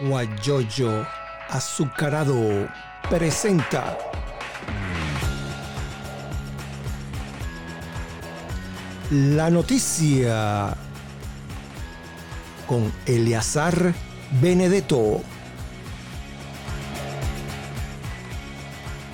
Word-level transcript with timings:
Guayoyo 0.00 1.06
Azucarado 1.50 2.68
presenta 3.08 3.98
la 9.10 9.50
noticia 9.50 10.76
con 12.66 12.92
Eleazar 13.04 13.92
Benedetto. 14.40 15.22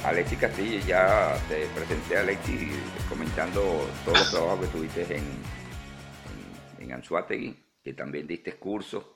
Alexi 0.05 0.37
Castillo, 0.37 0.79
ya 0.87 1.37
te 1.49 1.67
presenté 1.75 2.19
a 2.19 2.21
Alexi 2.21 2.71
comentando 3.09 3.89
todos 4.05 4.19
los 4.19 4.31
trabajos 4.31 4.61
que 4.61 4.67
tuviste 4.67 5.03
en, 5.17 5.25
en, 5.25 6.85
en 6.85 6.93
Anzuategui, 6.93 7.57
que 7.83 7.95
también 7.95 8.27
diste 8.27 8.53
cursos 8.53 9.16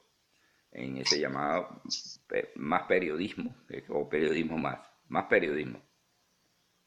en 0.81 0.97
ese 0.99 1.21
llamado 1.21 1.83
más 2.57 2.83
periodismo, 2.85 3.55
eh, 3.69 3.85
o 3.89 4.09
periodismo 4.09 4.57
más, 4.59 4.79
más 5.09 5.25
periodismo. 5.27 5.83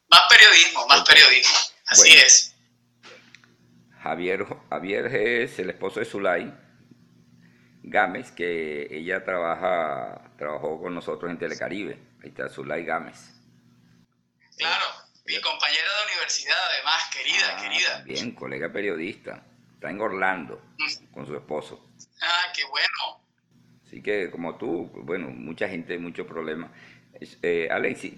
Más 0.09 0.21
periodismo, 0.29 0.87
más 0.87 1.07
periodismo, 1.07 1.57
así 1.87 2.13
es. 2.13 2.55
Javier, 4.01 4.45
Javier 4.69 5.05
es 5.15 5.59
el 5.59 5.69
esposo 5.69 5.99
de 5.99 6.05
Zulay 6.05 6.53
Gámez, 7.83 8.31
que 8.31 8.87
ella 8.91 9.23
trabaja, 9.23 10.31
trabajó 10.37 10.81
con 10.81 10.93
nosotros 10.95 11.31
en 11.31 11.37
Telecaribe. 11.37 11.99
Ahí 12.21 12.29
está 12.29 12.49
Zulay 12.49 12.83
Gámez. 12.83 13.29
Claro, 14.57 14.85
mi 15.25 15.39
compañera 15.41 15.87
de 15.99 16.13
universidad, 16.13 16.57
además, 16.69 17.03
querida, 17.11 17.57
Ah, 17.57 17.61
querida. 17.61 18.01
Bien, 18.05 18.31
colega 18.35 18.71
periodista. 18.71 19.45
Está 19.73 19.89
en 19.89 19.99
Orlando 19.99 20.61
con 21.11 21.25
su 21.25 21.35
esposo. 21.35 21.89
Ah, 22.21 22.51
qué 22.55 22.63
bueno. 22.65 23.22
Así 23.93 24.01
que 24.01 24.31
como 24.31 24.55
tú, 24.55 24.89
bueno, 25.03 25.29
mucha 25.29 25.69
gente, 25.69 25.99
muchos 25.99 26.25
problemas. 26.25 26.71
Eh, 27.43 27.69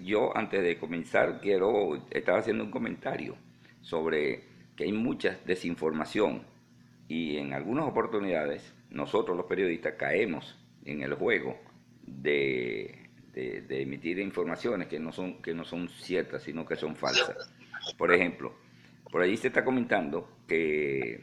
yo 0.02 0.34
antes 0.34 0.62
de 0.62 0.78
comenzar 0.78 1.38
quiero, 1.38 2.02
estaba 2.10 2.38
haciendo 2.38 2.64
un 2.64 2.70
comentario 2.70 3.36
sobre 3.82 4.44
que 4.74 4.84
hay 4.84 4.92
mucha 4.92 5.38
desinformación 5.44 6.44
y 7.08 7.36
en 7.36 7.52
algunas 7.52 7.84
oportunidades 7.84 8.72
nosotros 8.88 9.36
los 9.36 9.44
periodistas 9.44 9.96
caemos 9.98 10.58
en 10.86 11.02
el 11.02 11.12
juego 11.12 11.60
de, 12.06 13.10
emitir 13.34 14.18
informaciones 14.18 14.88
que 14.88 14.98
no, 14.98 15.12
son, 15.12 15.42
que 15.42 15.52
no 15.52 15.66
son 15.66 15.90
ciertas, 15.90 16.42
sino 16.42 16.64
que 16.64 16.76
son 16.76 16.96
falsas. 16.96 17.52
Por 17.98 18.14
ejemplo, 18.14 18.54
por 19.12 19.20
ahí 19.20 19.36
se 19.36 19.48
está 19.48 19.62
comentando 19.62 20.38
que 20.48 21.20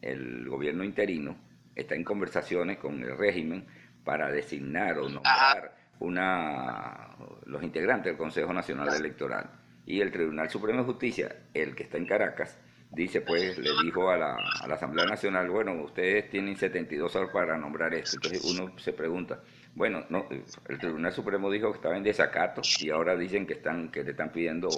el 0.00 0.48
gobierno 0.48 0.84
interino 0.84 1.36
está 1.76 1.96
en 1.96 2.04
conversaciones 2.04 2.78
con 2.78 3.02
el 3.02 3.18
régimen 3.18 3.66
para 4.10 4.28
designar 4.28 4.98
o 4.98 5.08
nombrar 5.08 5.72
una, 6.00 7.10
los 7.46 7.62
integrantes 7.62 8.06
del 8.06 8.16
Consejo 8.16 8.52
Nacional 8.52 8.92
Electoral. 8.92 9.48
Y 9.86 10.00
el 10.00 10.10
Tribunal 10.10 10.50
Supremo 10.50 10.80
de 10.80 10.84
Justicia, 10.84 11.36
el 11.54 11.76
que 11.76 11.84
está 11.84 11.96
en 11.96 12.06
Caracas, 12.06 12.58
dice 12.90 13.20
pues, 13.20 13.56
le 13.56 13.70
dijo 13.84 14.10
a 14.10 14.16
la, 14.16 14.36
a 14.62 14.66
la 14.66 14.74
Asamblea 14.74 15.06
Nacional, 15.06 15.48
bueno, 15.48 15.80
ustedes 15.84 16.28
tienen 16.28 16.56
72 16.56 17.14
horas 17.14 17.30
para 17.32 17.56
nombrar 17.56 17.94
esto. 17.94 18.16
Entonces 18.16 18.52
uno 18.52 18.76
se 18.80 18.92
pregunta, 18.92 19.42
bueno, 19.76 20.04
no, 20.08 20.26
el 20.28 20.78
Tribunal 20.80 21.12
Supremo 21.12 21.48
dijo 21.48 21.70
que 21.70 21.76
estaba 21.76 21.96
en 21.96 22.02
desacato 22.02 22.62
y 22.80 22.90
ahora 22.90 23.16
dicen 23.16 23.46
que 23.46 23.52
están 23.52 23.92
que 23.92 24.02
le 24.02 24.10
están 24.10 24.32
pidiendo 24.32 24.70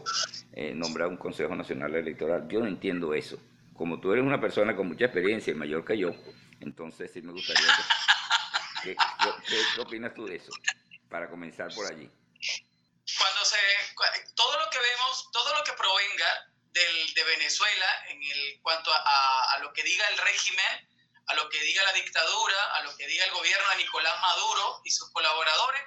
eh, 0.53 0.75
nombrar 0.75 1.09
un 1.09 1.17
Consejo 1.17 1.57
Nacional 1.57 1.95
Electoral. 1.95 2.47
Yo 2.49 2.61
no 2.61 2.67
entiendo 2.67 3.15
eso. 3.15 3.39
Como 3.73 3.99
tú 3.99 4.13
eres 4.13 4.27
una 4.27 4.39
persona 4.39 4.77
con 4.77 4.89
mucha 4.89 5.07
experiencia 5.07 5.53
y 5.53 5.55
mayor 5.55 5.87
que 5.87 5.97
yo, 5.97 6.11
entonces 6.61 7.11
sí 7.11 7.23
me 7.23 7.33
gustaría 7.33 7.65
que... 7.65 8.02
¿Qué, 8.83 8.97
qué, 8.97 9.65
qué 9.75 9.81
opinas 9.81 10.15
tú 10.15 10.27
de 10.27 10.37
eso? 10.37 10.51
Para 11.09 11.29
comenzar 11.29 11.73
por 11.75 11.87
allí. 11.87 12.11
Cuando 13.19 13.45
se, 13.45 13.59
todo 14.35 14.59
lo 14.59 14.71
que 14.71 14.79
vemos, 14.79 15.29
todo 15.33 15.55
lo 15.57 15.65
que 15.65 15.73
provenga 15.75 16.49
del, 16.73 17.15
de 17.15 17.25
Venezuela 17.25 18.05
en 18.09 18.23
el 18.23 18.61
cuanto 18.63 18.93
a, 18.93 18.97
a- 18.97 19.53
a 19.55 19.59
lo 19.59 19.73
que 19.73 19.83
diga 19.83 20.07
el 20.09 20.19
régimen, 20.19 20.89
a 21.27 21.35
lo 21.35 21.49
que 21.51 21.61
diga 21.61 21.83
la 21.85 21.93
dictadura, 21.93 22.65
a 22.77 22.83
lo 22.83 22.97
que 22.97 23.07
diga 23.07 23.25
el 23.27 23.33
gobierno 23.33 23.69
de 23.71 23.77
Nicolás 23.77 24.21
Maduro 24.21 24.81
y 24.85 24.91
sus 24.91 25.11
colaboradores, 25.13 25.83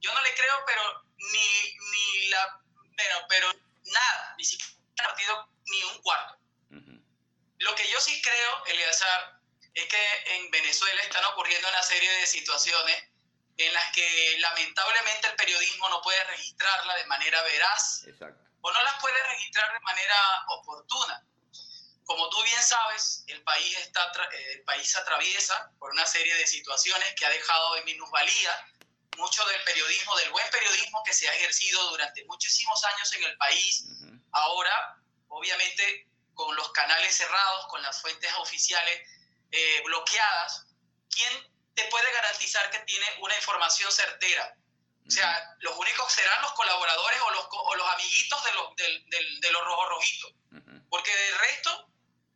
yo 0.00 0.12
no 0.12 0.20
le 0.22 0.34
creo, 0.34 0.54
pero 0.66 0.82
ni, 1.16 1.76
ni 1.92 2.26
la, 2.28 2.60
pero, 2.96 3.16
pero 3.28 3.52
nada, 3.84 4.34
ni 4.36 4.44
siquiera 4.44 4.74
partido 4.96 5.48
ni 5.66 5.82
un 5.84 6.02
cuarto. 6.02 6.38
Ujú. 6.70 7.02
Lo 7.58 7.74
que 7.76 7.88
yo 7.90 8.00
sí 8.00 8.20
creo, 8.20 8.64
Eleazar, 8.66 9.33
es 9.74 9.86
que 9.86 10.34
en 10.36 10.50
Venezuela 10.50 11.02
están 11.02 11.24
ocurriendo 11.26 11.68
una 11.68 11.82
serie 11.82 12.10
de 12.10 12.26
situaciones 12.26 12.96
en 13.56 13.72
las 13.72 13.92
que 13.92 14.36
lamentablemente 14.38 15.28
el 15.28 15.36
periodismo 15.36 15.88
no 15.88 16.00
puede 16.02 16.22
registrarla 16.24 16.96
de 16.96 17.06
manera 17.06 17.42
veraz 17.42 18.04
Exacto. 18.06 18.44
o 18.62 18.72
no 18.72 18.82
las 18.82 19.00
puede 19.00 19.22
registrar 19.24 19.72
de 19.72 19.80
manera 19.80 20.16
oportuna. 20.48 21.24
Como 22.04 22.28
tú 22.28 22.42
bien 22.42 22.62
sabes, 22.62 23.24
el 23.28 23.42
país, 23.42 23.78
está, 23.78 24.12
eh, 24.32 24.52
el 24.52 24.64
país 24.64 24.94
atraviesa 24.96 25.70
por 25.78 25.90
una 25.92 26.04
serie 26.04 26.34
de 26.34 26.46
situaciones 26.46 27.14
que 27.14 27.24
ha 27.24 27.30
dejado 27.30 27.76
en 27.76 27.84
minusvalía 27.84 28.66
mucho 29.16 29.44
del 29.46 29.62
periodismo, 29.62 30.16
del 30.16 30.30
buen 30.30 30.48
periodismo 30.50 31.02
que 31.04 31.14
se 31.14 31.28
ha 31.28 31.34
ejercido 31.34 31.90
durante 31.90 32.24
muchísimos 32.26 32.84
años 32.84 33.12
en 33.14 33.24
el 33.24 33.36
país 33.36 33.84
Ujú. 33.86 34.20
Ahora, 34.32 34.96
obviamente, 35.28 36.08
con 36.34 36.54
los 36.56 36.70
canales 36.72 37.14
cerrados, 37.16 37.66
con 37.68 37.80
las 37.82 38.00
fuentes 38.00 38.32
oficiales 38.34 39.08
eh, 39.50 39.82
bloqueadas, 39.84 40.66
¿quién 41.10 41.52
te 41.74 41.84
puede 41.88 42.10
garantizar 42.12 42.70
que 42.70 42.78
tiene 42.80 43.06
una 43.20 43.36
información 43.36 43.90
certera? 43.92 44.54
O 45.06 45.10
sea, 45.10 45.56
los 45.60 45.76
únicos 45.76 46.10
serán 46.12 46.40
los 46.42 46.52
colaboradores 46.52 47.20
o 47.20 47.30
los, 47.32 47.46
o 47.50 47.74
los 47.76 47.88
amiguitos 47.90 48.44
de 48.44 48.52
los, 48.52 48.76
del- 48.76 49.10
del- 49.10 49.40
de 49.40 49.50
los 49.52 49.64
rojos 49.64 49.88
rojitos. 49.90 50.32
Porque 50.88 51.14
del 51.14 51.38
resto, 51.38 51.88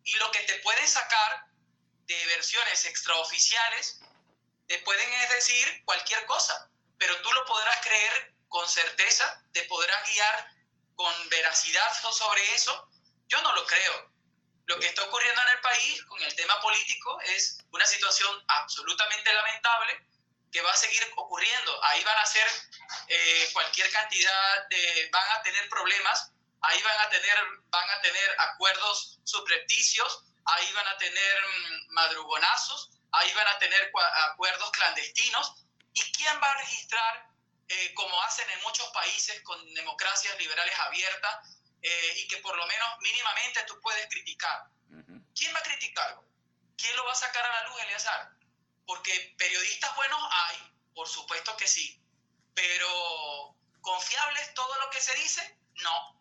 y 0.05 0.13
lo 0.15 0.31
que 0.33 0.41
te 0.41 0.55
pueden 0.61 0.87
sacar 0.89 1.45
de 2.07 2.27
versiones 2.27 2.85
extraoficiales, 2.85 4.01
te 4.67 4.79
pueden 4.81 5.11
es 5.15 5.31
decir 5.31 5.83
cualquier 5.85 6.25
cosa, 6.27 6.71
pero 6.99 7.17
tú 7.23 7.33
lo 7.33 7.45
podrás 7.47 7.81
creer 7.81 8.35
con 8.49 8.69
certeza, 8.69 9.43
te 9.53 9.63
podrás 9.65 10.13
guiar 10.13 10.51
con 10.95 11.29
veracidad 11.31 12.01
so- 12.03 12.13
sobre 12.13 12.55
eso. 12.55 12.89
Yo 13.29 13.41
no 13.43 13.53
lo 13.55 13.65
creo. 13.67 14.13
Lo 14.69 14.79
que 14.79 14.87
está 14.87 15.03
ocurriendo 15.05 15.41
en 15.41 15.49
el 15.49 15.61
país 15.61 16.05
con 16.05 16.23
el 16.23 16.35
tema 16.37 16.61
político 16.61 17.19
es 17.23 17.57
una 17.73 17.87
situación 17.87 18.45
absolutamente 18.49 19.33
lamentable 19.33 20.05
que 20.53 20.61
va 20.61 20.71
a 20.71 20.77
seguir 20.77 21.11
ocurriendo. 21.17 21.83
Ahí 21.85 22.05
van 22.05 22.19
a 22.19 22.27
ser 22.27 22.47
eh, 23.09 23.49
cualquier 23.55 23.91
cantidad 23.91 24.69
de, 24.69 25.09
van 25.11 25.27
a 25.39 25.43
tener 25.43 25.67
problemas, 25.71 26.33
ahí 26.61 26.83
van 26.83 27.01
a 27.01 27.09
tener, 27.09 27.37
van 27.71 27.91
a 27.91 28.01
tener 28.03 28.37
acuerdos 28.41 29.19
subrepticios, 29.25 30.25
ahí 30.45 30.71
van 30.75 30.89
a 30.89 30.99
tener 30.99 31.43
mm, 31.47 31.95
madrugonazos, 31.95 32.91
ahí 33.13 33.33
van 33.33 33.47
a 33.47 33.59
tener 33.59 33.91
acuerdos 34.33 34.71
clandestinos. 34.73 35.65
¿Y 35.95 36.13
quién 36.13 36.39
va 36.43 36.53
a 36.53 36.59
registrar, 36.59 37.27
eh, 37.69 37.95
como 37.95 38.23
hacen 38.23 38.49
en 38.51 38.61
muchos 38.61 38.87
países 38.89 39.41
con 39.45 39.73
democracias 39.73 40.39
liberales 40.39 40.79
abiertas, 40.79 41.58
eh, 41.83 42.13
y 42.17 42.29
que 42.29 42.39
por 42.39 42.57
lo 42.57 42.67
menos 42.67 42.89
mínimamente 43.01 43.63
tú 43.67 43.81
puedes 43.81 44.07
criticar? 44.09 44.67
Ujú. 44.91 45.23
¿Quién 45.35 45.55
va 45.55 45.59
a 45.59 45.63
criticarlo? 45.63 46.25
¿Quién 46.77 46.97
lo 46.97 47.05
va 47.05 47.13
a 47.13 47.17
sacar 47.17 47.45
a 47.45 47.63
la 47.63 47.69
luz, 47.69 47.81
Eleazar? 47.83 48.31
Porque 48.87 49.35
periodistas 49.37 49.95
buenos 49.97 50.21
hay, 50.31 50.73
por 50.95 51.09
supuesto 51.09 51.57
que 51.57 51.67
sí, 51.67 52.01
pero 52.55 53.55
confiables 53.81 54.55
todo 54.55 54.79
lo 54.81 54.91
que 54.91 55.01
se 55.01 55.15
dice, 55.17 55.59
no. 55.83 56.19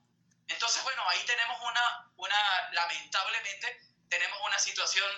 Entonces, 0.47 0.83
bueno, 0.83 1.01
ahí 1.09 1.19
tenemos 1.25 1.57
una, 1.61 2.11
una 2.17 2.71
lamentablemente, 2.73 3.81
tenemos 4.09 4.39
una 4.45 4.59
situación 4.59 5.09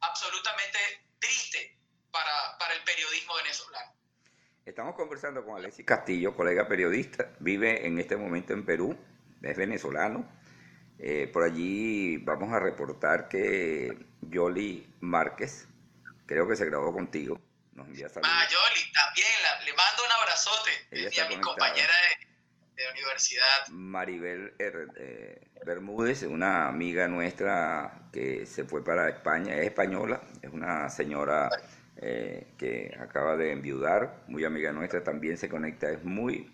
absolutamente 0.00 0.78
triste 1.18 1.78
para, 2.10 2.58
para 2.58 2.74
el 2.74 2.82
periodismo 2.84 3.34
venezolano. 3.36 3.94
Estamos 4.64 4.96
conversando 4.96 5.44
con 5.44 5.56
Alexis 5.56 5.86
Castillo, 5.86 6.34
colega 6.34 6.66
periodista, 6.66 7.30
vive 7.38 7.86
en 7.86 8.00
este 8.00 8.16
momento 8.16 8.52
en 8.52 8.66
Perú, 8.66 8.98
es 9.42 9.56
venezolano. 9.56 10.28
Eh, 10.98 11.28
por 11.32 11.42
allí 11.42 12.16
vamos 12.18 12.52
a 12.52 12.58
reportar 12.60 13.28
que 13.28 13.96
Yoli 14.22 14.86
Márquez, 15.00 15.68
creo 16.26 16.48
que 16.48 16.56
se 16.56 16.64
grabó 16.64 16.92
contigo, 16.92 17.40
nos 17.74 17.86
envía 17.86 18.08
saludos. 18.08 18.32
Ah, 18.34 18.46
Yoli, 18.48 18.92
también 18.92 19.28
la- 19.42 19.64
le 19.64 19.72
mando 19.74 20.02
un 20.06 20.12
abrazote 20.12 20.70
Ella 20.90 21.08
está 21.08 21.26
a 21.26 21.28
mi 21.28 21.40
compañera 21.40 21.92
de, 22.74 22.82
de 22.82 22.90
universidad. 22.92 23.68
Maribel 23.68 24.54
R- 24.58 24.86
eh, 24.96 25.40
Bermúdez, 25.66 26.22
una 26.22 26.68
amiga 26.68 27.08
nuestra 27.08 28.08
que 28.12 28.46
se 28.46 28.64
fue 28.64 28.82
para 28.82 29.08
España, 29.10 29.54
es 29.56 29.66
española, 29.66 30.22
es 30.40 30.50
una 30.50 30.88
señora 30.88 31.50
eh, 31.98 32.46
que 32.56 32.96
acaba 33.00 33.36
de 33.36 33.52
enviudar, 33.52 34.22
muy 34.28 34.44
amiga 34.44 34.72
nuestra, 34.72 35.02
también 35.04 35.36
se 35.36 35.48
conecta, 35.50 35.90
es 35.90 36.02
muy 36.04 36.50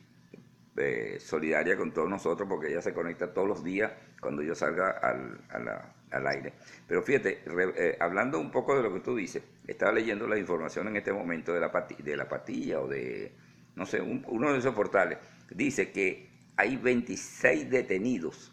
solidaria 1.19 1.77
con 1.77 1.93
todos 1.93 2.09
nosotros 2.09 2.49
porque 2.49 2.69
ella 2.69 2.81
se 2.81 2.95
conecta 2.95 3.33
todos 3.33 3.47
los 3.47 3.63
días 3.63 3.93
cuando 4.21 4.43
yo 4.43 4.55
salga 4.55 4.91
al, 4.91 6.27
aire. 6.27 6.55
Pero 6.87 7.03
fíjate, 7.03 7.43
eh, 7.47 7.97
hablando 8.01 8.39
un 8.39 8.51
poco 8.51 8.77
de 8.77 8.83
lo 8.83 8.93
que 8.93 9.01
tú 9.01 9.17
dices, 9.17 9.43
estaba 9.67 9.93
leyendo 9.93 10.27
la 10.27 10.39
información 10.39 10.89
en 10.89 10.97
este 10.97 11.13
momento 11.13 11.53
de 11.53 11.61
la, 11.61 11.87
de 11.99 12.17
la 12.17 12.29
patilla 12.29 12.81
o 12.81 12.89
de, 12.89 13.33
no 13.75 13.85
sé, 13.85 14.01
uno 14.01 14.53
de 14.53 14.59
esos 14.59 14.75
portales. 14.75 15.19
Dice 15.51 15.91
que 15.91 16.31
hay 16.57 16.77
26 16.77 17.71
detenidos 17.71 18.53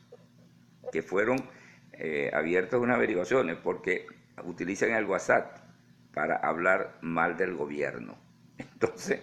que 0.92 1.02
fueron 1.02 1.38
eh, 1.94 2.32
abiertos 2.34 2.82
unas 2.82 2.96
averiguaciones 2.96 3.58
porque 3.58 4.08
utilizan 4.44 4.92
el 4.92 5.06
WhatsApp 5.06 5.58
para 6.14 6.38
hablar 6.38 6.98
mal 7.02 7.38
del 7.38 7.56
gobierno. 7.56 8.18
Entonces, 8.58 9.22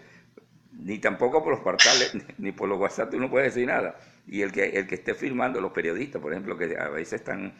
ni 0.79 0.99
tampoco 0.99 1.43
por 1.43 1.53
los 1.53 1.63
portales, 1.63 2.13
ni 2.39 2.53
por 2.53 2.69
los 2.69 2.79
WhatsApp 2.79 3.15
uno 3.15 3.31
puede 3.31 3.47
decir 3.47 3.67
nada. 3.67 3.99
Y 4.27 4.43
el 4.43 4.53
que, 4.53 4.65
el 4.65 4.87
que 4.87 4.97
esté 4.97 5.15
filmando, 5.15 5.61
los 5.61 5.73
periodistas, 5.73 6.21
por 6.21 6.33
ejemplo, 6.33 6.57
que 6.57 6.77
a 6.79 6.89
veces 6.89 7.21
están 7.21 7.55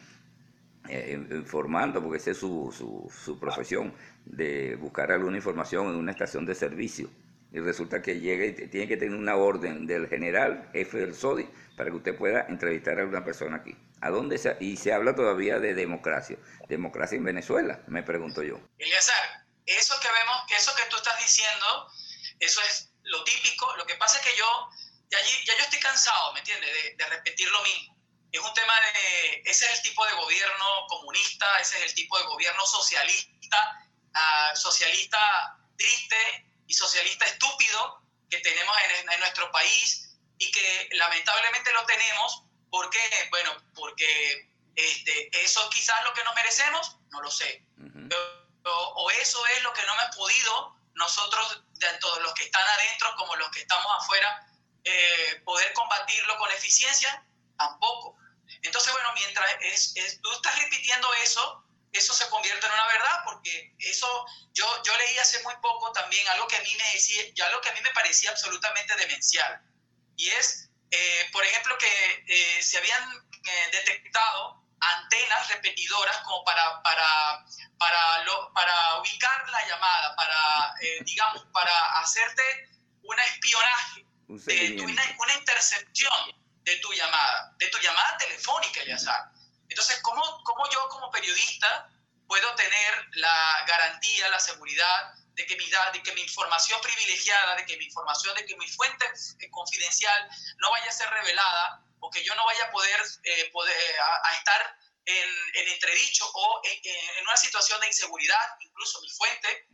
eh, 0.89 1.19
informando, 1.31 2.01
porque 2.01 2.17
esa 2.17 2.31
es 2.31 2.37
su, 2.37 2.73
su, 2.75 3.11
su, 3.23 3.39
profesión, 3.39 3.93
de 4.25 4.75
buscar 4.75 5.11
alguna 5.11 5.37
información 5.37 5.87
en 5.87 5.95
una 5.95 6.11
estación 6.11 6.45
de 6.45 6.55
servicio. 6.55 7.09
Y 7.51 7.59
resulta 7.59 8.01
que 8.01 8.19
llega 8.19 8.45
y 8.45 8.67
tiene 8.67 8.87
que 8.89 8.97
tener 8.97 9.17
una 9.17 9.37
orden 9.37 9.87
del 9.87 10.07
general, 10.07 10.69
jefe 10.73 10.97
del 10.97 11.15
SODI, 11.15 11.47
para 11.77 11.89
que 11.89 11.95
usted 11.95 12.15
pueda 12.17 12.45
entrevistar 12.49 12.99
a 12.99 13.05
una 13.05 13.23
persona 13.23 13.57
aquí. 13.57 13.75
¿A 14.01 14.09
dónde 14.09 14.37
se, 14.37 14.57
y 14.59 14.75
se 14.75 14.93
habla 14.93 15.15
todavía 15.15 15.59
de 15.59 15.73
democracia? 15.73 16.37
¿Democracia 16.67 17.17
en 17.17 17.23
Venezuela? 17.23 17.81
Me 17.87 18.03
pregunto 18.03 18.43
yo. 18.43 18.59
Eleazar, 18.77 19.45
eso 19.65 19.95
que 20.01 20.07
vemos, 20.07 20.35
eso 20.55 20.71
que 20.75 20.89
tú 20.89 20.97
estás 20.97 21.17
diciendo, 21.19 21.65
eso 22.39 22.61
es 22.69 22.86
lo 23.07 23.23
típico. 23.23 23.75
Lo 23.75 23.85
que 23.85 23.95
pasa 23.95 24.19
es 24.19 24.25
que 24.25 24.37
yo, 24.37 24.69
ya, 25.09 25.19
ya 25.21 25.57
yo 25.57 25.63
estoy 25.63 25.79
cansado, 25.79 26.33
¿me 26.33 26.39
entiendes?, 26.39 26.97
de, 26.97 27.05
repetir 27.05 27.49
lo 27.49 27.61
mismo. 27.63 27.97
Es 28.31 28.41
un 28.41 28.53
tema 28.53 28.73
de, 28.81 29.41
ese 29.45 29.65
es 29.65 29.71
el 29.77 29.81
tipo 29.81 30.05
de 30.05 30.13
gobierno 30.13 30.85
comunista, 30.87 31.59
ese 31.59 31.77
es 31.77 31.83
el 31.85 31.95
tipo 31.95 32.17
de 32.17 32.25
gobierno 32.25 32.65
socialista, 32.65 33.87
uh, 34.13 34.55
socialista 34.55 35.57
triste 35.77 36.45
y 36.67 36.73
socialista 36.73 37.25
estúpido 37.25 38.01
que 38.29 38.39
tenemos 38.39 38.75
en, 38.83 39.11
en, 39.11 39.19
nuestro 39.21 39.49
país 39.51 40.17
y 40.37 40.51
que 40.51 40.89
lamentablemente 40.91 41.71
lo 41.71 41.85
tenemos 41.85 42.43
porque, 42.69 42.99
bueno, 43.31 43.55
porque 43.73 44.49
este, 44.75 45.29
eso 45.43 45.67
quizás 45.69 46.03
lo 46.03 46.13
que 46.13 46.23
nos 46.23 46.35
merecemos, 46.35 46.97
no 47.09 47.21
lo 47.21 47.31
sé. 47.31 47.63
o, 48.63 49.11
eso 49.11 49.45
es 49.47 49.63
lo 49.63 49.73
que 49.73 49.81
no 49.83 49.93
hemos 49.93 50.15
podido 50.15 50.75
nosotros, 50.95 51.63
tanto 51.79 52.19
los 52.19 52.33
que 52.33 52.43
están 52.45 52.67
adentro 52.67 53.15
como 53.17 53.35
los 53.35 53.49
que 53.51 53.61
estamos 53.61 53.87
afuera, 53.99 54.45
eh, 54.83 55.41
poder 55.45 55.73
combatirlo 55.73 56.37
con 56.37 56.51
eficiencia, 56.51 57.23
tampoco. 57.57 58.17
Entonces, 58.61 58.91
bueno, 58.93 59.11
mientras 59.13 59.47
es, 59.61 60.21
tú 60.21 60.31
estás 60.31 60.57
repitiendo 60.57 61.13
eso, 61.15 61.63
eso 61.91 62.13
se 62.13 62.29
convierte 62.29 62.65
en 62.65 62.73
una 62.73 62.87
verdad, 62.87 63.21
porque 63.25 63.75
eso, 63.79 64.25
yo, 64.53 64.83
yo 64.83 64.97
leí 64.97 65.17
hace 65.17 65.41
muy 65.43 65.55
poco 65.61 65.91
también 65.91 66.27
algo 66.29 66.47
que 66.47 66.57
a 66.57 66.61
mí 66.61 66.75
me 66.75 66.93
decía, 66.93 67.23
ya 67.35 67.47
algo 67.47 67.61
que 67.61 67.69
a 67.69 67.73
mí 67.73 67.81
me 67.81 67.91
parecía 67.91 68.31
absolutamente 68.31 68.95
demencial, 68.95 69.61
y 70.15 70.29
es, 70.29 70.69
eh, 70.91 71.29
por 71.31 71.43
ejemplo, 71.45 71.77
que 71.77 72.25
eh, 72.27 72.63
se 72.63 72.77
habían 72.77 73.27
detectado 73.71 74.67
antenas 74.79 75.47
repetidoras 75.49 76.17
como 76.19 76.43
para, 76.43 76.81
para, 76.81 77.45
para, 77.77 77.99
lo, 77.99 78.06
para 78.57 78.99
ubicar 78.99 79.47
la 79.51 79.67
llamada, 79.67 80.15
para, 80.15 80.73
eh, 80.81 81.03
digamos, 81.03 81.45
para 81.53 81.71
hacerte 81.99 82.41
un 83.03 83.19
espionaje, 83.19 84.03
de 84.27 84.81
una, 84.81 85.33
intercepción 85.35 86.41
de 86.63 86.75
tu 86.77 86.91
llamada, 86.91 87.53
de 87.59 87.67
tu 87.67 87.77
llamada 87.77 88.17
telefónica, 88.17 88.81
Eleazar. 88.81 89.29
Entonces, 89.69 90.01
¿cómo, 90.01 90.23
¿cómo 90.43 90.67
yo 90.71 90.89
como 90.89 91.11
periodista 91.11 91.87
puedo 92.27 92.55
tener 92.55 93.07
la 93.11 93.63
garantía, 93.67 94.27
la 94.29 94.39
seguridad 94.39 95.13
de 95.35 95.45
que, 95.45 95.55
mi, 95.55 95.69
de 95.93 96.01
que 96.01 96.13
mi 96.13 96.21
información 96.21 96.81
privilegiada, 96.81 97.57
de 97.57 97.65
que 97.67 97.77
mi 97.77 97.85
información, 97.85 98.35
de 98.37 98.45
que 98.47 98.57
mi 98.57 98.67
fuente 98.69 99.05
confidencial 99.51 100.29
no 100.57 100.71
vaya 100.71 100.89
a 100.89 100.93
ser 100.93 101.07
revelada 101.11 101.83
o 101.99 102.09
que 102.09 102.23
yo 102.23 102.33
no 102.33 102.43
vaya 102.43 102.63
a 102.63 102.71
poder, 102.71 102.99
eh, 103.23 103.51
poder 103.53 103.77
a, 104.23 104.33
estar 104.33 104.77
en, 105.07 105.29
en, 105.53 105.67
entredicho 105.69 106.29
o 106.33 106.61
en, 106.65 107.23
una 107.23 107.37
situación 107.37 107.79
de 107.79 107.87
inseguridad, 107.87 108.57
incluso 108.59 109.01
mi 109.01 109.09
fuente, 109.09 109.67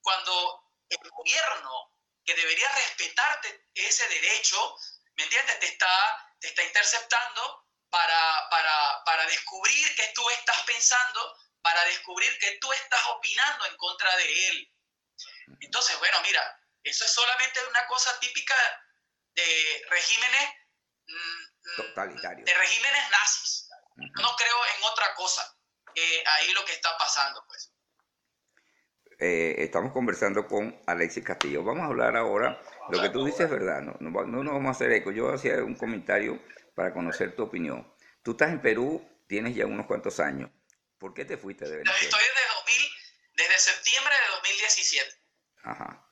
cuando 0.00 0.72
el 0.88 1.10
gobierno 1.10 1.92
que 2.24 2.34
debería 2.34 2.68
respetarte 2.72 3.68
ese 3.74 4.08
derecho, 4.08 4.74
¿me 5.16 5.24
entiendes? 5.24 5.60
Te 5.60 5.66
está, 5.66 6.34
te 6.40 6.48
está 6.48 6.64
interceptando 6.64 7.66
para, 7.90 8.48
para, 8.50 9.04
para 9.04 9.26
descubrir 9.26 9.94
que 9.96 10.12
tú 10.14 10.28
estás 10.30 10.62
pensando, 10.62 11.36
para 11.60 11.84
descubrir 11.84 12.38
que 12.38 12.58
tú 12.58 12.72
estás 12.72 13.06
opinando 13.08 13.66
en 13.66 13.76
contra 13.76 14.16
de 14.16 14.48
él. 14.48 14.72
Entonces, 15.60 15.98
bueno, 15.98 16.20
mira, 16.22 16.58
eso 16.82 17.04
es 17.04 17.12
solamente 17.12 17.62
una 17.66 17.86
cosa 17.86 18.18
típica 18.18 18.54
de 19.34 19.84
regímenes 19.90 20.50
mm, 21.06 21.76
Totalitario. 21.76 22.44
de 22.46 22.54
regímenes 22.54 23.10
nazis. 23.10 23.69
No 23.96 24.36
creo 24.36 24.56
en 24.76 24.84
otra 24.84 25.14
cosa 25.14 25.56
que 25.94 26.22
ahí 26.26 26.52
lo 26.52 26.64
que 26.64 26.72
está 26.72 26.96
pasando, 26.98 27.44
pues. 27.46 27.72
Eh, 29.18 29.56
estamos 29.58 29.92
conversando 29.92 30.46
con 30.46 30.80
Alexis 30.86 31.24
Castillo. 31.24 31.62
Vamos 31.62 31.82
a 31.82 31.86
hablar 31.86 32.16
ahora, 32.16 32.62
lo 32.88 33.02
que 33.02 33.10
tú 33.10 33.24
dices 33.24 33.42
es 33.42 33.50
verdad, 33.50 33.82
no, 33.82 33.94
no, 34.00 34.24
no 34.24 34.42
nos 34.42 34.54
vamos 34.54 34.68
a 34.68 34.70
hacer 34.70 34.92
eco. 34.92 35.12
Yo 35.12 35.32
hacía 35.32 35.56
un 35.56 35.74
comentario 35.74 36.42
para 36.74 36.94
conocer 36.94 37.36
tu 37.36 37.42
opinión. 37.42 37.94
Tú 38.22 38.32
estás 38.32 38.50
en 38.50 38.62
Perú, 38.62 39.06
tienes 39.26 39.54
ya 39.54 39.66
unos 39.66 39.86
cuantos 39.86 40.20
años. 40.20 40.50
¿Por 40.98 41.12
qué 41.12 41.24
te 41.24 41.36
fuiste 41.36 41.66
de 41.66 41.78
Venezuela? 41.78 42.00
Estoy 42.00 42.20
desde, 42.20 42.48
2000, 42.54 42.90
desde 43.34 43.58
septiembre 43.58 44.14
de 44.14 44.34
2017. 44.36 45.10
Ajá. 45.64 46.06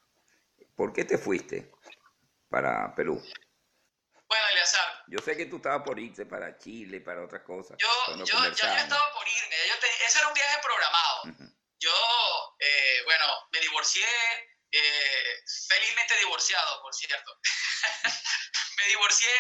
¿Por 0.77 0.93
qué 0.93 1.05
te 1.05 1.19
fuiste 1.19 1.73
para 2.49 2.95
Perú? 2.95 3.23
Yo 5.11 5.19
sé 5.21 5.37
que 5.37 5.47
tú 5.47 5.57
estabas 5.57 5.83
por 5.83 5.99
irte 5.99 6.27
para 6.27 6.59
Chile, 6.59 7.01
para 7.01 7.25
otras 7.25 7.43
cosas. 7.43 7.77
Yo, 7.79 7.89
yo, 8.17 8.25
yo, 8.25 8.45
estaba 8.45 9.13
por 9.13 9.27
irme. 9.27 9.57
ese 10.05 10.19
era 10.19 10.29
un 10.29 10.35
viaje 10.35 10.59
programado. 10.63 11.23
Yo, 11.81 12.57
eh, 12.59 13.03
bueno, 13.05 13.49
me 13.53 13.61
divorcié, 13.61 14.05
eh, 14.71 15.43
felizmente 15.69 16.19
divorciado, 16.19 16.83
por 16.83 16.95
cierto. 16.95 17.41
me 18.77 18.89
divorcié, 18.89 19.31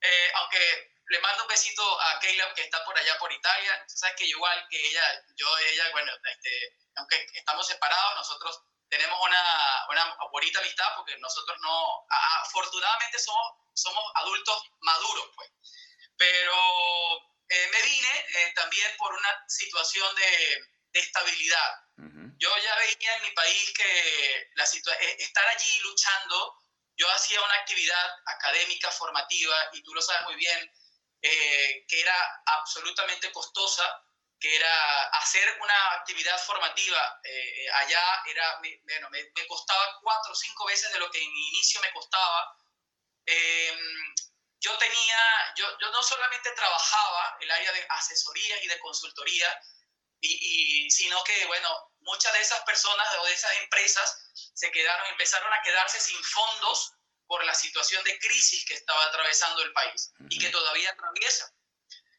eh, 0.00 0.30
aunque 0.34 0.90
le 1.06 1.20
mando 1.20 1.42
un 1.42 1.48
besito 1.48 2.00
a 2.02 2.20
Keila 2.20 2.54
que 2.54 2.62
está 2.62 2.84
por 2.84 2.96
allá 2.96 3.18
por 3.18 3.32
Italia. 3.32 3.84
Sabes 3.88 4.14
que 4.16 4.26
igual 4.26 4.64
que 4.70 4.78
ella, 4.78 5.24
yo, 5.34 5.58
ella, 5.58 5.90
bueno, 5.90 6.12
este, 6.24 6.76
aunque 6.94 7.26
estamos 7.34 7.66
separados, 7.66 8.16
nosotros 8.16 8.62
tenemos 8.90 9.18
una, 9.22 9.86
una 9.88 10.16
bonita 10.32 10.58
amistad 10.58 10.86
porque 10.96 11.16
nosotros 11.18 11.56
no, 11.62 12.06
afortunadamente 12.42 13.18
somos, 13.18 13.52
somos 13.72 14.04
adultos 14.16 14.62
maduros, 14.80 15.30
pues. 15.36 15.50
Pero 16.16 16.54
eh, 17.48 17.68
me 17.72 17.82
vine 17.82 18.26
eh, 18.34 18.52
también 18.54 18.94
por 18.98 19.14
una 19.14 19.44
situación 19.48 20.14
de, 20.16 20.60
de 20.92 21.00
estabilidad. 21.00 21.74
Yo 22.38 22.48
ya 22.56 22.74
veía 22.76 23.16
en 23.16 23.22
mi 23.22 23.30
país 23.32 23.72
que 23.74 24.50
la 24.54 24.64
eh, 24.64 25.16
estar 25.18 25.46
allí 25.46 25.78
luchando, 25.80 26.56
yo 26.96 27.10
hacía 27.10 27.40
una 27.42 27.54
actividad 27.54 28.10
académica, 28.24 28.90
formativa, 28.90 29.56
y 29.72 29.82
tú 29.82 29.92
lo 29.94 30.00
sabes 30.00 30.22
muy 30.22 30.36
bien, 30.36 30.72
que 31.20 32.00
era 32.00 32.42
absolutamente 32.46 33.30
costosa, 33.30 33.84
que 34.40 34.56
era 34.56 35.04
hacer 35.18 35.58
una 35.60 35.92
actividad 35.92 36.38
formativa 36.44 37.20
eh, 37.24 37.64
eh, 37.64 37.70
allá, 37.72 38.22
era, 38.26 38.58
bueno, 38.84 39.10
me, 39.10 39.46
costaba 39.46 39.98
cuatro 40.00 40.32
o 40.32 40.34
cinco 40.34 40.64
veces 40.64 40.90
de 40.92 40.98
lo 40.98 41.10
que 41.10 41.22
en 41.22 41.28
inicio 41.28 41.80
me 41.82 41.92
costaba. 41.92 42.56
Em, 43.26 44.14
yo 44.58 44.76
tenía, 44.78 45.54
yo, 45.56 45.66
yo, 45.78 45.90
no 45.90 46.02
solamente 46.02 46.50
trabajaba 46.52 47.36
el 47.40 47.50
área 47.50 47.72
de 47.72 47.86
asesoría 47.90 48.62
y 48.62 48.68
de 48.68 48.78
consultoría, 48.80 49.62
y, 50.22 50.90
sino 50.90 51.22
que, 51.24 51.46
bueno, 51.46 51.92
muchas 52.00 52.32
de 52.32 52.40
esas 52.40 52.60
personas 52.62 53.08
o 53.18 53.24
de 53.24 53.32
esas 53.32 53.54
empresas 53.58 54.32
se 54.54 54.70
quedaron, 54.70 55.06
empezaron 55.08 55.52
a 55.52 55.62
quedarse 55.62 56.00
sin 56.00 56.22
fondos 56.24 56.92
por 57.26 57.44
la 57.44 57.54
situación 57.54 58.02
de 58.04 58.18
crisis 58.18 58.64
que 58.66 58.74
estaba 58.74 59.04
atravesando 59.04 59.62
el 59.62 59.72
país 59.72 60.12
y 60.28 60.38
que 60.38 60.50
todavía 60.50 60.90
atraviesa. 60.90 61.50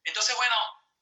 Entonces, 0.04 0.36
bueno, 0.36 0.56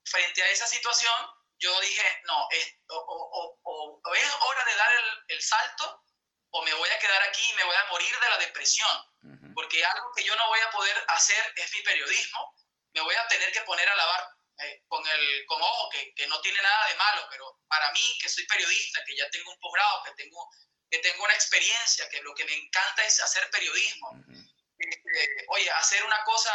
frente 0.09 0.43
a 0.43 0.49
esa 0.49 0.67
situación, 0.67 1.13
yo 1.59 1.79
dije, 1.81 2.21
no, 2.25 2.47
es, 2.51 2.75
o, 2.87 4.01
es 4.15 4.35
hora 4.41 4.65
de 4.65 4.75
dar 4.75 4.91
el, 5.27 5.41
salto 5.41 6.03
o 6.51 6.61
me 6.63 6.73
voy 6.73 6.89
a 6.89 6.99
quedar 6.99 7.21
aquí 7.23 7.47
y 7.49 7.53
me 7.53 7.63
voy 7.63 7.75
a 7.75 7.91
morir 7.91 8.19
de 8.19 8.29
la 8.29 8.37
depresión, 8.37 9.53
porque 9.53 9.83
algo 9.85 10.11
que 10.15 10.23
yo 10.23 10.35
no 10.35 10.47
voy 10.47 10.59
a 10.59 10.71
poder 10.71 11.05
hacer 11.09 11.53
es 11.55 11.73
mi 11.73 11.81
periodismo, 11.81 12.55
me 12.93 13.01
voy 13.01 13.15
a 13.15 13.27
tener 13.27 13.51
que 13.51 13.61
poner 13.61 13.87
a 13.87 13.95
lavar 13.95 14.27
eh, 14.59 14.83
con 14.87 15.05
el 15.05 15.45
con 15.45 15.61
ojo, 15.61 15.89
que, 15.89 16.13
que, 16.15 16.27
no 16.27 16.41
tiene 16.41 16.61
nada 16.61 16.87
de 16.87 16.95
malo, 16.95 17.27
pero 17.29 17.59
para 17.67 17.91
mí, 17.91 18.17
que 18.21 18.27
soy 18.27 18.45
periodista, 18.45 19.03
que 19.05 19.15
ya 19.15 19.29
tengo 19.29 19.51
un 19.51 19.59
posgrado, 19.59 20.03
que 20.03 20.11
tengo, 20.11 20.49
que 20.89 20.99
tengo 20.99 21.23
una 21.23 21.33
experiencia, 21.33 22.09
que 22.09 22.21
lo 22.21 22.33
que 22.33 22.45
me 22.45 22.53
encanta 22.53 23.05
es 23.05 23.21
hacer 23.21 23.49
periodismo, 23.51 24.11
este, 24.77 25.45
oye, 25.49 25.69
hacer 25.71 26.03
una 26.03 26.23
cosa 26.23 26.51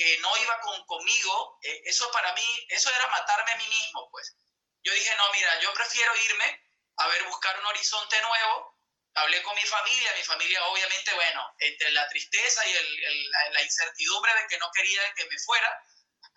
que 0.00 0.16
no 0.20 0.34
iba 0.38 0.58
con, 0.60 0.82
conmigo, 0.86 1.58
eh, 1.62 1.82
eso 1.84 2.10
para 2.10 2.32
mí, 2.32 2.66
eso 2.70 2.90
era 2.90 3.06
matarme 3.08 3.52
a 3.52 3.56
mí 3.56 3.68
mismo, 3.68 4.08
pues. 4.10 4.34
Yo 4.82 4.94
dije, 4.94 5.14
no, 5.18 5.30
mira, 5.30 5.60
yo 5.60 5.74
prefiero 5.74 6.16
irme 6.16 6.58
a 6.96 7.06
ver, 7.08 7.22
buscar 7.24 7.60
un 7.60 7.66
horizonte 7.66 8.18
nuevo. 8.22 8.80
Hablé 9.12 9.42
con 9.42 9.54
mi 9.54 9.62
familia, 9.62 10.14
mi 10.16 10.22
familia 10.22 10.64
obviamente, 10.68 11.12
bueno, 11.12 11.54
entre 11.58 11.90
la 11.92 12.08
tristeza 12.08 12.66
y 12.66 12.72
el, 12.72 13.30
la 13.52 13.62
incertidumbre 13.62 14.32
de 14.40 14.46
que 14.46 14.56
no 14.56 14.70
quería 14.72 15.12
que 15.12 15.26
me 15.26 15.38
fuera, 15.38 15.84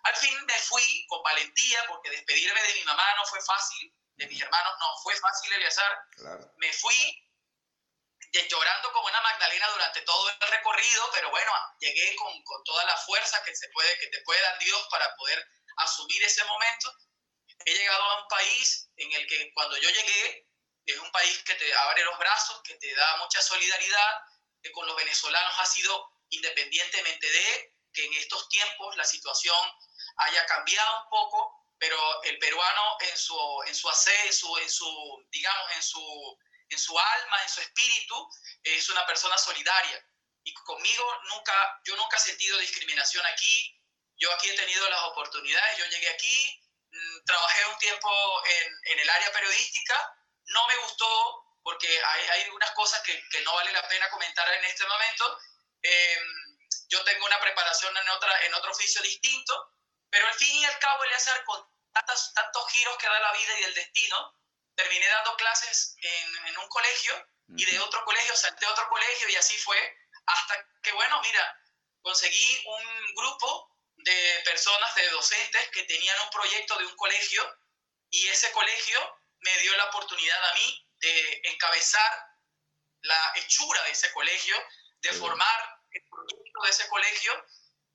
al 0.02 0.16
fin 0.16 0.44
me 0.44 0.58
fui 0.58 1.06
con 1.08 1.22
valentía, 1.22 1.86
porque 1.88 2.10
despedirme 2.10 2.62
de 2.64 2.74
mi 2.74 2.84
mamá 2.84 3.14
no 3.16 3.24
fue 3.24 3.40
fácil, 3.40 3.90
de 4.16 4.26
mis 4.26 4.42
hermanos 4.42 4.74
no 4.78 4.94
fue 5.02 5.16
fácil, 5.16 5.50
Eleazar. 5.54 5.98
Me 6.58 6.70
fui 6.70 7.23
llorando 8.42 8.92
como 8.92 9.06
una 9.06 9.20
Magdalena 9.20 9.68
durante 9.68 10.00
todo 10.02 10.28
el 10.28 10.48
recorrido, 10.48 11.10
pero 11.12 11.30
bueno, 11.30 11.52
llegué 11.80 12.14
con, 12.16 12.42
con, 12.42 12.62
toda 12.64 12.84
la 12.84 12.96
fuerza 12.96 13.42
que, 13.44 13.54
se 13.54 13.68
puede, 13.68 13.98
que 13.98 14.08
te 14.08 14.20
puede 14.22 14.40
dar 14.40 14.58
Dios 14.58 14.86
para 14.90 15.14
poder 15.16 15.46
asumir 15.76 16.22
ese 16.24 16.44
momento. 16.44 16.92
He 17.64 17.74
llegado 17.74 18.02
a 18.02 18.22
un 18.22 18.28
país 18.28 18.90
en 18.96 19.12
el 19.12 19.26
que 19.26 19.52
cuando 19.54 19.76
yo 19.78 19.88
llegué, 19.88 20.48
es 20.86 20.98
un 20.98 21.10
país 21.12 21.42
que 21.44 21.54
te 21.54 21.72
abre 21.74 22.04
los 22.04 22.18
brazos, 22.18 22.60
que 22.62 22.74
te 22.74 22.94
da 22.94 23.16
mucha 23.18 23.40
solidaridad, 23.40 24.20
que 24.62 24.72
con 24.72 24.86
los 24.86 24.96
venezolanos 24.96 25.54
ha 25.58 25.66
sido 25.66 26.12
independientemente 26.30 27.30
de 27.30 27.74
que 27.92 28.04
en 28.04 28.14
estos 28.14 28.48
tiempos 28.48 28.96
la 28.96 29.04
situación 29.04 29.56
haya 30.16 30.44
cambiado 30.46 31.02
un 31.02 31.08
poco, 31.08 31.66
pero 31.78 32.22
el 32.24 32.38
peruano 32.38 32.96
en 33.00 33.16
su, 33.16 33.62
en 33.66 33.74
su 33.74 33.88
en 33.88 34.32
su, 34.32 34.58
en 34.58 34.70
su, 34.70 35.26
digamos, 35.30 35.72
en 35.76 35.82
su, 35.82 36.38
en 36.68 36.78
su 36.78 36.98
alma, 36.98 37.42
en 37.42 37.48
su 37.48 37.60
espíritu, 37.60 38.28
es 38.62 38.88
una 38.90 39.06
persona 39.06 39.36
solidaria. 39.38 40.06
Y 40.44 40.52
conmigo 40.54 41.20
nunca, 41.24 41.80
yo 41.84 41.96
nunca 41.96 42.16
he 42.16 42.20
sentido 42.20 42.58
discriminación 42.58 43.24
aquí. 43.26 43.80
Yo 44.16 44.32
aquí 44.32 44.48
he 44.50 44.56
tenido 44.56 44.88
las 44.90 45.02
oportunidades. 45.04 45.78
Yo 45.78 45.86
llegué 45.86 46.08
aquí, 46.08 46.62
mm, 46.90 47.24
trabajé 47.24 47.66
un 47.66 47.78
tiempo 47.78 48.42
en, 48.46 48.80
en 48.92 48.98
el 49.00 49.10
área 49.10 49.32
periodística, 49.32 50.14
no 50.46 50.66
me 50.68 50.76
gustó 50.76 51.44
porque 51.64 51.88
hay, 51.88 52.28
hay 52.28 52.50
unas 52.50 52.70
cosas 52.72 53.00
que, 53.02 53.26
que, 53.30 53.40
no 53.40 53.54
vale 53.54 53.72
la 53.72 53.88
pena 53.88 54.10
comentar 54.10 54.46
en 54.52 54.64
este 54.64 54.86
momento. 54.86 55.38
Em, 55.82 56.58
yo 56.88 57.02
tengo 57.04 57.24
una 57.24 57.40
preparación 57.40 57.96
en, 57.96 58.08
otra, 58.10 58.42
en 58.42 58.54
otro 58.54 58.70
oficio 58.70 59.00
distinto, 59.02 59.72
pero 60.10 60.26
al 60.26 60.34
fin 60.34 60.54
y 60.56 60.64
al 60.66 60.78
cabo, 60.78 61.02
hacer 61.16 61.42
con 61.44 61.66
tantos, 61.92 62.32
tantos 62.34 62.70
giros 62.70 62.96
que 62.98 63.06
da 63.06 63.18
la 63.18 63.32
vida 63.32 63.60
y 63.60 63.64
el 63.64 63.74
destino, 63.74 64.34
terminé 64.74 65.06
dando 65.08 65.36
clases 65.36 65.96
en, 66.00 66.46
en 66.46 66.58
un 66.58 66.68
colegio 66.68 67.28
y 67.56 67.64
de 67.64 67.78
otro 67.80 68.04
colegio 68.04 68.34
salté 68.36 68.66
a 68.66 68.70
otro 68.70 68.88
colegio 68.88 69.28
y 69.28 69.36
así 69.36 69.56
fue, 69.58 69.76
hasta 70.26 70.66
que, 70.82 70.92
bueno, 70.92 71.20
mira, 71.22 71.60
conseguí 72.02 72.64
un 72.66 73.14
grupo 73.14 73.70
de 73.96 74.42
personas, 74.44 74.94
de 74.94 75.08
docentes 75.10 75.68
que 75.70 75.84
tenían 75.84 76.20
un 76.20 76.30
proyecto 76.30 76.76
de 76.78 76.86
un 76.86 76.96
colegio 76.96 77.42
y 78.10 78.28
ese 78.28 78.50
colegio 78.52 78.98
me 79.40 79.58
dio 79.58 79.76
la 79.76 79.86
oportunidad 79.86 80.50
a 80.50 80.54
mí 80.54 80.88
de 81.00 81.40
encabezar 81.44 82.26
la 83.02 83.32
hechura 83.36 83.82
de 83.84 83.90
ese 83.90 84.10
colegio, 84.12 84.56
de 85.00 85.12
formar 85.12 85.80
el 85.90 86.02
proyecto 86.08 86.62
de 86.62 86.70
ese 86.70 86.88
colegio 86.88 87.46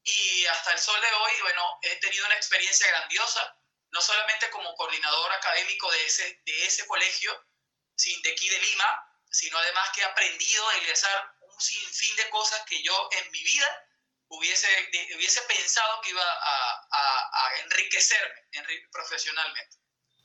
y 0.03 0.45
hasta 0.45 0.71
el 0.73 0.79
sol 0.79 0.99
de 1.01 1.11
hoy, 1.11 1.41
bueno, 1.41 1.79
he 1.81 1.95
tenido 1.97 2.25
una 2.25 2.35
experiencia 2.35 2.87
grandiosa, 2.87 3.58
no 3.91 4.01
solamente 4.01 4.49
como 4.49 4.73
coordinador 4.75 5.31
académico 5.33 5.91
de 5.91 6.05
ese, 6.05 6.41
de 6.45 6.65
ese 6.65 6.85
colegio, 6.87 7.31
de 8.23 8.31
aquí 8.31 8.49
de 8.49 8.59
Lima, 8.59 8.85
sino 9.29 9.57
además 9.57 9.89
que 9.93 10.01
he 10.01 10.05
aprendido 10.05 10.67
a 10.67 10.73
realizar 10.79 11.35
un 11.41 11.61
sinfín 11.61 12.15
de 12.15 12.29
cosas 12.29 12.63
que 12.67 12.81
yo 12.81 13.09
en 13.11 13.31
mi 13.31 13.43
vida 13.43 13.67
hubiese, 14.29 14.67
hubiese 15.15 15.41
pensado 15.41 16.01
que 16.01 16.11
iba 16.11 16.23
a, 16.23 16.87
a, 16.91 17.47
a 17.47 17.59
enriquecerme 17.65 18.47
profesionalmente. 18.91 19.77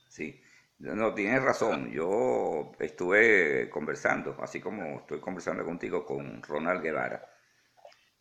Sí, 0.09 0.41
no, 0.79 1.13
tienes 1.13 1.41
razón. 1.41 1.91
Yo 1.91 2.71
estuve 2.79 3.69
conversando, 3.69 4.37
así 4.41 4.59
como 4.59 4.99
estoy 4.99 5.19
conversando 5.19 5.63
contigo, 5.63 6.05
con 6.05 6.41
Ronald 6.43 6.81
Guevara. 6.81 7.31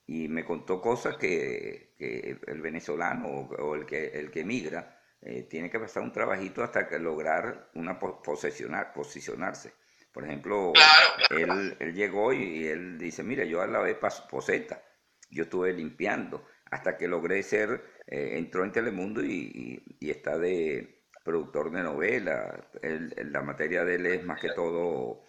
Y 0.07 0.29
me 0.29 0.45
contó 0.45 0.81
cosas 0.81 1.17
que, 1.17 1.95
que 1.99 2.39
el 2.47 2.61
venezolano 2.61 3.27
o, 3.29 3.75
el 3.75 3.87
que, 3.87 4.07
el 4.07 4.31
que 4.31 4.41
emigra 4.41 5.01
eh, 5.25 5.43
tiene 5.49 5.71
que 5.71 5.81
pasar 5.81 6.03
un 6.03 6.13
trabajito 6.13 6.63
hasta 6.63 6.89
que 6.89 6.99
lograr 6.99 7.71
una 7.75 7.99
posesionar, 7.99 8.93
posicionarse. 8.93 9.73
Por 10.13 10.25
ejemplo, 10.25 10.73
Él, 11.31 11.77
él, 11.81 11.95
llegó 11.95 12.33
y 12.33 12.67
él 12.69 12.99
dice, 12.99 13.25
mira, 13.25 13.45
yo 13.45 13.61
a 13.61 13.67
la 13.67 13.81
vez 13.81 13.97
poseta, 14.31 14.81
yo 15.31 15.45
estuve 15.45 15.73
limpiando 15.73 16.47
hasta 16.71 16.97
que 16.97 17.09
logré 17.09 17.43
ser, 17.43 17.83
eh, 18.07 18.35
entró 18.39 18.65
en 18.65 18.71
Telemundo 18.71 19.25
y, 19.25 19.83
y 19.99 20.11
está 20.11 20.39
de, 20.39 21.05
productor 21.25 21.73
de 21.73 21.83
novela, 21.83 22.69
la 22.83 23.43
materia 23.43 23.85
de 23.85 23.95
él 23.97 24.07
es 24.07 24.25
más 24.25 24.41
que 24.41 24.51
todo 24.51 25.23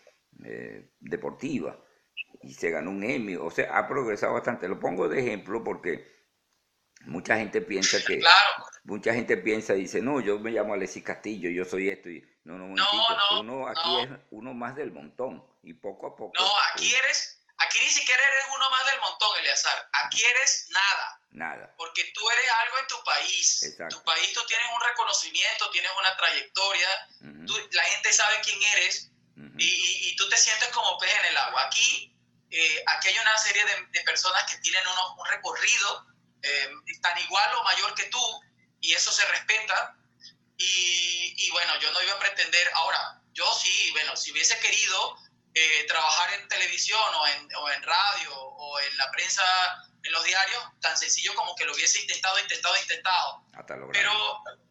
eh, 0.44 0.92
deportiva. 1.00 1.82
Y 2.42 2.54
se 2.54 2.70
ganó 2.70 2.92
un 2.92 3.04
Emmy, 3.04 3.36
o 3.38 3.50
sea, 3.50 3.78
ha 3.78 3.88
progresado 3.88 4.34
bastante. 4.34 4.68
Lo 4.68 4.80
pongo 4.80 5.08
de 5.08 5.22
ejemplo 5.22 5.64
porque 5.64 6.06
mucha 7.06 7.38
gente 7.38 7.62
piensa 7.62 8.04
que 8.04 8.22
mucha 8.84 9.14
gente 9.14 9.38
piensa 9.38 9.76
y 9.76 9.82
dice, 9.82 10.02
"No, 10.02 10.20
yo 10.20 10.40
me 10.40 10.52
llamo 10.52 10.74
Alexis 10.74 11.04
Castillo, 11.04 11.50
yo 11.50 11.66
soy 11.66 11.90
esto" 11.90 12.10
y 12.10 12.22
no, 12.44 12.58
no, 12.58 12.68
no, 12.68 13.40
uno 13.40 13.68
aquí 13.68 14.02
es 14.04 14.10
uno 14.32 14.54
más 14.54 14.76
del 14.76 14.92
montón 14.92 15.44
y 15.64 15.74
poco 15.74 16.08
a 16.08 16.16
poco. 16.16 16.34
No, 16.38 16.50
aquí 16.74 16.94
eres 16.94 17.36
Aquí 17.58 17.80
ni 17.80 17.90
siquiera 17.90 18.22
eres 18.22 18.46
uno 18.54 18.70
más 18.70 18.86
del 18.86 19.00
montón, 19.00 19.38
Eleazar. 19.40 19.90
Aquí 19.94 20.24
eres 20.24 20.68
nada. 20.70 21.22
Nada. 21.32 21.74
Porque 21.78 22.04
tú 22.14 22.30
eres 22.30 22.52
algo 22.64 22.80
en 22.80 22.88
tu 22.88 23.04
país. 23.04 23.64
Exacto. 23.64 23.98
Tu 23.98 24.04
país 24.04 24.34
tú 24.34 24.46
tienes 24.46 24.68
un 24.74 24.82
reconocimiento, 24.82 25.70
tienes 25.72 25.92
una 25.98 26.16
trayectoria. 26.18 26.90
la 27.72 27.84
gente 27.84 28.14
sabe 28.14 28.40
quién 28.42 28.62
eres 28.78 29.12
y, 29.58 30.10
y, 30.10 30.16
tú 30.16 30.28
te 30.30 30.38
sientes 30.38 30.70
como 30.70 30.98
pez 30.98 31.14
en 31.14 31.26
el 31.26 31.38
agua. 31.38 31.66
Aquí, 31.66 32.16
eh, 32.52 32.84
aquí 32.88 33.10
hay 33.10 33.18
una 33.20 33.38
serie 33.38 33.66
de, 33.66 33.86
de 33.92 34.02
personas 34.02 34.50
que 34.50 34.58
tienen 34.60 34.84
un 35.18 35.26
recorrido 35.26 36.06
eh, 36.46 36.70
tan 37.02 37.18
igual 37.20 37.56
o 37.56 37.64
mayor 37.64 37.94
que 37.96 38.06
tú 38.06 38.42
y 38.82 38.94
eso 38.94 39.12
se 39.12 39.26
respeta. 39.26 39.98
Y, 40.58 41.34
y 41.38 41.52
bueno, 41.52 41.74
yo 41.82 41.92
no 41.92 42.02
iba 42.02 42.14
a 42.14 42.20
pretender, 42.20 42.72
ahora, 42.76 43.22
yo 43.34 43.52
sí, 43.54 43.92
bueno, 43.92 44.16
si 44.16 44.32
hubiese 44.32 44.58
querido 44.60 45.18
eh, 45.54 45.86
trabajar 45.88 46.34
en 46.34 46.48
televisión 46.48 47.00
o 47.16 47.28
en, 47.28 47.50
o 47.56 47.70
en, 47.70 47.84
radio 47.84 48.36
o 48.38 48.80
en 48.80 48.98
la 48.98 49.10
prensa, 49.12 49.44
en 50.04 50.12
los 50.12 50.24
diarios, 50.24 50.64
tan 50.82 50.98
sencillo 50.98 51.34
como 51.36 51.56
que 51.56 51.66
lo 51.66 51.74
hubiese 51.74 52.00
intentado, 52.02 52.40
intentado, 52.40 52.76
intentado. 52.78 53.44
Pero 53.92 54.12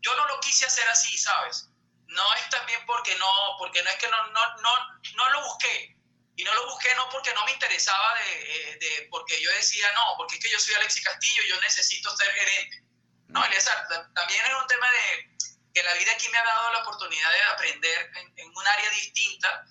yo 0.00 0.16
no 0.16 0.26
lo 0.26 0.40
quise 0.40 0.66
hacer 0.66 0.88
así, 0.88 1.16
¿sabes? 1.18 1.68
No 2.06 2.34
es 2.34 2.48
también 2.50 2.80
porque 2.86 3.14
no, 3.16 3.56
porque 3.58 3.82
no 3.82 3.90
es 3.90 3.96
que 3.96 4.08
no, 4.08 4.26
no, 4.28 4.56
no, 4.60 5.00
no 5.16 5.28
lo 5.30 5.44
busqué. 5.44 5.96
Y 6.36 6.44
no 6.44 6.54
lo 6.54 6.66
busqué 6.66 6.94
no 6.96 7.08
porque 7.10 7.32
no 7.32 7.44
me 7.44 7.52
interesaba 7.52 8.14
de, 8.14 8.72
eh, 8.72 8.78
de, 8.80 9.08
porque 9.10 9.40
yo 9.40 9.50
decía, 9.52 9.86
no, 9.94 10.16
porque 10.16 10.36
es 10.36 10.42
que 10.42 10.50
yo 10.50 10.58
soy 10.58 10.74
Alexis 10.74 11.04
Castillo 11.04 11.42
y 11.44 11.48
yo 11.48 11.60
necesito 11.60 12.16
ser 12.16 12.32
gerente. 12.32 12.82
No, 13.28 13.40
mm. 13.40 13.44
Eliazar, 13.44 13.86
también 14.14 14.44
es 14.44 14.54
un 14.60 14.66
tema 14.66 14.86
de 14.90 15.36
que 15.72 15.82
la 15.82 15.94
vida 15.94 16.12
aquí 16.12 16.28
me 16.28 16.38
ha 16.38 16.44
dado 16.44 16.72
la 16.72 16.78
oportunidad 16.80 17.32
de 17.32 17.42
aprender 17.42 18.10
en, 18.16 18.32
en 18.36 18.48
un 18.48 18.66
área 18.66 18.90
distinta 18.90 19.64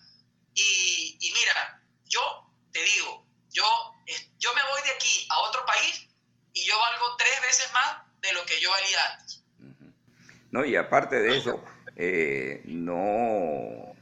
y, 0.55 1.31
mira, 1.33 1.81
yo 2.05 2.21
te 2.71 2.81
digo, 2.83 3.25
yo, 3.49 3.65
yo 4.37 4.53
me 4.53 4.61
voy 4.63 4.81
de 4.83 4.91
aquí 4.91 5.27
a 5.29 5.39
otro 5.39 5.65
país 5.65 6.07
y 6.53 6.65
yo 6.65 6.77
valgo 6.77 7.15
tres 7.17 7.41
veces 7.41 7.71
más 7.73 7.97
de 8.21 8.33
lo 8.33 8.45
que 8.45 8.59
yo 8.59 8.69
valía 8.69 9.13
antes. 9.13 9.43
No, 10.51 10.63
y 10.63 10.75
aparte 10.75 11.19
de 11.19 11.37
eso, 11.37 11.63
eh, 11.95 12.61
no, 12.65 13.92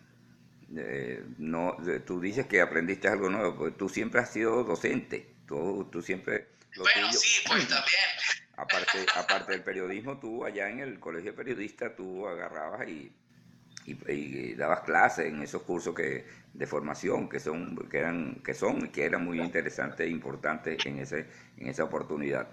eh, 0.77 1.23
no, 1.37 1.77
tú 2.05 2.19
dices 2.19 2.47
que 2.47 2.61
aprendiste 2.61 3.07
algo 3.07 3.29
nuevo, 3.29 3.55
porque 3.55 3.77
tú 3.77 3.89
siempre 3.89 4.21
has 4.21 4.31
sido 4.31 4.63
docente, 4.63 5.35
tú, 5.47 5.87
tú 5.91 6.01
siempre... 6.01 6.49
bueno, 6.77 7.11
sí, 7.13 7.43
pues 7.47 7.67
también. 7.67 8.01
Aparte, 8.57 9.05
aparte 9.15 9.51
del 9.53 9.63
periodismo, 9.63 10.19
tú 10.19 10.45
allá 10.45 10.69
en 10.69 10.79
el 10.79 10.99
colegio 10.99 11.35
periodista, 11.35 11.95
tú 11.95 12.27
agarrabas 12.27 12.87
y 12.87 13.11
y, 13.85 14.53
dabas 14.55 14.81
clases 14.81 15.27
en 15.27 15.41
esos 15.41 15.63
cursos 15.63 15.95
que, 15.95 16.27
de 16.53 16.67
formación 16.67 17.29
que 17.29 17.39
son, 17.39 17.75
que 17.89 17.99
eran, 17.99 18.41
que 18.43 18.53
son 18.53 18.85
y 18.85 18.89
que 18.89 19.05
eran 19.05 19.23
muy 19.23 19.39
interesantes 19.39 20.05
e 20.05 20.09
importantes 20.09 20.85
en, 20.85 20.99
ese, 20.99 21.27
en 21.57 21.67
esa 21.67 21.83
oportunidad. 21.83 22.47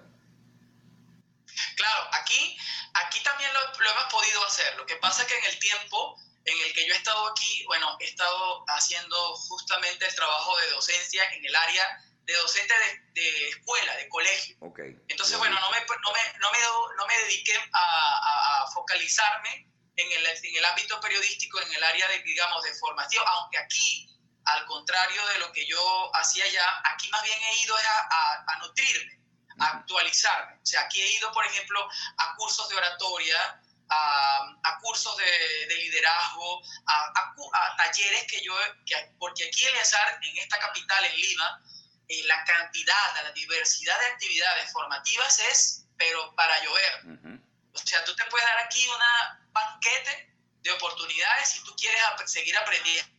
Claro, 1.76 2.08
aquí, 2.12 2.56
aquí 2.94 3.22
también 3.22 3.50
lo, 3.52 3.60
hemos 3.60 4.12
podido 4.12 4.44
hacer. 4.46 4.76
Lo 4.76 4.86
que 4.86 4.96
pasa 4.96 5.22
es 5.22 5.28
que 5.28 5.38
en 5.38 5.52
el 5.52 5.58
tiempo 5.58 6.20
en 6.48 6.60
el 6.60 6.72
que 6.72 6.86
yo 6.86 6.94
he 6.94 6.96
estado 6.96 7.28
aquí, 7.28 7.64
bueno, 7.66 7.96
he 8.00 8.04
estado 8.04 8.64
haciendo 8.68 9.34
justamente 9.36 10.06
el 10.06 10.14
trabajo 10.14 10.56
de 10.58 10.70
docencia 10.70 11.24
en 11.32 11.44
el 11.44 11.54
área 11.54 12.04
de 12.22 12.34
docente 12.34 12.74
de, 13.14 13.48
escuela, 13.48 13.96
de 13.96 14.08
colegio. 14.08 14.56
Okay. 14.60 14.96
Entonces, 15.08 15.38
bueno, 15.38 15.58
no 15.58 15.70
me, 15.70 15.78
no 15.80 16.12
me, 16.12 16.38
no 16.38 16.52
me, 16.52 16.58
no 16.96 17.06
me 17.06 17.18
dediqué 17.24 17.54
a, 17.72 18.62
a 18.62 18.70
focalizarme 18.72 19.68
en 19.98 20.12
el, 20.12 20.26
en 20.26 20.56
el 20.56 20.64
ámbito 20.64 21.00
periodístico, 21.00 21.60
en 21.60 21.72
el 21.72 21.84
área 21.84 22.06
de, 22.08 22.22
digamos, 22.22 22.62
de 22.62 22.74
formación, 22.74 23.24
aunque 23.26 23.58
aquí 23.58 24.08
al 24.44 24.64
contrario 24.66 25.26
de 25.28 25.38
lo 25.40 25.52
que 25.52 25.66
yo 25.66 26.10
hacía 26.14 26.46
ya, 26.48 26.82
aquí 26.84 27.08
más 27.10 27.22
bien 27.22 27.38
he 27.42 27.62
ido 27.64 27.76
a, 27.76 28.44
a, 28.46 28.58
nutrirme, 28.60 29.20
a 29.58 29.66
actualizarme. 29.78 30.54
O 30.62 30.66
sea, 30.66 30.82
aquí 30.82 31.02
he 31.02 31.16
ido, 31.18 31.30
por 31.32 31.44
ejemplo, 31.44 31.86
a 32.16 32.34
cursos 32.36 32.68
de 32.68 32.76
oratoria, 32.76 33.60
a, 33.90 34.78
cursos 34.80 35.16
de, 35.16 35.74
liderazgo, 35.74 36.62
a, 36.86 37.76
talleres 37.76 38.26
que 38.28 38.42
yo, 38.42 38.54
porque 39.18 39.48
aquí 39.48 39.64
en 39.64 39.70
Eleazar, 39.70 40.18
en 40.22 40.38
esta 40.38 40.58
capital, 40.58 41.04
en 41.04 41.16
Lima, 41.16 41.62
eh, 42.08 42.22
la 42.24 42.44
cantidad, 42.44 43.22
la 43.22 43.32
diversidad 43.32 43.98
de 44.00 44.06
actividades 44.06 44.72
formativas 44.72 45.38
es, 45.40 45.84
pero 45.96 46.34
para 46.34 46.62
llover. 46.62 47.40
O 47.74 47.78
sea, 47.78 48.04
tú 48.04 48.14
te 48.14 48.24
puedes 48.26 48.46
dar 48.46 48.58
aquí 48.58 48.86
una 48.88 49.46
banquete 49.52 50.34
de 50.62 50.72
oportunidades 50.72 51.50
si 51.50 51.62
tú 51.64 51.74
quieres 51.76 52.00
seguir 52.26 52.56
aprendiendo. 52.56 53.10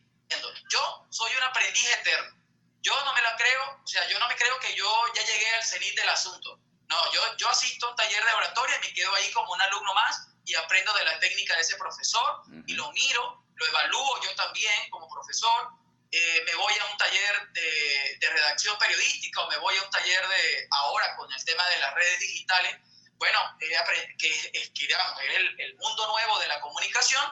Yo 0.68 1.06
soy 1.10 1.34
un 1.36 1.42
aprendiz 1.44 1.88
eterno. 1.90 2.36
Yo 2.82 3.04
no 3.04 3.12
me 3.12 3.22
la 3.22 3.36
creo, 3.36 3.80
o 3.82 3.86
sea, 3.86 4.08
yo 4.08 4.18
no 4.18 4.28
me 4.28 4.36
creo 4.36 4.58
que 4.58 4.74
yo 4.74 5.12
ya 5.14 5.22
llegué 5.22 5.54
al 5.54 5.62
cenit 5.62 5.94
del 5.96 6.08
asunto. 6.08 6.58
No, 6.88 7.12
yo, 7.12 7.36
yo 7.36 7.48
asisto 7.48 7.86
a 7.86 7.90
un 7.90 7.96
taller 7.96 8.24
de 8.24 8.32
oratoria 8.32 8.76
y 8.76 8.88
me 8.88 8.94
quedo 8.94 9.14
ahí 9.14 9.30
como 9.32 9.52
un 9.52 9.60
alumno 9.60 9.94
más 9.94 10.29
y 10.50 10.54
aprendo 10.56 10.92
de 10.94 11.04
la 11.04 11.18
técnica 11.20 11.54
de 11.54 11.60
ese 11.62 11.76
profesor 11.76 12.42
y 12.66 12.74
lo 12.74 12.90
miro, 12.92 13.44
lo 13.54 13.66
evalúo 13.66 14.20
yo 14.22 14.34
también 14.34 14.90
como 14.90 15.08
profesor. 15.08 15.68
Eh, 16.10 16.42
me 16.44 16.54
voy 16.56 16.72
a 16.76 16.86
un 16.86 16.96
taller 16.96 17.52
de, 17.52 18.18
de, 18.20 18.30
redacción 18.30 18.76
periodística 18.78 19.42
o 19.42 19.48
me 19.48 19.56
voy 19.58 19.76
a 19.76 19.82
un 19.82 19.90
taller 19.90 20.26
de 20.26 20.66
ahora 20.72 21.14
con 21.14 21.32
el 21.32 21.44
tema 21.44 21.64
de 21.68 21.78
las 21.78 21.94
redes 21.94 22.18
digitales. 22.18 22.78
Bueno, 23.14 23.38
eh, 23.60 24.16
que, 24.18 24.50
es, 24.54 24.70
que 24.70 24.86
digamos, 24.88 25.20
el, 25.22 25.60
el, 25.60 25.74
mundo 25.76 26.08
nuevo 26.08 26.40
de 26.40 26.48
la 26.48 26.60
comunicación 26.60 27.24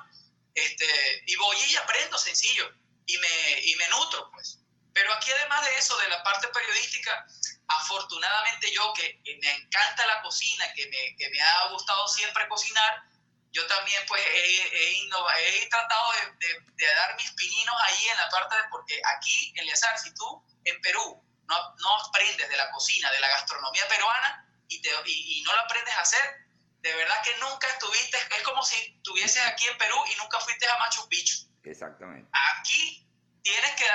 este, 0.55 1.25
y 1.27 1.35
voy 1.35 1.57
y 1.57 1.77
aprendo 1.77 2.17
sencillo 2.19 2.73
y 3.07 3.19
me, 3.19 3.61
y 3.65 3.75
me 3.77 3.89
nutro, 3.89 4.31
pues. 4.31 4.61
Pero 4.93 5.13
aquí 5.13 5.31
además 5.31 5.65
de 5.65 5.77
eso, 5.77 5.97
de 5.99 6.09
la 6.09 6.23
parte 6.23 6.47
periodística, 6.49 7.27
afortunadamente 7.69 8.73
yo 8.73 8.93
que, 8.95 9.21
me 9.41 9.55
encanta 9.55 10.07
la 10.07 10.23
cocina, 10.23 10.73
que 10.75 10.87
me, 10.87 11.17
que 11.17 11.29
me, 11.31 11.41
ha 11.41 11.69
gustado 11.69 12.07
siempre 12.09 12.49
cocinar, 12.49 13.03
yo 13.53 13.67
también 13.67 14.05
pues 14.07 14.23
he, 14.27 14.63
he, 14.63 15.63
he 15.63 15.69
tratado 15.69 16.13
de, 16.13 16.61
de, 16.75 16.95
dar 16.95 17.17
mis 17.17 17.31
pininos 17.33 17.75
ahí 17.83 18.09
en 18.09 18.17
la 18.17 18.29
parte 18.29 18.57
de, 18.57 18.63
porque 18.71 19.01
aquí, 19.17 19.51
en 19.51 19.65
Eleazar, 19.65 19.99
si 19.99 20.13
tú 20.15 20.45
en 20.65 20.81
Perú 20.81 21.23
no, 21.47 21.75
no 21.77 22.01
aprendes 22.07 22.49
de 22.49 22.57
la 22.57 22.71
cocina, 22.71 23.11
de 23.11 23.21
la 23.21 23.29
gastronomía 23.29 23.89
peruana 23.89 24.47
y, 24.69 24.81
te, 24.83 24.91
y, 25.07 25.39
y 25.39 25.43
no 25.43 25.53
lo 25.55 25.61
aprendes 25.63 25.95
a 25.95 26.01
hacer, 26.01 26.49
de 26.81 26.95
verdad 26.95 27.23
que 27.23 27.37
nunca 27.39 27.69
estuviste, 27.69 28.19
es 28.37 28.43
como 28.43 28.63
si 28.63 28.77
estuvieses 28.77 29.45
aquí 29.47 29.67
en 29.67 29.79
Perú 29.79 29.97
y 30.13 30.17
nunca 30.17 30.39
fuiste 30.41 30.67
a 30.69 30.79
Machu 30.79 31.09
Picchu. 31.09 31.49
Exactamente. 31.65 32.29
Aquí 32.33 33.07
tienes 33.43 33.75
que 33.77 33.87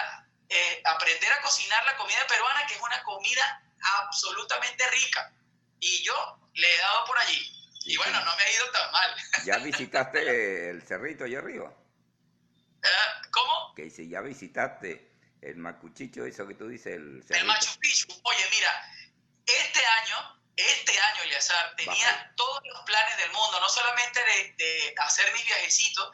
eh, 0.50 0.81
aprender 0.86 1.31
a 1.31 1.41
cocinar 1.41 1.83
la 1.86 1.95
comida 1.98 2.25
peruana, 2.27 2.65
que 2.67 2.75
es 2.75 2.81
una 2.81 3.01
comida 3.03 3.63
absolutamente 4.00 4.86
rica. 4.89 5.33
Y 5.79 6.03
yo 6.03 6.39
le 6.53 6.74
he 6.74 6.77
dado 6.77 7.05
por 7.05 7.17
allí. 7.19 7.52
Y 7.85 7.97
bueno, 7.97 8.23
no 8.23 8.35
me 8.35 8.43
ha 8.43 8.51
ido 8.51 8.71
tan 8.71 8.91
mal. 8.91 9.15
¿Ya 9.45 9.57
visitaste 9.57 10.69
el 10.69 10.81
cerrito 10.83 11.25
allá 11.25 11.39
arriba? 11.39 11.73
¿Cómo? 13.31 13.73
Que 13.75 13.89
si 13.89 14.09
ya 14.09 14.21
visitaste 14.21 15.11
el 15.41 15.57
Macuchicho, 15.57 16.25
eso 16.25 16.47
que 16.47 16.53
tú 16.55 16.67
dices, 16.67 16.95
el 16.95 17.23
El 17.29 17.45
Machu 17.45 17.79
Picchu. 17.79 18.07
Oye, 18.23 18.45
mira, 18.51 18.69
este 19.45 19.85
año, 19.85 20.41
este 20.55 20.97
año, 20.97 21.23
Eliazar, 21.23 21.75
tenía 21.75 22.33
todos 22.35 22.61
los 22.65 22.81
planes 22.83 23.17
del 23.17 23.31
mundo, 23.31 23.59
no 23.59 23.69
solamente 23.69 24.19
de, 24.23 24.53
de 24.53 24.95
hacer 24.97 25.31
mis 25.33 25.45
viajecitos, 25.45 26.11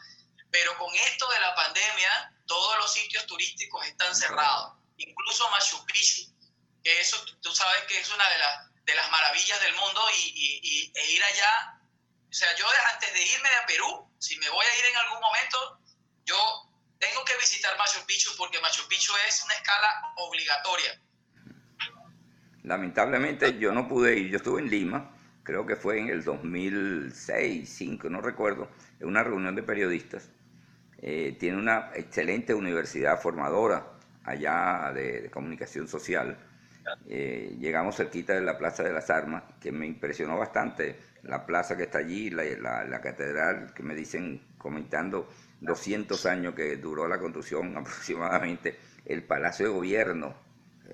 pero 0.52 0.78
con 0.78 0.94
esto 0.96 1.30
de 1.30 1.40
la 1.40 1.56
pandemia, 1.56 2.34
todos 2.48 2.78
los 2.78 2.94
sitios 2.94 3.26
turísticos 3.28 3.86
están 3.86 4.16
cerrados, 4.16 4.78
incluso 4.98 5.50
Machu 5.50 5.86
Picchu, 5.86 6.34
que 6.84 7.00
eso 7.00 7.24
tú 7.42 7.54
sabes 7.54 7.84
que 7.84 8.00
es 8.00 8.10
una 8.10 8.28
de 8.30 8.38
las, 8.40 8.69
de 8.90 8.96
las 8.96 9.12
maravillas 9.12 9.62
del 9.62 9.76
mundo 9.76 10.02
y, 10.18 10.92
e 10.96 11.12
ir 11.12 11.24
allá, 11.24 11.80
o 12.30 12.34
sea, 12.34 12.50
yo 12.58 12.66
antes 12.94 13.14
de 13.14 13.22
irme 13.22 13.50
a 13.62 13.66
Perú, 13.68 14.10
si 14.18 14.38
me 14.40 14.50
voy 14.50 14.66
a 14.66 14.80
ir 14.80 14.86
en 14.86 14.98
algún 14.98 15.20
momento, 15.22 15.80
yo 16.26 16.38
tengo 16.98 17.24
que 17.24 17.36
visitar 17.38 17.78
Machu 17.78 18.06
Picchu 18.06 18.32
porque 18.38 18.60
Machu 18.60 18.88
Picchu 18.88 19.14
es 19.28 19.44
una 19.44 19.54
escala 19.54 20.14
obligatoria. 20.18 21.02
Lamentablemente 22.64 23.58
yo 23.60 23.72
no 23.72 23.88
pude 23.88 24.18
ir, 24.18 24.32
yo 24.32 24.38
estuve 24.38 24.62
en 24.62 24.70
Lima, 24.70 25.16
creo 25.44 25.66
que 25.66 25.76
fue 25.76 26.00
en 26.00 26.10
el 26.10 26.24
2006, 26.24 27.62
2005, 27.62 28.10
no 28.10 28.22
recuerdo, 28.22 28.70
en 29.00 29.08
una 29.08 29.24
reunión 29.24 29.56
de 29.56 29.64
periodistas 29.64 30.30
eh, 30.98 31.38
tiene 31.40 31.58
una 31.58 31.92
excelente 31.96 32.54
universidad 32.54 33.22
formadora 33.22 33.88
allá 34.26 34.92
de, 34.94 35.30
comunicación 35.32 35.88
social. 35.88 36.38
Eh, 37.08 37.56
llegamos 37.60 37.96
cerquita 37.96 38.34
de 38.34 38.42
la 38.42 38.58
Plaza 38.58 38.84
de 38.84 38.94
las 38.94 39.10
Armas, 39.10 39.44
que 39.60 39.72
me 39.72 39.86
impresionó 39.86 40.38
bastante 40.38 40.96
la 41.24 41.46
plaza 41.46 41.76
que 41.76 41.84
está 41.84 42.00
allí, 42.00 42.30
la, 42.30 42.86
la, 42.86 43.02
catedral, 43.02 43.74
que 43.74 43.84
me 43.84 43.96
dicen, 43.96 44.42
comentando 44.58 45.30
200 45.62 46.26
años 46.26 46.54
que 46.56 46.78
duró 46.78 47.08
la 47.08 47.20
construcción 47.20 47.76
aproximadamente, 47.78 48.78
el 49.06 49.24
Palacio 49.24 49.68
de 49.68 49.74
Gobierno, 49.74 50.36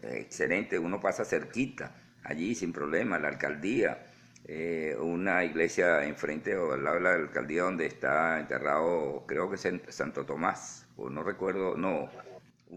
eh, 0.01 0.19
excelente, 0.21 0.79
uno 0.79 0.99
pasa 0.99 1.25
cerquita, 1.25 1.95
allí 2.23 2.55
sin 2.55 2.73
problema, 2.73 3.19
la 3.19 3.27
alcaldía, 3.27 4.05
eh, 4.47 4.95
una 4.99 5.43
iglesia 5.43 6.03
enfrente 6.05 6.55
o 6.55 6.73
al 6.73 6.84
lado 6.84 6.97
de 6.97 7.01
la 7.01 7.13
alcaldía 7.13 7.63
donde 7.63 7.88
está 7.88 8.39
enterrado, 8.39 9.25
creo 9.27 9.49
que 9.49 9.55
es 9.55 9.67
Santo 9.89 10.25
Tomás, 10.25 10.88
o 10.97 11.10
no 11.10 11.23
recuerdo, 11.23 11.75
no. 11.75 12.10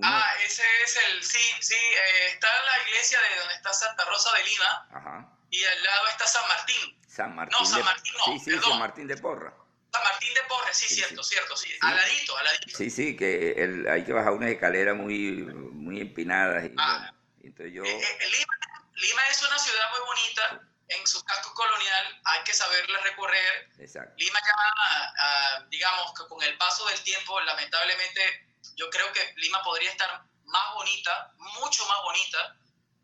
Ah, 0.03 0.35
ese 0.45 0.63
es 0.85 0.97
el, 0.97 1.23
sí, 1.23 1.41
sí, 1.61 1.75
eh, 1.75 2.27
está 2.35 2.49
la 2.65 2.83
iglesia 2.87 3.19
de 3.21 3.39
donde 3.39 3.55
está 3.55 3.73
Santa 3.73 4.05
Rosa 4.05 4.31
de 4.37 4.45
Lima 4.45 4.89
Ajá. 4.93 5.33
y 5.51 5.65
al 5.65 5.83
lado 5.83 6.09
está 6.09 6.27
San 6.27 6.47
Martín. 6.49 7.01
San 7.09 7.35
Martín. 7.35 7.57
No, 7.59 7.67
San 7.67 7.85
Martín 7.85 8.13
no, 8.19 8.25
Sí, 8.39 8.39
sí, 8.39 8.59
San 8.61 8.79
Martín 8.79 9.07
de 9.07 9.17
Porra. 9.17 9.53
San 9.93 10.05
Martín 10.05 10.35
de 10.35 10.43
Porra, 10.43 10.73
sí, 10.73 10.87
cierto, 10.95 11.23
cierto, 11.23 11.57
sí. 11.57 11.71
Aladito, 11.81 12.37
aladito. 12.37 12.77
Sí, 12.77 12.91
sí, 12.91 13.17
que 13.17 13.53
el, 13.53 13.89
hay 13.89 14.05
que 14.05 14.13
bajar 14.13 14.33
unas 14.33 14.51
escaleras 14.51 14.95
muy, 14.95 15.43
muy 15.43 16.01
empinadas. 16.01 16.65
Y, 16.67 16.75
ah. 16.79 17.11
entonces 17.43 17.75
yo... 17.75 17.83
Eh, 17.85 18.19
Lima, 18.31 18.55
Lima 18.95 19.23
es 19.31 19.43
una 19.43 19.59
ciudad 19.59 19.91
muy 19.91 20.01
bonita 20.07 20.69
en 20.89 21.07
su 21.07 21.23
casco 21.25 21.53
colonial 21.55 22.21
hay 22.25 22.43
que 22.45 22.55
saberle 22.55 22.99
recorrer. 23.01 23.71
Lima 24.17 24.39
ya, 24.41 25.67
digamos 25.69 26.13
que 26.15 26.27
con 26.29 26.43
el 26.43 26.57
paso 26.57 26.87
del 26.87 27.01
tiempo, 27.03 27.41
lamentablemente, 27.41 28.48
yo 28.77 28.89
creo 28.91 29.13
que 29.13 29.33
Lima 29.37 29.63
podría 29.63 29.91
estar 29.91 30.23
más 30.45 30.75
bonita, 30.75 31.33
mucho 31.37 31.87
más 31.87 32.03
bonita, 32.03 32.57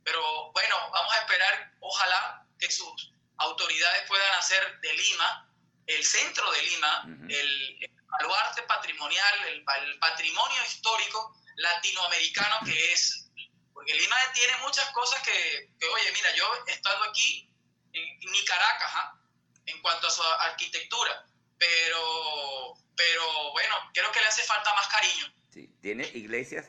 pero 0.05 0.53
bueno, 0.53 0.77
vamos 0.93 1.13
a 1.15 1.19
esperar, 1.19 1.73
ojalá 1.81 2.47
que 2.59 2.71
sus 2.71 3.13
autoridades 3.39 4.07
puedan 4.09 4.35
hacer 4.37 4.81
de 4.81 4.93
Lima, 4.93 5.49
el 5.87 6.05
centro 6.05 6.51
de 6.53 6.63
Lima, 6.63 7.05
el, 7.29 7.91
baluarte 8.07 8.63
patrimonial, 8.63 9.49
el, 9.49 9.65
patrimonio 9.99 10.63
histórico 10.67 11.37
latinoamericano 11.57 12.57
que 12.65 12.93
es. 12.93 13.29
Porque 13.73 13.95
Lima 13.95 14.17
tiene 14.33 14.57
muchas 14.59 14.89
cosas 14.91 15.21
que, 15.23 15.71
que, 15.79 15.87
oye, 15.89 16.13
mira, 16.13 16.35
yo 16.37 16.49
estando 16.67 17.05
aquí, 17.05 17.51
ni 17.93 18.45
Caracas, 18.45 18.91
¿ah? 18.95 19.19
en 19.67 19.81
cuanto 19.83 20.07
a 20.07 20.11
su 20.11 20.23
arquitectura. 20.23 21.27
Pero, 21.59 22.75
pero 22.97 23.53
bueno, 23.53 23.91
creo 23.93 24.11
que 24.13 24.21
le 24.21 24.27
hace 24.27 24.43
falta 24.43 24.73
más 24.75 24.87
cariño. 24.89 25.33
Sí, 25.55 25.73
tiene 25.81 26.05
iglesias 26.15 26.67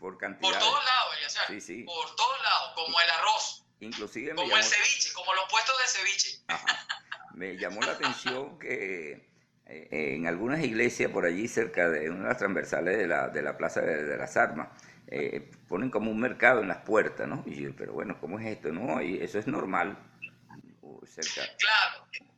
por 0.00 0.18
cantidad. 0.18 0.50
Por 0.50 0.58
todos 0.58 0.84
lados, 0.84 1.38
sí, 1.46 1.60
sí. 1.60 1.82
Por 1.84 2.16
todos 2.16 2.42
lados, 2.42 2.72
como 2.74 3.00
el 3.00 3.10
arroz. 3.10 3.64
Inclusive 3.78 4.34
como 4.34 4.56
el 4.56 4.64
ceviche, 4.64 5.12
como 5.12 5.32
los 5.32 5.44
puestos 5.48 5.76
de 5.78 5.86
ceviche. 5.86 6.40
Me 7.34 7.56
llamó 7.56 7.80
la 7.82 7.92
atención 7.92 8.58
que 8.58 9.30
eh, 9.66 9.88
en 10.16 10.26
algunas 10.26 10.58
iglesias 10.64 11.12
por 11.12 11.24
allí 11.24 11.46
cerca 11.46 11.88
de 11.88 12.10
una 12.10 12.22
de 12.22 12.28
las 12.30 12.38
transversales 12.38 12.98
de 12.98 13.06
la, 13.06 13.28
de 13.28 13.42
la 13.42 13.56
Plaza 13.56 13.80
de 13.80 14.16
las 14.16 14.36
Armas, 14.36 14.68
eh, 15.06 15.48
ponen 15.68 15.88
como 15.88 16.10
un 16.10 16.18
mercado 16.18 16.62
en 16.62 16.68
las 16.68 16.78
puertas, 16.78 17.28
¿no? 17.28 17.44
Y 17.46 17.62
yo, 17.62 17.76
pero 17.76 17.92
bueno, 17.92 18.18
¿cómo 18.20 18.40
es 18.40 18.46
esto? 18.46 18.72
No, 18.72 19.00
y 19.00 19.22
eso 19.22 19.38
es 19.38 19.46
normal. 19.46 19.96
Claro, 21.02 21.81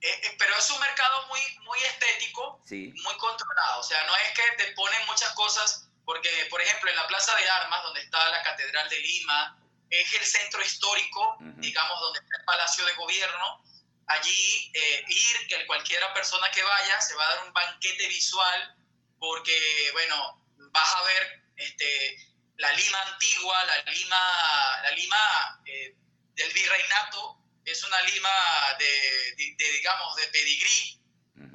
eh, 0.09 0.21
eh, 0.23 0.37
pero 0.39 0.57
es 0.57 0.71
un 0.71 0.81
mercado 0.81 1.27
muy, 1.29 1.41
muy 1.63 1.79
estético, 1.83 2.61
muy 2.71 3.17
controlado. 3.19 3.81
O 3.81 3.83
sea, 3.83 4.03
no 4.05 4.17
es 4.17 4.31
que 4.33 4.65
te 4.65 4.73
ponen 4.73 5.07
muchas 5.07 5.33
cosas, 5.35 5.89
porque, 6.05 6.47
por 6.51 6.61
ejemplo, 6.61 6.91
en 6.91 6.97
la 6.97 7.07
Plaza 7.07 7.35
de 7.37 7.49
Armas, 7.49 7.83
donde 7.83 8.01
está 8.03 8.29
la 8.31 8.43
Catedral 8.43 8.89
de 8.89 8.99
Lima, 8.99 9.59
es 9.91 10.13
el 10.13 10.25
centro 10.25 10.63
histórico, 10.63 11.37
digamos, 11.41 12.01
donde 12.01 12.21
está 12.21 12.37
el 12.39 12.45
Palacio 12.45 12.85
de 12.85 12.93
Gobierno. 12.95 13.65
Allí 14.07 14.73
ir, 15.09 15.47
que 15.49 15.67
cualquiera 15.67 16.13
persona 16.13 16.51
que 16.51 16.63
vaya 16.63 17.01
se 17.01 17.15
va 17.15 17.25
a 17.25 17.35
dar 17.35 17.47
un 17.47 17.53
banquete 17.53 18.09
visual, 18.09 18.77
porque, 19.19 19.91
bueno, 19.93 20.43
vas 20.59 20.95
a 20.97 21.03
ver 21.05 21.43
este, 21.57 22.35
la 22.57 22.73
Lima 22.73 23.03
antigua, 23.03 23.65
la 23.65 23.93
Lima, 23.93 24.83
la 24.83 24.91
Lima 24.91 25.61
eh, 25.67 25.95
del 26.35 26.53
virreinato, 26.53 27.34
es 27.65 27.83
una 27.85 28.01
Lima 28.03 28.77
de, 28.79 29.35
digamos, 29.59 30.17
de 30.17 30.27
pedigrí. 30.29 31.01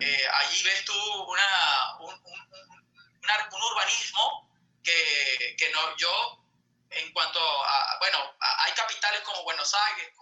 Eh, 0.02 0.28
allí 0.34 0.64
ves 0.64 0.86
tú 0.86 0.94
una, 1.24 1.98
un, 2.00 2.14
un, 2.14 3.64
urbanismo 3.72 4.50
que 4.84 5.56
que, 5.58 5.70
no, 5.72 5.96
yo, 5.98 6.46
en 6.90 7.12
cuanto 7.14 7.40
a, 7.40 7.98
bueno, 8.00 8.36
hay 8.40 8.72
capitales 8.74 9.22
como 9.22 9.44
Buenos 9.44 9.74
Aires, 9.74 10.14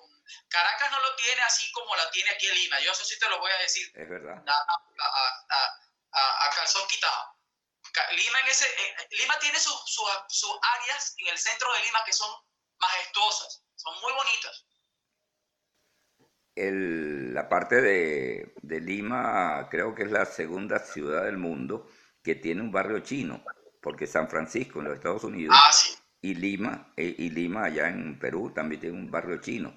Caracas 0.50 0.92
no 0.92 1.00
lo 1.00 1.16
tiene 1.16 1.42
así 1.44 1.72
como 1.72 1.96
la 1.96 2.10
tiene 2.12 2.32
aquí 2.32 2.48
en 2.48 2.56
Lima, 2.56 2.80
yo 2.80 2.92
eso 2.92 3.06
sí 3.06 3.18
te 3.20 3.30
lo 3.30 3.40
voy 3.40 3.52
a 3.52 3.58
decir. 3.58 3.88
Es 3.96 4.10
verdad. 4.10 4.44
A, 4.48 6.46
a, 6.46 6.50
calzón 6.56 6.88
quitado. 6.88 7.36
Lima, 8.12 8.40
en 8.42 8.48
ese, 8.48 8.66
eh, 8.66 9.08
Lima 9.12 9.40
tiene 9.40 9.60
sus 9.60 9.74
su, 10.28 10.60
áreas 10.62 11.16
en 11.18 11.28
el 11.28 11.38
centro 11.38 11.72
de 11.74 11.84
Lima 11.84 12.04
que 12.06 12.14
son 12.14 12.30
majestuosas, 12.78 13.64
son 13.76 14.00
muy 14.02 14.14
bonitas. 14.14 14.66
El, 16.58 17.36
la 17.36 17.48
parte 17.48 17.82
de, 17.82 18.56
de, 18.64 18.82
Lima 18.82 19.68
creo 19.70 19.94
que 19.94 20.04
es 20.04 20.12
la 20.12 20.26
segunda 20.26 20.80
ciudad 20.80 21.26
del 21.26 21.38
mundo 21.38 21.88
que 22.24 22.34
tiene 22.34 22.62
un 22.62 22.72
barrio 22.72 23.00
chino, 23.02 23.44
porque 23.80 24.08
San 24.08 24.28
Francisco 24.28 24.80
en 24.80 24.86
los 24.86 24.96
Estados 24.96 25.24
Unidos 25.24 25.56
ah, 25.56 25.72
y 26.22 26.34
Lima 26.34 26.92
eh, 26.98 27.14
y 27.16 27.30
Lima 27.30 27.66
allá 27.66 27.90
en 27.90 28.18
Perú 28.18 28.52
también 28.56 28.82
tiene 28.82 28.98
un 28.98 29.12
barrio 29.12 29.40
chino. 29.40 29.70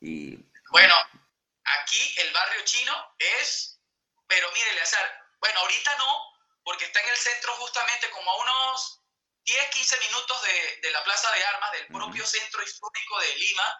Y... 0.00 0.36
Bueno, 0.70 0.94
aquí 1.80 2.14
el 2.22 2.32
barrio 2.32 2.64
chino 2.64 2.92
es, 3.18 3.78
pero 4.26 4.48
mire, 4.54 4.70
Eleazar, 4.70 5.04
bueno, 5.38 5.60
ahorita 5.60 5.98
no, 5.98 6.32
porque 6.64 6.86
está 6.86 7.00
en 7.02 7.08
el 7.10 7.16
centro 7.16 7.52
justamente 7.56 8.08
como 8.10 8.30
a 8.30 8.42
unos 8.42 9.02
10, 9.44 9.68
15 9.70 9.96
minutos 10.08 10.42
de, 10.44 10.80
de 10.80 10.90
la 10.92 11.04
Plaza 11.04 11.30
de 11.30 11.44
Armas, 11.44 11.72
del 11.72 11.86
propio 11.88 12.24
centro 12.24 12.62
histórico 12.62 13.20
de 13.20 13.36
Lima. 13.36 13.78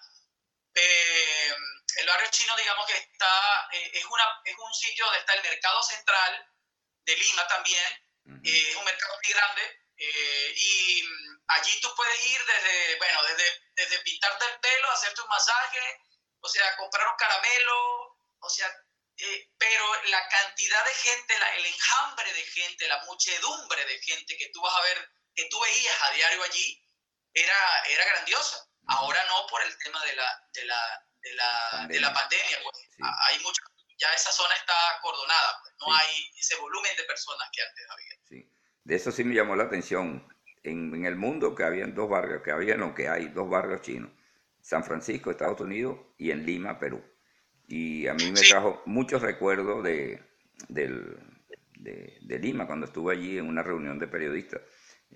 Eh, 0.75 1.55
el 1.97 2.07
barrio 2.07 2.31
chino, 2.31 2.57
digamos 2.57 2.87
que 2.87 2.97
está, 2.97 3.69
eh, 3.73 3.91
es, 3.95 4.05
una, 4.05 4.25
es 4.45 4.57
un 4.57 4.75
sitio 4.75 5.05
donde 5.05 5.21
está 5.21 5.35
el 5.35 5.43
mercado 5.43 5.83
central 5.83 6.47
de 7.05 7.17
Lima 7.17 7.47
también, 7.49 7.93
eh, 8.45 8.69
es 8.71 8.77
un 8.77 8.85
mercado 8.85 9.15
muy 9.23 9.33
grande, 9.33 9.79
y 9.97 11.03
mm, 11.03 11.45
allí 11.49 11.81
tú 11.81 11.95
puedes 11.95 12.27
ir 12.27 12.41
desde, 12.45 12.97
bueno, 12.97 13.23
desde, 13.25 13.63
desde 13.75 13.99
pintarte 14.01 14.45
el 14.47 14.61
pelo, 14.61 14.91
hacerte 14.91 15.21
un 15.21 15.29
masaje, 15.29 16.01
o 16.41 16.49
sea, 16.49 16.77
comprar 16.77 17.07
un 17.09 17.17
caramelo, 17.17 18.19
o 18.41 18.51
sea, 18.51 18.69
eh, 19.19 19.51
pero 19.59 20.03
la 20.05 20.29
cantidad 20.29 20.85
de 20.85 20.95
gente, 20.95 21.39
la, 21.39 21.55
el 21.55 21.67
enjambre 21.67 22.33
de 22.33 22.45
gente, 22.45 22.89
la 22.89 23.05
muchedumbre 23.05 23.85
de 23.85 24.03
gente 24.03 24.37
que 24.37 24.49
tú 24.49 24.61
vas 24.61 24.75
a 24.77 24.83
ver, 24.83 25.11
que 25.35 25.45
tú 25.47 25.61
veías 25.61 26.03
a 26.03 26.11
diario 26.11 26.43
allí, 26.43 26.83
era, 27.33 27.85
era 27.87 28.05
grandiosa. 28.05 28.67
Ahora 28.89 29.25
no 29.27 29.47
por 29.47 29.63
el 29.63 29.79
tema 29.79 30.05
de 30.05 30.17
la, 30.17 30.49
de 30.53 30.65
la, 30.65 31.07
de 31.23 31.35
la, 31.35 31.69
pandemia. 31.71 31.95
De 31.95 32.01
la 32.01 32.13
pandemia 32.13 32.59
pues. 32.65 32.77
Hay 33.29 33.39
mucho, 33.41 33.63
ya 33.99 34.09
esa 34.15 34.33
zona 34.33 34.55
está 34.57 34.75
acordonada, 34.99 35.59
pues. 35.63 35.75
no 35.81 35.95
hay 35.95 36.31
ese 36.39 36.57
volumen 36.57 36.97
de 36.97 37.05
personas 37.05 37.49
que 37.53 37.63
antes 37.63 37.85
había. 37.91 38.15
Sí. 38.29 38.51
De 38.85 38.97
eso 38.97 39.13
sí 39.13 39.25
me 39.25 39.35
llamó 39.35 39.57
la 39.57 39.65
atención. 39.65 40.29
En, 40.65 40.95
en 40.95 41.07
el 41.07 41.17
mundo 41.17 41.57
que 41.57 41.65
habían 41.65 41.93
dos 41.93 42.09
barrios, 42.09 42.41
que 42.45 42.53
había 42.53 42.77
lo 42.77 42.95
que 42.95 43.09
hay 43.09 43.27
dos 43.29 43.51
barrios 43.51 43.83
chinos, 43.83 44.13
San 44.61 44.85
Francisco, 44.85 45.33
Estados 45.33 45.61
Unidos, 45.61 45.99
y 46.19 46.31
en 46.31 46.47
Lima, 46.47 46.79
Perú 46.79 47.03
y 47.73 48.07
a 48.07 48.13
mí 48.13 48.31
me 48.31 48.41
trajo 48.41 48.83
muchos 48.85 49.23
recuerdos 49.23 49.83
de, 49.83 50.21
de, 50.69 52.39
Lima 52.39 52.67
cuando 52.67 52.85
estuve 52.85 53.15
allí 53.15 53.39
en 53.39 53.49
una 53.49 53.63
reunión 53.63 53.99
de 53.99 54.09
periodistas. 54.09 54.61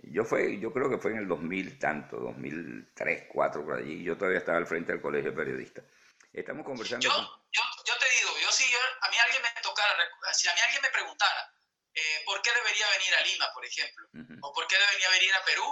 Yo, 0.04 0.24
fue, 0.24 0.58
yo 0.58 0.72
creo 0.72 0.88
que 0.88 0.96
fue 0.96 1.12
en 1.12 1.18
el 1.18 1.28
2000 1.28 1.78
tanto, 1.78 2.18
2003, 2.18 3.24
2004, 3.28 3.62
por 3.62 3.74
allí. 3.74 4.02
Yo 4.02 4.16
todavía 4.16 4.38
estaba 4.38 4.56
al 4.56 4.66
frente 4.66 4.92
del 4.92 5.02
colegio 5.02 5.32
de 5.32 5.36
periodistas. 5.36 5.84
Estamos 6.36 6.66
conversando. 6.66 7.00
Yo, 7.00 7.16
yo, 7.50 7.62
yo 7.86 7.96
te 7.96 8.08
digo, 8.10 8.38
yo 8.40 8.52
si 8.52 8.64
a 8.64 9.08
mí 9.08 9.16
alguien 9.16 9.42
me 9.42 9.62
tocara, 9.62 9.96
si 10.34 10.46
a 10.46 10.54
mí 10.54 10.60
alguien 10.60 10.82
me 10.82 10.90
preguntara 10.90 11.50
eh, 11.94 12.22
por 12.26 12.42
qué 12.42 12.52
debería 12.52 12.86
venir 12.90 13.14
a 13.14 13.20
Lima, 13.22 13.50
por 13.54 13.64
ejemplo, 13.64 14.06
o 14.42 14.52
por 14.52 14.66
qué 14.66 14.76
debería 14.78 15.08
venir 15.10 15.34
a 15.34 15.44
Perú, 15.46 15.64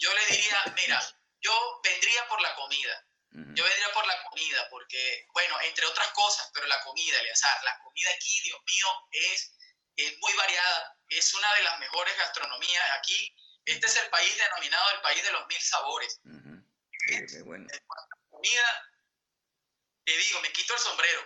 yo 0.00 0.12
le 0.12 0.26
diría, 0.26 0.62
mira, 0.76 1.00
yo 1.40 1.80
vendría 1.84 2.26
por 2.26 2.40
la 2.42 2.54
comida. 2.56 3.04
Yo 3.30 3.62
vendría 3.62 3.92
por 3.92 4.04
la 4.06 4.22
comida, 4.24 4.68
porque, 4.70 5.26
bueno, 5.32 5.60
entre 5.60 5.86
otras 5.86 6.08
cosas, 6.08 6.50
pero 6.52 6.66
la 6.66 6.82
comida, 6.82 7.20
Eleazar, 7.20 7.62
la 7.62 7.78
comida 7.84 8.10
aquí, 8.16 8.40
Dios 8.40 8.58
mío, 8.64 8.86
es, 9.12 9.54
es 9.94 10.18
muy 10.18 10.32
variada, 10.32 10.96
es 11.10 11.34
una 11.34 11.54
de 11.54 11.62
las 11.62 11.78
mejores 11.78 12.16
gastronomías 12.16 12.90
aquí. 12.98 13.36
Este 13.64 13.86
es 13.86 13.96
el 13.96 14.08
país 14.10 14.36
denominado 14.36 14.90
el 14.92 15.00
país 15.02 15.22
de 15.22 15.30
los 15.30 15.46
mil 15.46 15.60
sabores. 15.60 16.20
bueno. 17.44 17.68
comida, 18.30 18.88
te 20.08 20.16
digo, 20.16 20.40
me 20.40 20.52
quito 20.52 20.74
el 20.74 20.80
sombrero. 20.80 21.20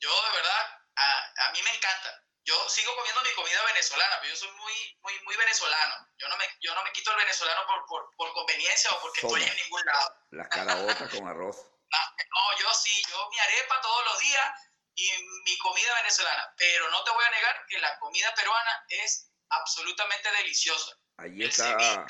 Yo, 0.00 0.10
de 0.10 0.30
verdad, 0.36 0.80
a, 0.96 1.32
a 1.46 1.52
mí 1.52 1.62
me 1.62 1.74
encanta 1.74 2.22
yo 2.44 2.68
sigo 2.68 2.94
comiendo 2.96 3.22
mi 3.22 3.32
comida 3.34 3.64
venezolana, 3.66 4.18
pero 4.20 4.34
yo 4.34 4.38
soy 4.38 4.50
muy, 4.52 4.98
muy, 5.02 5.20
muy 5.20 5.36
venezolano. 5.36 5.94
Yo 6.18 6.28
no 6.28 6.36
me, 6.36 6.44
yo 6.60 6.74
no 6.74 6.82
me 6.82 6.92
quito 6.92 7.10
el 7.12 7.18
venezolano 7.18 7.66
por, 7.66 7.86
por, 7.86 8.16
por 8.16 8.32
conveniencia 8.32 8.90
o 8.90 9.00
porque 9.00 9.20
estoy 9.20 9.42
en 9.42 9.56
ningún 9.56 9.84
lado. 9.84 10.16
Las 10.30 10.48
carabotas 10.48 11.10
con 11.10 11.28
arroz. 11.28 11.56
No, 11.92 12.58
yo 12.58 12.72
sí, 12.72 13.02
yo 13.10 13.28
mi 13.30 13.38
arepa 13.38 13.78
todos 13.82 14.04
los 14.06 14.18
días 14.20 14.50
y 14.94 15.10
mi 15.44 15.58
comida 15.58 15.94
venezolana. 15.96 16.54
Pero 16.56 16.90
no 16.90 17.04
te 17.04 17.10
voy 17.10 17.22
a 17.22 17.30
negar 17.30 17.66
que 17.68 17.78
la 17.80 17.98
comida 17.98 18.34
peruana 18.34 18.86
es 18.88 19.30
absolutamente 19.50 20.32
deliciosa. 20.32 20.96
Allí 21.18 21.44
está, 21.44 22.06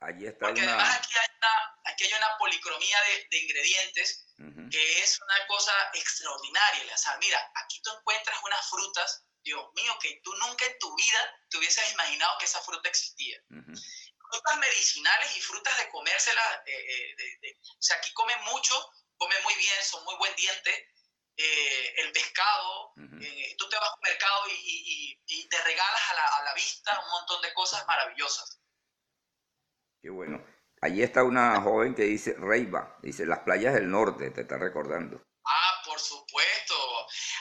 allí 0.00 0.26
está 0.26 0.46
Porque 0.46 0.60
además 0.60 0.98
aquí 0.98 1.18
hay 1.18 1.28
una, 1.36 1.78
aquí 1.86 2.04
hay 2.04 2.12
una 2.12 2.38
policromía 2.38 3.02
de, 3.02 3.26
de 3.28 3.38
ingredientes 3.38 4.23
que 4.36 4.98
es 5.02 5.20
una 5.20 5.46
cosa 5.46 5.72
extraordinaria. 5.94 6.94
O 6.94 6.98
sea, 6.98 7.16
mira, 7.18 7.38
aquí 7.62 7.80
tú 7.82 7.90
encuentras 7.96 8.36
unas 8.42 8.68
frutas 8.68 9.24
Dios 9.44 9.62
mío, 9.74 9.92
que 10.00 10.20
tú 10.24 10.34
nunca 10.36 10.64
en 10.64 10.78
tu 10.78 10.94
vida 10.96 11.38
te 11.50 11.58
hubieses 11.58 11.92
imaginado 11.92 12.38
que 12.38 12.46
esa 12.46 12.62
fruta 12.62 12.88
existía. 12.88 13.38
Frutas 13.46 14.58
medicinales 14.58 15.36
y 15.36 15.40
frutas 15.42 15.76
de 15.78 15.88
comérselas, 15.90 16.62
eh, 16.66 17.14
eh, 17.18 17.58
o 17.62 17.82
sea, 17.82 17.98
aquí 17.98 18.12
comen 18.14 18.42
mucho, 18.44 18.74
comen 19.16 19.40
muy 19.42 19.54
bien, 19.54 19.82
son 19.82 20.02
muy 20.04 20.16
buen 20.16 20.34
diente. 20.34 20.88
Eh, 21.36 21.94
el 21.98 22.12
pescado, 22.12 22.94
tú 23.58 23.68
te 23.68 23.76
vas 23.76 23.90
al 23.92 24.10
mercado 24.10 24.44
y, 24.48 25.20
te 25.50 25.62
regalas 25.62 26.10
a 26.10 26.14
la, 26.14 26.24
a 26.24 26.42
la, 26.44 26.54
vista 26.54 26.98
un 27.04 27.10
montón 27.10 27.42
de 27.42 27.52
cosas 27.52 27.86
maravillosas. 27.86 28.60
Qué 30.00 30.10
bueno. 30.10 30.44
Allí 30.84 31.02
está 31.02 31.24
una 31.24 31.62
joven 31.62 31.94
que 31.94 32.02
dice 32.02 32.34
Reiva, 32.36 32.98
dice 33.00 33.24
las 33.24 33.38
playas 33.38 33.72
del 33.72 33.90
norte, 33.90 34.28
te 34.28 34.42
está 34.42 34.58
recordando. 34.58 35.16
Ah, 35.42 35.80
por 35.82 35.98
supuesto. 35.98 36.76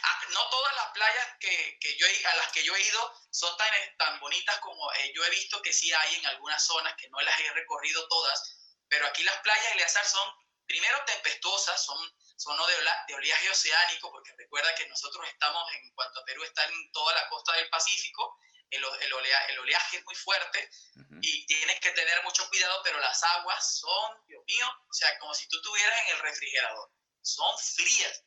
Ah, 0.02 0.22
no 0.32 0.50
todas 0.50 0.74
las 0.76 0.88
playas 0.94 1.28
que, 1.42 1.78
que, 1.82 1.98
yo, 1.98 2.08
a 2.08 2.36
las 2.38 2.54
que 2.54 2.64
yo 2.64 2.74
he 2.74 2.82
ido 2.82 3.02
son 3.32 3.52
tan, 3.58 3.68
tan 3.98 4.18
bonitas 4.22 4.58
como 4.60 4.90
eh, 4.94 5.12
yo 5.14 5.26
he 5.26 5.30
visto 5.30 5.62
que 5.62 5.74
sí 5.74 5.92
hay 5.92 6.16
en 6.16 6.26
algunas 6.28 6.66
zonas, 6.66 6.96
que 6.96 7.10
no 7.10 7.20
las 7.20 7.38
he 7.38 7.52
recorrido 7.52 8.08
todas, 8.08 8.80
pero 8.88 9.06
aquí 9.08 9.24
las 9.24 9.38
playas 9.40 9.66
de 9.66 9.72
Eleazar 9.74 10.06
son, 10.06 10.26
primero, 10.66 11.04
tempestuosas, 11.06 11.84
son, 11.84 12.00
son 12.38 12.56
de, 12.56 12.74
de 13.10 13.14
oleaje 13.14 13.50
oceánico, 13.50 14.10
porque 14.10 14.32
recuerda 14.38 14.74
que 14.76 14.88
nosotros 14.88 15.28
estamos, 15.28 15.64
en 15.74 15.94
cuanto 15.96 16.22
a 16.22 16.26
Perú, 16.26 16.46
está 16.46 16.64
en 16.64 16.92
toda 16.94 17.14
la 17.14 17.28
costa 17.28 17.52
del 17.58 17.68
Pacífico, 17.68 18.38
el, 18.76 18.84
el, 19.02 19.14
oleaje, 19.14 19.54
el 19.54 19.60
oleaje 19.60 19.98
es 19.98 20.06
muy 20.06 20.16
fuerte 20.16 20.70
y 21.22 21.46
tienes 21.46 21.80
que 21.80 21.92
tener 21.92 22.24
mucho 22.24 22.48
cuidado, 22.50 22.82
pero 22.84 23.00
las 23.00 23.24
aguas 23.24 23.80
son, 23.80 24.26
Dios 24.28 24.44
mío, 24.46 24.68
o 24.90 24.94
sea, 24.94 25.18
como 25.20 25.34
si 25.34 25.48
tú 25.48 25.58
estuvieras 25.58 26.00
en 26.08 26.16
el 26.16 26.22
refrigerador 26.22 26.92
son 27.24 27.58
frías. 27.58 28.24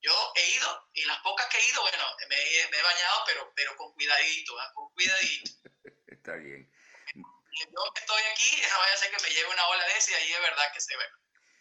Yo 0.00 0.12
he 0.36 0.50
ido 0.50 0.88
y 0.92 1.04
las 1.06 1.18
pocas 1.20 1.46
que 1.48 1.58
he 1.58 1.68
ido, 1.70 1.80
bueno, 1.80 2.04
me, 2.28 2.36
he 2.36 2.82
bañado, 2.82 3.22
pero, 3.26 3.52
pero 3.56 3.74
con 3.76 3.92
cuidadito, 3.94 4.60
¿eh? 4.60 4.66
con 4.74 4.92
cuidadito. 4.92 5.50
Está 6.06 6.34
bien. 6.34 6.70
Yo 7.14 7.92
estoy 7.94 8.22
aquí, 8.32 8.62
no 8.70 8.78
vaya 8.78 8.92
a 8.92 8.96
ser 8.98 9.10
que 9.10 9.22
me 9.22 9.30
lleve 9.30 9.48
una 9.48 9.66
ola 9.68 9.86
de 9.86 9.96
ese 9.96 10.12
y 10.12 10.14
ahí 10.14 10.32
es 10.32 10.40
verdad 10.40 10.72
que 10.72 10.80
se 10.80 10.96
ve. 10.96 11.04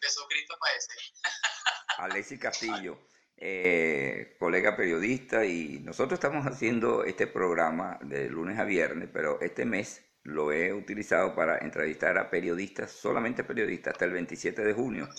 Jesucristo 0.02 0.58
parece. 0.60 0.92
Alexis 1.98 2.40
Castillo, 2.40 3.00
eh, 3.38 4.36
colega 4.40 4.76
periodista, 4.76 5.46
y 5.46 5.80
nosotros 5.80 6.18
estamos 6.18 6.46
haciendo 6.46 7.04
este 7.04 7.28
programa 7.28 8.00
de 8.02 8.30
lunes 8.30 8.60
a 8.60 8.64
viernes, 8.64 9.10
pero 9.12 9.42
este 9.42 9.66
mes 9.66 10.06
lo 10.24 10.52
he 10.52 10.74
utilizado 10.74 11.36
para 11.36 11.58
entrevistar 11.58 12.18
a 12.18 12.30
periodistas, 12.30 12.92
solamente 12.92 13.44
periodistas, 13.44 13.94
hasta 13.94 14.06
el 14.06 14.12
27 14.12 14.64
de 14.64 14.74
junio. 14.74 15.10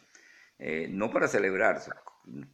Eh, 0.58 0.88
no 0.90 1.10
para 1.10 1.28
celebrar, 1.28 1.82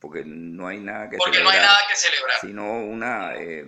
porque 0.01 0.25
no 0.25 0.67
hay 0.67 0.81
nada 0.81 1.09
que 1.09 1.17
porque 1.19 1.37
celebrar. 1.37 1.55
no 1.55 1.61
hay 1.61 1.67
nada 1.67 1.79
que 1.89 1.97
celebrar. 1.97 2.41
Sino 2.41 2.85
una 2.85 3.37
eh, 3.37 3.67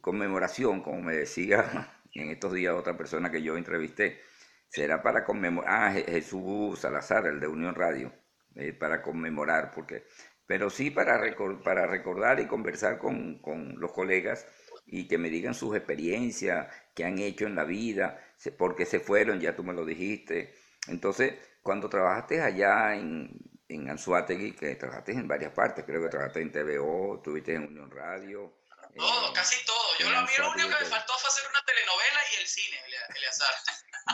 conmemoración, 0.00 0.82
como 0.82 1.00
me 1.00 1.16
decía 1.16 1.92
en 2.14 2.30
estos 2.30 2.52
días 2.52 2.74
otra 2.74 2.96
persona 2.96 3.30
que 3.30 3.42
yo 3.42 3.56
entrevisté. 3.56 4.20
Será 4.68 5.02
para 5.02 5.24
conmemorar, 5.24 5.72
ah, 5.72 5.92
Jesús 5.92 6.80
Salazar, 6.80 7.26
el 7.26 7.40
de 7.40 7.46
Unión 7.46 7.74
Radio, 7.74 8.12
eh, 8.54 8.74
para 8.74 9.00
conmemorar, 9.00 9.70
porque, 9.70 10.04
pero 10.48 10.70
sí 10.70 10.90
para, 10.90 11.20
para 11.62 11.86
recordar 11.86 12.40
y 12.40 12.46
conversar 12.46 12.98
con, 12.98 13.38
con 13.38 13.78
los 13.78 13.92
colegas 13.92 14.46
y 14.86 15.06
que 15.06 15.18
me 15.18 15.28
digan 15.28 15.54
sus 15.54 15.76
experiencias, 15.76 16.74
que 16.94 17.04
han 17.04 17.18
hecho 17.18 17.44
en 17.44 17.54
la 17.54 17.64
vida, 17.64 18.18
por 18.56 18.74
qué 18.74 18.86
se 18.86 18.98
fueron, 18.98 19.38
ya 19.40 19.54
tú 19.54 19.62
me 19.62 19.74
lo 19.74 19.84
dijiste. 19.84 20.54
Entonces, 20.86 21.34
cuando 21.62 21.90
trabajaste 21.90 22.40
allá 22.40 22.94
en, 22.94 23.30
en 23.68 23.90
Anzuategui, 23.90 24.52
que 24.52 24.74
trabajaste 24.76 25.12
en 25.12 25.28
varias 25.28 25.52
partes, 25.52 25.84
creo 25.84 26.02
que 26.02 26.08
trabajaste 26.08 26.40
en 26.40 26.50
TVO, 26.52 27.16
estuviste 27.16 27.54
en 27.54 27.64
Unión 27.64 27.90
Radio. 27.90 28.54
Todo, 28.96 29.32
casi 29.34 29.62
todo. 29.66 29.76
Yo 30.00 30.08
lo, 30.08 30.20
lo 30.22 30.52
único 30.52 30.68
que 30.70 30.84
me 30.84 30.90
faltó 30.90 31.12
fue 31.18 31.28
hacer 31.28 31.44
una 31.50 31.62
telenovela 31.66 32.20
y 32.32 32.40
el 32.40 32.46
cine, 32.48 32.76
Eleazar. 33.14 33.54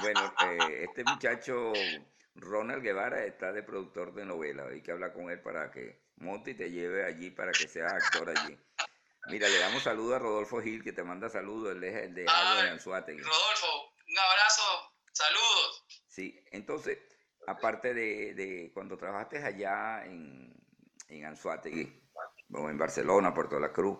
bueno, 0.03 0.35
eh, 0.51 0.85
este 0.89 1.05
muchacho 1.05 1.73
Ronald 2.35 2.83
Guevara 2.83 3.25
está 3.25 3.53
de 3.53 3.63
productor 3.63 4.15
de 4.15 4.25
novela. 4.25 4.67
Hay 4.67 4.83
que 4.83 4.93
hablar 4.93 5.13
con 5.13 5.31
él 5.31 5.41
para 5.41 5.71
que 5.71 6.05
monte 6.17 6.53
y 6.53 6.55
te 6.55 6.71
lleve 6.71 7.05
allí 7.05 7.31
para 7.31 7.53
que 7.53 7.69
seas 7.69 7.93
actor 7.93 8.31
allí. 8.31 8.59
Mira, 9.29 9.49
le 9.49 9.59
damos 9.59 9.83
saludo 9.83 10.17
a 10.17 10.19
Rodolfo 10.19 10.61
Gil, 10.61 10.83
que 10.83 10.93
te 10.93 11.03
manda 11.03 11.29
saludos, 11.31 11.75
él 11.75 11.85
es 11.85 11.95
el 11.95 12.15
de 12.15 12.27
Agua 12.29 12.63
de 12.63 12.71
Anzuategui. 12.71 13.23
Rodolfo, 13.23 13.67
un 14.07 14.19
abrazo, 14.19 14.93
saludos. 15.13 15.87
Sí, 16.09 16.45
entonces, 16.53 16.99
aparte 17.47 17.95
de, 17.95 18.35
de 18.35 18.71
cuando 18.75 18.99
trabajaste 18.99 19.39
allá 19.39 20.05
en, 20.05 20.55
en 21.09 21.25
Anzuategui, 21.25 22.05
o 22.53 22.69
en 22.69 22.77
Barcelona, 22.77 23.33
Puerto 23.33 23.59
La 23.59 23.73
Cruz, 23.73 23.99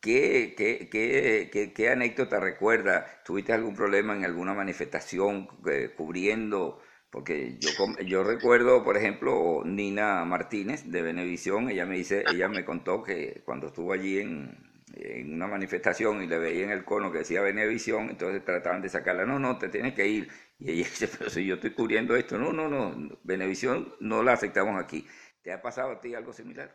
¿qué, 0.00 0.54
qué, 0.56 0.88
qué, 0.88 1.72
qué, 1.74 1.88
anécdota 1.88 2.38
recuerdas? 2.38 3.24
¿Tuviste 3.24 3.52
algún 3.52 3.74
problema 3.74 4.14
en 4.14 4.24
alguna 4.24 4.54
manifestación 4.54 5.48
eh, 5.66 5.92
cubriendo? 5.96 6.80
Porque 7.12 7.58
yo, 7.58 7.70
yo 8.06 8.24
recuerdo, 8.24 8.82
por 8.82 8.96
ejemplo, 8.96 9.60
Nina 9.66 10.24
Martínez 10.24 10.90
de 10.90 11.02
Venevisión, 11.02 11.68
ella 11.68 11.84
me 11.84 11.98
dice, 11.98 12.24
ella 12.26 12.48
me 12.48 12.64
contó 12.64 13.02
que 13.02 13.42
cuando 13.44 13.66
estuvo 13.66 13.92
allí 13.92 14.18
en, 14.18 14.82
en 14.94 15.34
una 15.34 15.46
manifestación 15.46 16.22
y 16.22 16.26
le 16.26 16.38
veía 16.38 16.64
en 16.64 16.70
el 16.70 16.86
cono 16.86 17.12
que 17.12 17.18
decía 17.18 17.42
Venevisión, 17.42 18.08
entonces 18.08 18.42
trataban 18.42 18.80
de 18.80 18.88
sacarla, 18.88 19.26
no, 19.26 19.38
no, 19.38 19.58
te 19.58 19.68
tienes 19.68 19.92
que 19.92 20.06
ir. 20.06 20.32
Y 20.58 20.70
ella 20.70 20.84
dice, 20.88 21.06
pero 21.06 21.28
si 21.28 21.44
yo 21.44 21.56
estoy 21.56 21.74
cubriendo 21.74 22.16
esto, 22.16 22.38
no, 22.38 22.50
no, 22.50 22.66
no, 22.66 23.18
Venevisión 23.24 23.94
no 24.00 24.22
la 24.22 24.32
aceptamos 24.32 24.82
aquí. 24.82 25.06
¿Te 25.42 25.52
ha 25.52 25.60
pasado 25.60 25.92
a 25.92 26.00
ti 26.00 26.14
algo 26.14 26.32
similar? 26.32 26.74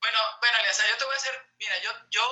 Bueno, 0.00 0.18
bueno, 0.40 0.56
Eliasa, 0.58 0.82
yo 0.90 0.98
te 0.98 1.04
voy 1.04 1.14
a 1.14 1.16
hacer, 1.18 1.34
mira, 1.56 1.74
yo, 1.84 1.90
yo, 2.10 2.22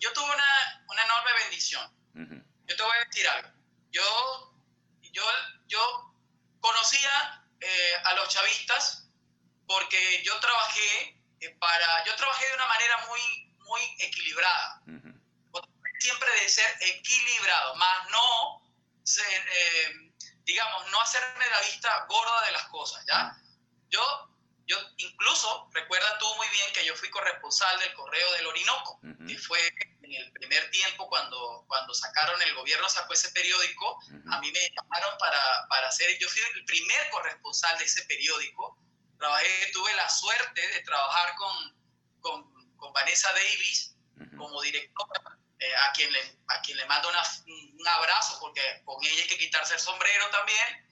yo 0.00 0.12
tuve 0.12 0.24
una, 0.24 0.84
una 0.90 1.04
enorme 1.04 1.30
bendición. 1.44 2.44
Yo 2.66 2.76
te 2.76 2.82
voy 2.82 2.92
a 3.00 3.06
decir 3.06 3.28
algo. 3.28 3.48
Yo, 3.92 4.02
yo, 5.12 5.22
yo 5.68 6.11
conocía 6.62 7.44
eh, 7.60 7.94
a 8.04 8.14
los 8.14 8.28
chavistas 8.30 9.04
porque 9.66 10.22
yo 10.22 10.38
trabajé 10.40 11.20
eh, 11.40 11.50
para, 11.58 12.04
yo 12.04 12.16
trabajé 12.16 12.48
de 12.48 12.54
una 12.54 12.66
manera 12.66 12.96
muy, 13.08 13.20
muy 13.58 13.82
equilibrada. 13.98 14.82
Siempre 16.00 16.28
de 16.40 16.48
ser 16.48 16.78
equilibrado, 16.80 17.76
más 17.76 18.10
no 18.10 18.62
ser, 19.04 19.48
eh, 19.52 20.12
digamos, 20.44 20.90
no 20.90 21.00
hacerme 21.00 21.48
la 21.48 21.60
vista 21.60 22.06
gorda 22.08 22.44
de 22.46 22.52
las 22.52 22.64
cosas, 22.64 23.04
¿ya? 23.06 23.36
Yo, 23.88 24.31
yo 24.66 24.76
incluso, 24.98 25.68
recuerda 25.72 26.18
tú 26.18 26.26
muy 26.36 26.48
bien 26.48 26.72
que 26.72 26.84
yo 26.84 26.94
fui 26.96 27.10
corresponsal 27.10 27.78
del 27.80 27.92
Correo 27.94 28.32
del 28.32 28.46
Orinoco, 28.46 29.00
Ujú. 29.02 29.26
que 29.26 29.38
fue 29.38 29.58
en 30.02 30.12
el 30.14 30.32
primer 30.32 30.70
tiempo 30.70 31.08
cuando, 31.08 31.64
cuando 31.68 31.92
sacaron, 31.94 32.40
el 32.42 32.54
gobierno 32.54 32.88
sacó 32.88 33.12
ese 33.12 33.30
periódico, 33.32 33.96
Ujú. 34.06 34.32
a 34.32 34.38
mí 34.40 34.50
me 34.52 34.70
llamaron 34.74 35.18
para, 35.18 35.66
para 35.68 35.88
hacer, 35.88 36.16
yo 36.18 36.28
fui 36.28 36.40
el 36.54 36.64
primer 36.64 37.10
corresponsal 37.10 37.76
de 37.78 37.84
ese 37.84 38.04
periódico, 38.04 38.78
trabajé, 39.18 39.70
tuve 39.72 39.92
la 39.94 40.08
suerte 40.08 40.60
de 40.68 40.80
trabajar 40.82 41.34
con, 41.36 41.76
con, 42.20 42.76
con 42.76 42.92
Vanessa 42.92 43.32
Davis 43.32 43.94
Ujú. 44.20 44.36
como 44.36 44.62
directora, 44.62 45.38
eh, 45.58 45.74
a, 45.76 45.92
quien 45.92 46.12
le, 46.12 46.38
a 46.48 46.60
quien 46.62 46.76
le 46.76 46.86
mando 46.86 47.08
una- 47.08 47.22
un 47.46 47.88
abrazo, 47.88 48.38
porque 48.40 48.82
con 48.84 49.04
ella 49.04 49.22
hay 49.22 49.28
que 49.28 49.38
quitarse 49.38 49.74
el 49.74 49.80
sombrero 49.80 50.28
también, 50.30 50.91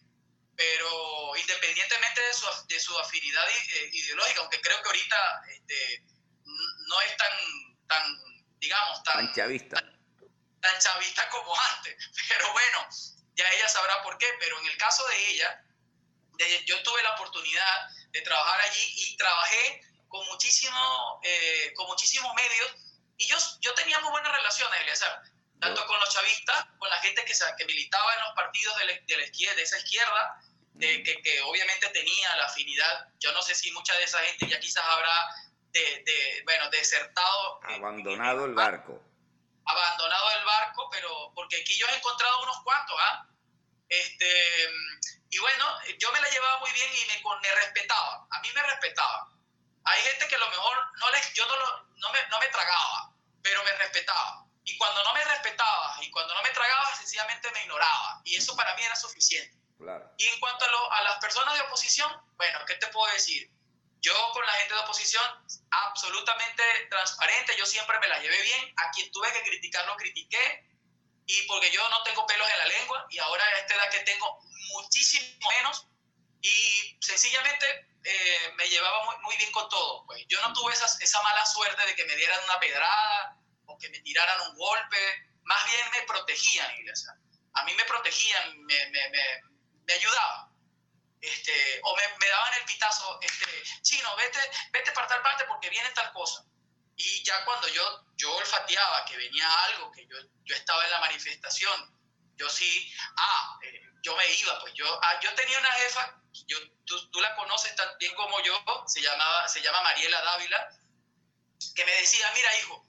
pero 0.61 1.35
independientemente 1.37 2.21
de 2.21 2.35
su, 2.35 2.47
de 2.69 2.79
su 2.79 2.99
afinidad 2.99 3.49
eh, 3.49 3.89
ideológica, 3.95 4.41
aunque 4.43 4.61
creo 4.61 4.83
que 4.83 4.89
ahorita 4.89 5.43
este, 5.49 6.03
no 6.87 7.01
es 7.01 7.17
tan, 7.17 7.33
tan 7.89 8.05
digamos, 8.59 9.03
tan, 9.05 9.25
Tan 9.25 9.35
chavista. 9.35 9.83
tan 10.61 10.79
chavista 10.81 11.27
como 11.31 11.59
antes. 11.59 11.97
Pero 12.29 12.53
bueno, 12.53 12.87
ya 13.37 13.49
ella 13.49 13.69
sabrá 13.71 14.03
por 14.03 14.19
qué. 14.19 14.27
Pero 14.39 14.61
en 14.61 14.67
el 14.67 14.77
caso 14.77 15.03
de 15.09 15.29
ella, 15.31 15.65
de- 16.37 16.63
yo 16.67 16.83
tuve 16.83 17.03
la 17.05 17.15
oportunidad 17.15 17.89
de 18.11 18.21
trabajar 18.21 18.61
allí 18.61 18.85
y 18.97 19.17
trabajé 19.17 19.81
con, 20.09 20.27
muchísimo, 20.27 21.21
eh, 21.25 21.73
con 21.75 21.87
muchísimos 21.87 22.35
medios 22.35 22.71
y 23.17 23.27
yo, 23.29 23.39
yo 23.61 23.73
tenía 23.73 23.99
muy 24.01 24.11
buenas 24.11 24.33
relaciones, 24.33 24.79
Eleazar, 24.81 25.23
tanto 25.59 25.87
con 25.87 25.99
los 26.01 26.13
chavistas, 26.13 26.67
con 26.79 26.91
la 26.91 26.99
gente 26.99 27.25
que, 27.25 27.33
que 27.57 27.65
militaba 27.65 28.13
en 28.15 28.21
los 28.21 28.33
partidos 28.35 28.77
de 28.77 28.85
la, 28.85 28.93
de 29.07 29.17
la 29.17 29.25
izquierda, 29.25 29.57
de 29.57 29.63
esa 29.63 29.79
izquierda, 29.79 30.41
de- 30.81 31.03
que, 31.03 31.23
que 31.23 31.41
obviamente 31.43 31.89
tenía 31.91 32.37
la 32.37 32.47
afinidad. 32.47 33.09
Yo 33.21 33.33
no 33.33 33.43
sé 33.43 33.55
si 33.55 33.71
mucha 33.73 33.95
de 33.97 34.05
esa 34.05 34.19
gente 34.21 34.49
ya 34.49 34.59
quizás 34.59 34.85
habrá, 34.85 35.15
de, 35.73 36.03
de, 36.05 36.43
bueno, 36.45 36.69
desertado. 36.71 37.61
eh, 37.69 37.75
Abandonado 37.77 38.45
el 38.47 38.55
barco. 38.55 39.01
abandonado 39.65 40.31
el 40.39 40.45
barco, 40.45 40.89
pero 40.91 41.33
porque 41.35 41.61
aquí 41.61 41.77
yo 41.79 41.87
he 41.89 41.95
encontrado 41.97 42.43
unos 42.43 42.61
cuantos, 42.65 42.97
¿ah? 43.01 43.27
Este, 43.89 44.69
y 45.31 45.39
bueno, 45.39 45.65
yo 45.99 46.11
me 46.13 46.21
la 46.21 46.29
llevaba 46.31 46.59
muy 46.59 46.73
bien 46.73 46.89
y 46.93 47.07
me, 47.41 47.55
respetaba, 47.55 48.27
a 48.31 48.41
mí 48.41 48.49
me 48.55 48.63
respetaba. 48.63 49.29
Hay 49.85 50.03
gente 50.03 50.27
que 50.29 50.35
a 50.35 50.39
lo 50.39 50.49
mejor 50.51 50.77
no 50.99 51.11
les, 51.11 51.33
yo 51.35 51.47
no, 51.47 51.57
lo- 51.57 51.85
no, 51.97 52.13
me, 52.13 52.19
no 52.29 52.39
me 52.41 52.47
tragaba, 52.49 53.13
pero 53.43 53.63
me 53.65 53.73
respetaba. 53.73 54.45
Y 54.65 54.77
cuando 54.79 55.03
no 55.05 55.13
me 55.15 55.25
respetaba 55.25 55.97
y 56.01 56.11
cuando 56.11 56.35
no 56.35 56.43
me 56.43 56.51
tragaba, 56.51 56.95
sencillamente 56.97 57.51
me 57.53 57.63
ignoraba. 57.63 58.21
Y 58.25 58.37
eso 58.37 58.55
para 58.57 58.75
mí 58.77 58.83
era 58.83 58.95
suficiente. 58.97 59.57
Claro. 59.81 60.13
Y 60.19 60.27
en 60.27 60.39
cuanto 60.41 60.65
a, 60.65 60.69
lo- 60.69 60.93
a 60.93 61.03
las 61.03 61.17
personas 61.19 61.55
de 61.55 61.61
oposición, 61.63 62.11
bueno, 62.37 62.59
¿qué 62.67 62.75
te 62.75 62.87
puedo 62.89 63.11
decir? 63.13 63.51
Yo 64.01 64.13
con 64.33 64.45
la 64.47 64.53
gente 64.53 64.75
de 64.75 64.81
oposición, 64.81 65.25
absolutamente 65.71 66.63
transparente, 66.91 67.57
yo 67.59 67.67
siempre 67.67 67.99
me 67.99 68.09
la 68.09 68.19
llevé 68.21 68.41
bien, 68.43 68.75
a 68.77 68.91
quien 68.93 69.11
tuve 69.11 69.33
que 69.33 69.43
criticar 69.43 69.85
lo 69.87 69.97
critiqué, 69.97 70.65
y 71.27 71.43
porque 71.47 71.71
yo 71.71 71.87
no 71.89 72.03
tengo 72.03 72.27
pelos 72.27 72.49
en 72.51 72.59
la 72.59 72.65
lengua, 72.67 73.07
y 73.11 73.19
ahora 73.19 73.45
a 73.45 73.59
esta 73.59 73.75
edad 73.75 73.91
que 73.91 74.01
tengo 74.01 74.41
muchísimo 74.75 75.49
menos, 75.59 75.87
y 76.43 76.97
sencillamente 77.01 77.89
eh, 78.05 78.53
me 78.57 78.69
llevaba 78.69 79.05
muy, 79.05 79.17
muy 79.19 79.37
bien 79.37 79.53
con 79.53 79.69
todo. 79.69 80.07
Pues 80.07 80.25
yo 80.29 80.41
no 80.41 80.53
tuve 80.55 80.73
esas- 80.73 80.99
esa 81.03 81.21
mala 81.23 81.45
suerte 81.45 81.85
de 81.87 81.95
que 81.95 82.05
me 82.07 82.17
dieran 82.17 82.43
una 82.45 82.59
pedrada 82.59 83.37
o 83.67 83.77
que 83.79 83.91
me 83.91 83.99
tiraran 84.01 84.41
un 84.49 84.57
golpe, 84.57 85.29
más 85.45 85.65
bien 85.67 85.91
me 85.93 86.03
protegían, 86.03 86.71
iglesia. 86.79 87.11
A 87.55 87.65
mí 87.65 87.75
me 87.75 87.85
protegían, 87.85 88.65
me, 88.65 88.87
me, 88.91 89.09
me, 89.11 89.43
me 89.91 89.97
ayudaban. 89.97 90.51
Este, 91.21 91.81
o 91.83 91.97
me, 91.97 92.03
me 92.19 92.29
daban 92.29 92.55
el 92.55 92.65
pitazo, 92.65 93.19
este, 93.21 93.47
chino, 93.83 94.15
vete, 94.17 94.39
vete 94.73 94.93
para 94.93 95.07
tal 95.09 95.23
parte 95.23 95.45
porque 95.45 95.69
viene 95.69 95.91
tal 95.91 96.13
cosa. 96.13 96.45
Y 96.97 97.23
ya 97.25 97.45
cuando 97.45 97.69
yo, 97.69 98.07
yo 98.17 98.33
olfateaba 98.37 99.05
que 99.05 99.17
venía 99.17 99.65
algo, 99.65 99.91
que 99.91 100.07
yo, 100.07 100.17
yo 100.45 100.55
estaba 100.55 100.85
en 100.85 100.91
la 100.91 101.01
manifestación, 101.01 101.99
yo 102.37 102.49
sí, 102.49 102.93
ah, 103.17 103.59
eh, 103.63 103.83
yo 104.03 104.17
me 104.17 104.27
iba, 104.33 104.61
pues 104.61 104.73
yo, 104.75 104.87
ah, 105.03 105.21
yo 105.21 105.35
tenía 105.35 105.59
una 105.59 105.73
jefa, 105.73 106.21
yo, 106.47 106.59
tú, 106.87 107.11
tú 107.11 107.21
la 107.21 107.35
conoces 107.37 107.75
tan 107.77 107.89
bien 107.99 108.15
como 108.15 108.41
yo, 108.43 108.63
se, 108.87 109.03
llamaba, 109.03 109.49
se 109.49 109.61
llama 109.61 109.83
Mariela 109.83 110.23
Dávila, 110.23 110.69
que 111.75 111.85
me 111.85 111.93
decía, 111.93 112.31
mira 112.35 112.59
hijo, 112.61 112.87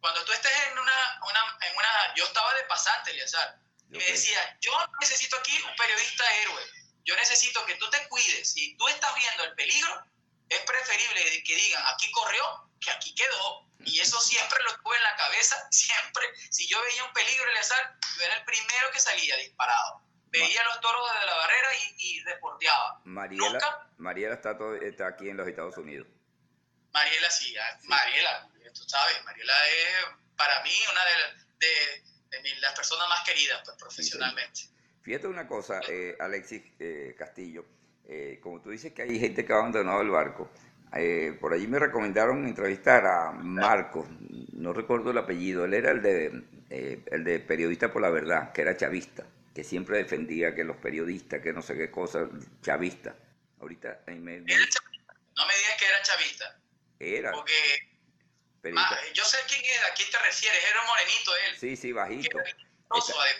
cuando 0.00 0.22
tú 0.24 0.32
estés 0.32 0.52
en 0.66 0.78
una, 0.78 1.20
una, 1.26 1.58
en 1.62 1.76
una 1.76 2.14
yo 2.14 2.24
estaba 2.24 2.52
de 2.54 2.64
pasante, 2.64 3.10
Eliazar, 3.10 3.58
y 3.90 3.98
me 3.98 4.04
Ok. 4.04 4.10
decía, 4.10 4.58
yo 4.60 4.72
necesito 5.00 5.36
aquí 5.36 5.60
un 5.62 5.74
periodista 5.76 6.24
héroe, 6.42 6.62
yo 7.04 7.16
necesito 7.16 7.64
que 7.66 7.74
tú 7.76 7.88
te 7.90 8.06
cuides, 8.08 8.52
si 8.52 8.76
tú 8.76 8.86
estás 8.88 9.14
viendo 9.16 9.44
el 9.44 9.54
peligro, 9.54 10.04
es 10.48 10.60
preferible 10.60 11.42
que 11.44 11.54
digan, 11.56 11.82
aquí 11.94 12.10
corrió, 12.12 12.70
que 12.80 12.90
aquí 12.90 13.14
quedó. 13.14 13.66
Y 13.84 13.98
eso 14.00 14.20
siempre 14.20 14.62
lo 14.64 14.76
tuve 14.82 14.96
en 14.96 15.02
la 15.02 15.16
cabeza, 15.16 15.56
siempre. 15.70 16.24
Si 16.50 16.66
yo 16.68 16.80
veía 16.82 17.04
un 17.04 17.12
peligro, 17.12 17.48
Eleazar, 17.50 17.96
yo 18.18 18.24
era 18.24 18.34
el 18.36 18.44
primero 18.44 18.90
que 18.92 19.00
salía 19.00 19.36
disparado. 19.36 20.02
Veía 20.26 20.62
los 20.64 20.80
toros 20.80 21.10
desde 21.12 21.26
la 21.26 21.34
barrera 21.34 21.68
y, 21.76 21.94
y 21.98 22.20
reporteaba. 22.24 23.00
Mariela, 23.04 23.48
Nunca. 23.50 23.88
Mariela 23.98 24.34
está, 24.34 24.56
todo- 24.56 24.76
está 24.76 25.08
aquí 25.08 25.28
en 25.28 25.36
los 25.36 25.48
Estados 25.48 25.76
Unidos. 25.76 26.06
Mariela 26.92 27.30
sí, 27.30 27.56
ah, 27.56 27.78
Mariela, 27.84 28.48
tú 28.74 28.88
sabes, 28.88 29.22
Mariela 29.24 29.68
es 29.68 29.94
para 30.36 30.62
mí 30.62 30.72
una 30.90 31.04
de, 31.04 31.66
de- 31.66 32.04
de 32.30 32.40
mi- 32.42 32.60
las 32.60 32.74
personas 32.74 33.08
más 33.08 33.22
queridas 33.26 33.60
pues, 33.64 33.76
profesionalmente. 33.76 34.60
Fíjate 35.02 35.26
una 35.26 35.46
cosa, 35.46 35.80
eh, 35.88 36.16
Alexis 36.20 36.62
eh, 36.78 37.14
Castillo, 37.18 37.64
eh, 38.06 38.38
como 38.42 38.60
tú 38.60 38.70
dices 38.70 38.92
que 38.92 39.02
hay 39.02 39.18
gente 39.18 39.44
que 39.44 39.52
ha 39.52 39.56
abandonado 39.56 40.02
el 40.02 40.10
barco, 40.10 40.50
eh, 40.94 41.36
por 41.40 41.52
allí 41.54 41.66
me 41.66 41.78
recomendaron 41.78 42.44
entrevistar 42.46 43.06
a 43.06 43.30
Marcos, 43.32 44.06
no 44.52 44.72
recuerdo 44.72 45.10
el 45.12 45.18
apellido, 45.18 45.64
él 45.64 45.74
era 45.74 45.90
el 45.92 46.02
de, 46.02 46.42
el 47.06 47.24
de 47.24 47.38
Periodista 47.40 47.92
por 47.92 48.02
la 48.02 48.10
Verdad, 48.10 48.52
que 48.52 48.62
era 48.62 48.76
chavista, 48.76 49.24
que 49.54 49.64
siempre 49.64 49.98
defendía 49.98 50.54
que 50.54 50.64
los 50.64 50.76
periodistas, 50.76 51.40
que 51.40 51.52
no 51.52 51.62
sé 51.62 51.76
qué 51.76 51.90
cosa, 51.90 52.28
chavista. 52.62 53.14
Ahorita 53.60 54.00
ahí 54.06 54.18
me, 54.18 54.40
me- 54.40 54.52
Era 54.52 54.66
chavista. 54.68 55.14
No 55.36 55.46
me 55.46 55.54
digas 55.56 55.76
que 55.78 55.86
era 55.86 56.02
chavista, 56.02 56.60
era 56.98 57.32
porque 57.32 57.52
ma- 58.62 58.98
yo 59.14 59.24
sé 59.24 59.38
quién 59.48 59.64
es, 59.64 59.84
a 59.84 59.94
quién 59.94 60.10
te 60.10 60.18
refieres, 60.18 60.62
era 60.70 60.82
morenito 60.84 61.36
él. 61.46 61.56
Sí, 61.58 61.76
sí, 61.76 61.92
bajito. 61.92 62.38
de 62.38 62.54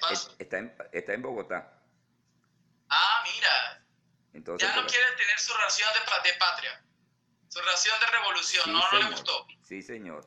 paso. 0.01 0.35
Está, 0.39 0.59
en, 0.59 0.75
está 0.93 1.13
en 1.13 1.23
Bogotá. 1.23 1.73
Ah, 2.89 3.23
mira, 3.25 3.83
Entonces, 4.33 4.69
ya 4.69 4.81
no 4.81 4.87
quiere 4.87 5.05
tener 5.17 5.39
su 5.39 5.53
ración 5.55 5.89
de, 5.95 6.31
de 6.31 6.37
patria. 6.39 6.83
su 7.49 7.61
ración 7.61 7.99
de 8.01 8.07
revolución, 8.07 8.73
¿no? 8.73 8.81
¿No 8.93 8.99
le 8.99 9.05
gustó? 9.11 9.47
Sí, 9.63 9.83
señor. 9.83 10.27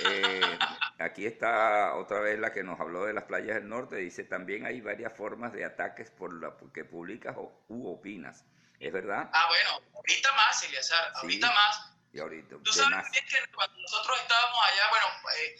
Eh, 0.00 0.58
aquí 0.98 1.26
está 1.26 1.94
otra 1.96 2.20
vez 2.20 2.38
la 2.38 2.52
que 2.52 2.62
nos 2.62 2.78
habló 2.78 3.04
de 3.04 3.12
las 3.12 3.24
playas 3.24 3.56
del 3.56 3.68
norte. 3.68 3.96
Dice, 3.96 4.24
también 4.24 4.66
hay 4.66 4.80
varias 4.80 5.12
formas 5.16 5.52
de 5.52 5.64
ataques 5.64 6.10
por 6.10 6.32
la 6.32 6.54
que 6.72 6.84
publicas 6.84 7.34
o, 7.36 7.64
u 7.68 7.92
opinas. 7.92 8.44
¿Es 8.78 8.92
verdad? 8.92 9.28
Ah, 9.32 9.46
bueno, 9.48 9.82
ahorita 9.96 10.32
más, 10.34 10.62
Eliazar, 10.64 11.12
ahorita 11.16 11.50
más. 11.52 11.90
Y 12.14 12.20
ahorita, 12.20 12.54
Tú 12.62 12.72
sabes 12.72 13.10
bien 13.10 13.26
que 13.26 13.52
cuando 13.52 13.76
nosotros 13.76 14.20
estábamos 14.20 14.58
allá, 14.70 14.88
bueno, 14.88 15.06
eh, 15.36 15.56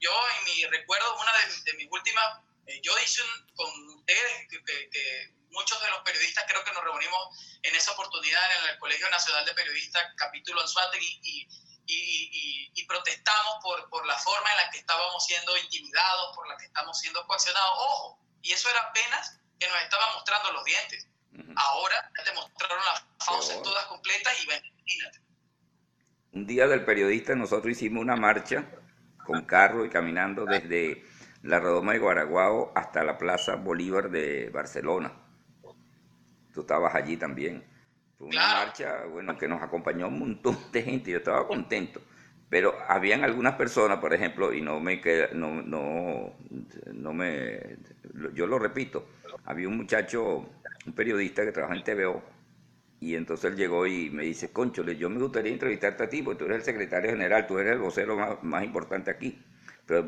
yo 0.00 0.10
en 0.38 0.44
mi 0.46 0.64
recuerdo, 0.64 1.14
una 1.14 1.30
de, 1.62 1.74
mis 1.74 1.88
últimas, 1.90 2.40
eh, 2.66 2.80
yo 2.82 2.98
hice 2.98 3.20
un, 3.22 3.54
con 3.54 3.88
ustedes, 3.98 4.48
que, 4.48 5.34
muchos 5.50 5.78
de 5.82 5.90
los 5.90 6.00
periodistas 6.00 6.44
creo 6.48 6.64
que 6.64 6.72
nos 6.72 6.84
reunimos 6.84 7.58
en 7.62 7.74
esa 7.74 7.92
oportunidad 7.92 8.40
en 8.62 8.70
el 8.70 8.78
Colegio 8.78 9.10
Nacional 9.10 9.44
de 9.44 9.52
Periodistas, 9.52 10.02
capítulo 10.16 10.62
Anzuategui, 10.62 11.20
y, 11.22 11.48
y, 11.86 12.72
y, 12.74 12.86
protestamos 12.86 13.56
por, 13.62 13.90
por 13.90 14.06
la 14.06 14.16
forma 14.16 14.50
en 14.52 14.56
la 14.56 14.70
que 14.70 14.78
estábamos 14.78 15.22
siendo 15.26 15.54
intimidados, 15.58 16.34
por 16.34 16.48
la 16.48 16.56
que 16.56 16.64
estamos 16.64 16.98
siendo 16.98 17.26
coaccionados. 17.26 17.74
Ojo, 17.76 18.18
y 18.40 18.52
eso 18.52 18.70
era 18.70 18.80
apenas 18.80 19.38
que 19.58 19.68
nos 19.68 19.82
estaban 19.82 20.14
mostrando 20.14 20.52
los 20.52 20.64
dientes. 20.64 21.06
Ahora 21.56 22.10
te 22.24 22.32
mostraron 22.32 22.84
las 22.86 23.04
fauces 23.18 23.60
todas 23.62 23.84
completas 23.86 24.40
y 24.42 24.46
ven, 24.46 24.64
imagínate. 24.64 25.29
Un 26.32 26.46
día 26.46 26.68
del 26.68 26.84
periodista 26.84 27.34
nosotros 27.34 27.72
hicimos 27.72 28.02
una 28.02 28.14
marcha 28.14 28.64
con 29.24 29.42
carro 29.42 29.84
y 29.84 29.88
caminando 29.88 30.44
desde 30.44 31.02
la 31.42 31.58
redoma 31.58 31.92
de 31.92 31.98
Guaraguao 31.98 32.72
hasta 32.74 33.02
la 33.02 33.18
Plaza 33.18 33.56
Bolívar 33.56 34.10
de 34.10 34.48
Barcelona. 34.50 35.12
Tú 36.52 36.60
estabas 36.60 36.94
allí 36.94 37.16
también. 37.16 37.64
Fue 38.16 38.28
una 38.28 38.46
marcha, 38.46 39.06
bueno, 39.06 39.36
que 39.36 39.48
nos 39.48 39.60
acompañó 39.60 40.06
un 40.06 40.20
montón 40.20 40.56
de 40.72 40.82
gente, 40.82 41.10
yo 41.10 41.18
estaba 41.18 41.48
contento. 41.48 42.00
Pero 42.48 42.74
habían 42.88 43.24
algunas 43.24 43.54
personas, 43.54 43.98
por 43.98 44.14
ejemplo, 44.14 44.52
y 44.52 44.60
no 44.60 44.78
me 44.78 45.00
queda, 45.00 45.28
no, 45.32 45.62
no, 45.62 46.34
no 46.92 47.12
me, 47.12 47.76
yo 48.34 48.46
lo 48.46 48.58
repito, 48.58 49.06
había 49.44 49.68
un 49.68 49.76
muchacho, 49.76 50.48
un 50.86 50.92
periodista 50.92 51.44
que 51.44 51.52
trabaja 51.52 51.76
en 51.76 51.84
TVO, 51.84 52.22
y 53.00 53.14
entonces 53.16 53.50
él 53.50 53.56
llegó 53.56 53.86
y 53.86 54.10
me 54.10 54.24
dice, 54.24 54.52
Conchole, 54.52 54.96
yo 54.96 55.08
me 55.08 55.18
gustaría 55.18 55.52
entrevistarte 55.52 56.04
a 56.04 56.08
ti, 56.08 56.22
porque 56.22 56.38
tú 56.38 56.44
eres 56.44 56.58
el 56.58 56.64
secretario 56.64 57.10
general, 57.10 57.46
tú 57.46 57.58
eres 57.58 57.72
el 57.72 57.78
vocero 57.78 58.16
más, 58.16 58.42
más 58.42 58.62
importante 58.64 59.10
aquí 59.10 59.42
pero, 59.90 60.06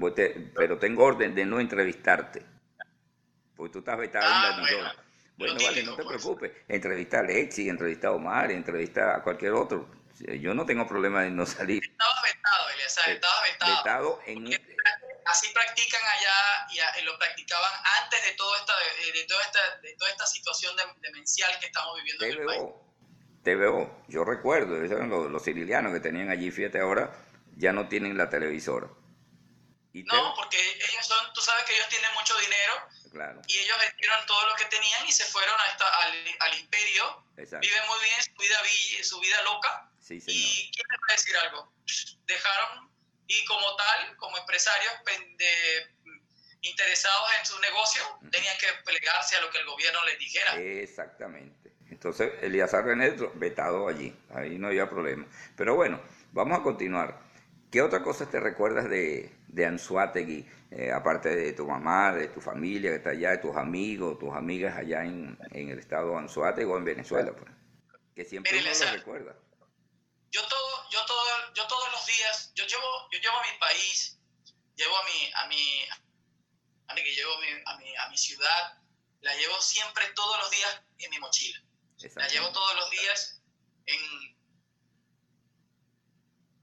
pero 0.54 0.78
tengo 0.78 1.04
orden 1.04 1.34
de 1.34 1.44
no 1.44 1.58
entrevistarte. 1.58 2.42
Porque 3.56 3.72
tú 3.72 3.78
estás 3.80 3.98
vetado 3.98 4.24
en 4.24 4.30
la 4.30 4.48
ah, 4.48 4.60
bueno, 4.60 4.90
bueno 5.36 5.64
vale, 5.64 5.82
no 5.82 5.96
te 5.96 6.04
pues. 6.04 6.22
preocupes. 6.22 6.52
Entrevista 6.68 7.18
a 7.18 7.20
Alexi, 7.20 7.68
entrevista 7.68 8.08
a 8.08 8.12
Omar, 8.12 8.52
entrevista 8.52 9.16
a 9.16 9.22
cualquier 9.22 9.52
otro. 9.52 9.88
Yo 10.40 10.54
no 10.54 10.64
tengo 10.64 10.86
problema 10.86 11.26
en 11.26 11.34
no 11.34 11.46
salir. 11.46 11.82
Estabas 11.82 12.22
vetado, 12.22 12.68
eh, 12.68 13.12
estabas 13.14 13.42
vetado. 13.50 13.76
vetado 13.76 14.20
en... 14.26 14.44
Así 15.26 15.48
practican 15.52 16.02
allá 16.04 16.66
y 16.98 17.02
lo 17.04 17.18
practicaban 17.18 17.70
antes 18.02 18.24
de, 18.24 18.32
todo 18.32 18.56
esta, 18.56 18.74
de, 19.12 19.24
toda, 19.24 19.42
esta, 19.42 19.76
de 19.78 19.94
toda 19.94 20.10
esta 20.10 20.26
situación 20.26 20.74
demencial 21.00 21.58
que 21.60 21.66
estamos 21.66 21.96
viviendo 21.96 22.24
en 22.24 22.30
el 22.32 22.46
país. 22.46 22.62
TVO, 23.44 24.04
yo 24.08 24.24
recuerdo, 24.24 24.76
los, 24.78 25.30
los 25.30 25.42
sicilianos 25.42 25.92
que 25.92 26.00
tenían 26.00 26.30
allí, 26.30 26.50
fíjate 26.50 26.80
ahora, 26.80 27.12
ya 27.56 27.72
no 27.72 27.88
tienen 27.88 28.16
la 28.16 28.30
televisora 28.30 28.88
no, 30.00 30.34
porque 30.34 30.58
ellos 30.58 31.06
son, 31.06 31.32
tú 31.34 31.40
sabes 31.42 31.64
que 31.64 31.74
ellos 31.74 31.88
tienen 31.88 32.10
mucho 32.14 32.34
dinero 32.38 32.88
y 33.46 33.58
ellos 33.58 33.76
vendieron 33.78 34.24
todo 34.26 34.46
lo 34.46 34.54
que 34.54 34.64
tenían 34.66 35.06
y 35.06 35.12
se 35.12 35.24
fueron 35.26 35.54
a 35.60 35.66
esta, 35.66 35.86
al, 36.40 36.58
imperio. 36.58 37.24
Viven 37.36 37.86
muy 37.86 38.00
bien 38.00 38.22
su 38.22 38.32
vida, 38.38 38.56
su 39.02 39.20
vida 39.20 39.42
loca. 39.42 39.90
Sí, 40.00 40.18
y 40.26 40.70
quién 40.70 40.86
va 40.90 41.06
a 41.08 41.12
decir 41.12 41.36
algo. 41.36 41.72
Dejaron, 42.24 42.90
y 43.26 43.44
como 43.44 43.76
tal, 43.76 44.16
como 44.16 44.36
empresarios 44.38 44.92
interesados 46.62 47.28
en 47.40 47.46
su 47.46 47.60
negocio, 47.60 48.02
tenían 48.30 48.56
que 48.58 48.66
plegarse 48.84 49.36
a 49.36 49.40
lo 49.40 49.50
que 49.50 49.58
el 49.58 49.66
gobierno 49.66 50.04
les 50.04 50.18
dijera. 50.18 50.56
Exactamente. 50.56 51.72
Entonces, 51.90 52.32
Elías 52.40 52.72
René 52.72 53.14
vetado 53.34 53.88
allí, 53.88 54.16
ahí 54.34 54.58
no 54.58 54.68
había 54.68 54.88
problema. 54.88 55.26
Pero 55.56 55.74
bueno, 55.74 56.00
vamos 56.32 56.58
a 56.58 56.62
continuar. 56.62 57.20
¿Qué 57.70 57.80
otra 57.80 58.02
cosa 58.02 58.28
te 58.28 58.38
recuerdas 58.38 58.88
de, 58.88 59.32
de 59.48 59.66
Anzuategui, 59.66 60.46
eh, 60.70 60.92
aparte 60.92 61.34
de 61.34 61.52
tu 61.52 61.66
mamá, 61.66 62.12
de 62.12 62.28
tu 62.28 62.40
familia 62.40 62.90
que 62.90 62.96
está 62.96 63.10
allá, 63.10 63.30
de 63.30 63.38
tus 63.38 63.56
amigos, 63.56 64.18
tus 64.18 64.34
amigas 64.34 64.76
allá 64.76 65.04
en, 65.04 65.38
en 65.52 65.70
el 65.70 65.78
estado 65.78 66.10
de 66.10 66.18
Anzuategui 66.18 66.70
o 66.70 66.76
en 66.76 66.84
Venezuela? 66.84 67.32
Pues, 67.32 67.50
que 68.14 68.24
siempre 68.24 68.58
uno 68.58 68.68
lo 68.68 68.92
recuerda. 68.92 69.36
Yo, 70.32 70.46
todo, 70.48 70.90
yo, 70.90 71.04
todo, 71.06 71.54
yo 71.54 71.66
todos 71.66 71.92
los 71.92 72.06
días, 72.06 72.52
yo 72.54 72.66
llevo, 72.66 73.08
yo 73.12 73.18
llevo 73.20 73.36
a 73.36 73.52
mi 73.52 73.58
país, 73.58 74.18
llevo 74.74 74.96
a 74.96 75.04
mi, 75.04 75.32
a 75.34 75.46
mi, 75.46 75.88
a 76.88 76.94
mi, 76.94 77.02
que 77.02 77.14
llevo 77.14 77.34
a 77.66 77.76
mi, 77.76 77.96
a 77.96 78.08
mi 78.08 78.18
ciudad, 78.18 78.78
la 79.20 79.34
llevo 79.36 79.60
siempre 79.60 80.06
todos 80.14 80.38
los 80.38 80.50
días 80.50 80.82
en 80.98 81.10
mi 81.10 81.18
mochila. 81.18 81.62
La 82.16 82.26
llevo 82.28 82.50
todos 82.50 82.74
los 82.74 82.90
días 82.90 83.40
en, 83.86 84.32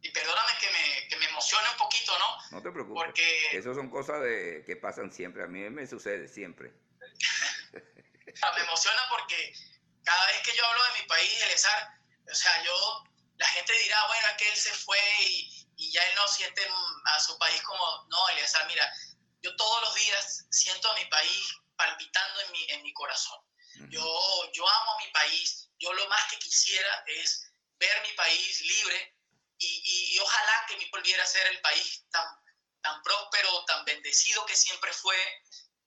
y 0.01 0.11
perdóname 0.11 0.51
que 0.59 0.71
me, 0.71 1.07
que 1.09 1.17
me 1.17 1.25
emocione 1.25 1.69
un 1.71 1.77
poquito, 1.77 2.17
¿no? 2.17 2.57
No 2.57 2.63
te 2.63 2.71
preocupes. 2.71 3.03
Porque... 3.03 3.47
Eso 3.51 3.73
son 3.73 3.89
cosas 3.89 4.21
de, 4.21 4.63
que 4.65 4.75
pasan 4.77 5.11
siempre. 5.11 5.43
A 5.43 5.47
mí 5.47 5.69
me 5.69 5.85
sucede 5.87 6.27
siempre. 6.27 6.71
me 7.73 8.61
emociona 8.61 9.01
porque 9.09 9.53
cada 10.03 10.25
vez 10.27 10.41
que 10.43 10.55
yo 10.55 10.65
hablo 10.65 10.83
de 10.85 11.01
mi 11.01 11.07
país, 11.07 11.43
Elezar, 11.43 11.99
o 12.31 12.33
sea, 12.33 12.63
yo, 12.63 13.03
la 13.39 13.47
gente 13.47 13.73
dirá, 13.73 14.05
bueno, 14.07 14.27
es 14.27 14.37
que 14.37 14.49
él 14.49 14.57
se 14.57 14.73
fue 14.73 14.99
y, 15.21 15.67
y 15.77 15.91
ya 15.93 16.03
él 16.03 16.15
no 16.15 16.27
siente 16.27 16.67
a 17.05 17.19
su 17.21 17.37
país 17.39 17.61
como, 17.63 18.05
no, 18.09 18.29
Elezar, 18.29 18.67
mira, 18.67 18.91
yo 19.41 19.55
todos 19.55 19.81
los 19.81 19.95
días 19.95 20.45
siento 20.51 20.91
a 20.91 20.95
mi 20.95 21.05
país 21.05 21.55
palpitando 21.77 22.41
en 22.41 22.51
mi, 22.51 22.65
en 22.69 22.83
mi 22.83 22.93
corazón. 22.93 23.39
yo, 23.89 24.51
yo 24.51 24.69
amo 24.69 24.91
a 24.91 25.05
mi 25.05 25.11
país, 25.11 25.69
yo 25.79 25.93
lo 25.93 26.07
más 26.09 26.29
que 26.29 26.37
quisiera 26.39 27.03
es 27.07 27.49
ver 27.77 28.01
mi 28.01 28.11
país 28.13 28.61
libre, 28.61 29.15
y, 29.57 30.15
y, 30.15 30.19
ojalá 30.19 30.65
que 30.67 30.77
mi 30.77 30.89
volviera 30.89 31.21
a 31.23 31.27
ser 31.27 31.45
el 31.47 31.59
país 31.61 32.05
tan, 32.11 32.25
tan 32.81 33.01
próspero, 33.03 33.65
tan 33.65 33.83
bendecido 33.85 34.45
que 34.45 34.55
siempre 34.55 34.91
fue, 34.93 35.17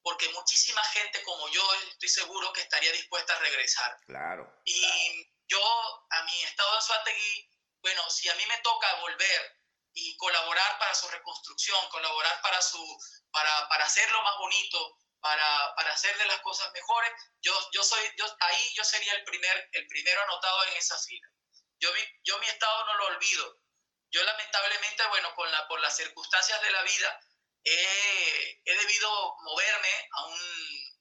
porque 0.03 0.29
muchísima 0.31 0.83
gente 0.85 1.23
como 1.23 1.49
yo 1.49 1.62
estoy 1.91 2.09
seguro 2.09 2.53
que 2.53 2.62
estaría 2.62 2.93
dispuesta 2.93 3.35
a 3.35 3.38
regresar. 3.38 3.97
Claro. 4.07 4.62
Y 4.65 5.32
yo, 5.48 6.07
a 6.11 6.22
mi 6.24 6.42
estado 6.44 6.74
de 6.74 6.83
Suátegui, 6.83 7.50
bueno, 7.83 8.09
si 8.11 8.28
a 8.28 8.35
mí 8.35 8.46
me 8.46 8.59
toca 8.59 8.94
volver 9.00 9.59
y 9.94 10.16
colaborar 10.16 10.78
para 10.78 10.94
su 10.94 11.09
reconstrucción, 11.09 11.88
colaborar 11.90 12.40
para, 12.42 12.62
su, 12.62 12.83
para, 13.31 13.68
para 13.68 13.85
hacerlo 13.85 14.22
más 14.22 14.38
bonito, 14.38 14.98
para, 15.20 15.74
para, 15.76 15.92
hacer 15.92 16.16
de 16.18 16.24
las 16.26 16.40
cosas 16.40 16.72
mejores, 16.72 17.12
yo, 17.40 17.52
yo 17.72 17.83
soy, 17.83 18.02
yo, 18.16 18.26
ahí 18.40 18.74
yo 18.74 18.85
sería 18.85 19.12
el, 19.14 19.24
primer, 19.24 19.68
el 19.72 19.87
primero 19.87 20.22
anotado 20.22 20.64
en 20.64 20.76
esa 20.76 20.98
fila. 20.98 21.28
Yo, 21.78 21.90
yo 22.24 22.38
mi 22.38 22.46
estado 22.46 22.85
no 22.87 22.94
lo 22.94 23.07
olvido. 23.07 23.59
Yo 24.11 24.22
lamentablemente, 24.24 25.07
bueno, 25.09 25.35
con 25.35 25.50
la, 25.50 25.66
por 25.68 25.81
las 25.81 25.96
circunstancias 25.96 26.61
de 26.61 26.70
la 26.70 26.83
vida, 26.83 27.20
he, 27.64 28.61
debido 28.64 29.37
moverme 29.42 30.09
a, 30.12 30.24
un, 30.26 30.40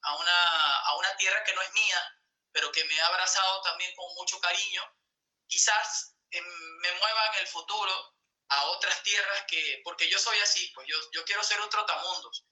a, 0.04 0.16
una, 0.16 0.78
a 0.80 0.96
una 0.98 1.18
tierra 1.18 1.44
que 1.44 1.54
no 1.54 1.62
es 1.62 1.74
mía, 1.74 2.21
pero 2.52 2.72
que 2.72 2.84
me 2.86 3.00
ha 3.00 3.08
abrazado 3.08 3.62
también 3.62 3.94
con 3.96 4.14
mucho 4.16 4.40
cariño. 4.40 4.84
Quizás 5.48 6.16
em, 6.32 6.46
me 6.80 6.94
mueva 6.94 7.28
en 7.28 7.42
el 7.42 7.48
futuro 7.48 8.16
a 8.50 8.64
otras 8.66 9.02
tierras 9.04 9.46
que, 9.48 9.82
porque 9.84 10.10
yo 10.10 10.20
soy 10.20 10.38
así, 10.40 10.72
pues 10.76 10.88
yo, 10.88 10.98
yo 11.12 11.24
quiero 11.26 11.44
ser 11.44 11.60
un 11.62 11.70
trotamundos. 11.70 12.46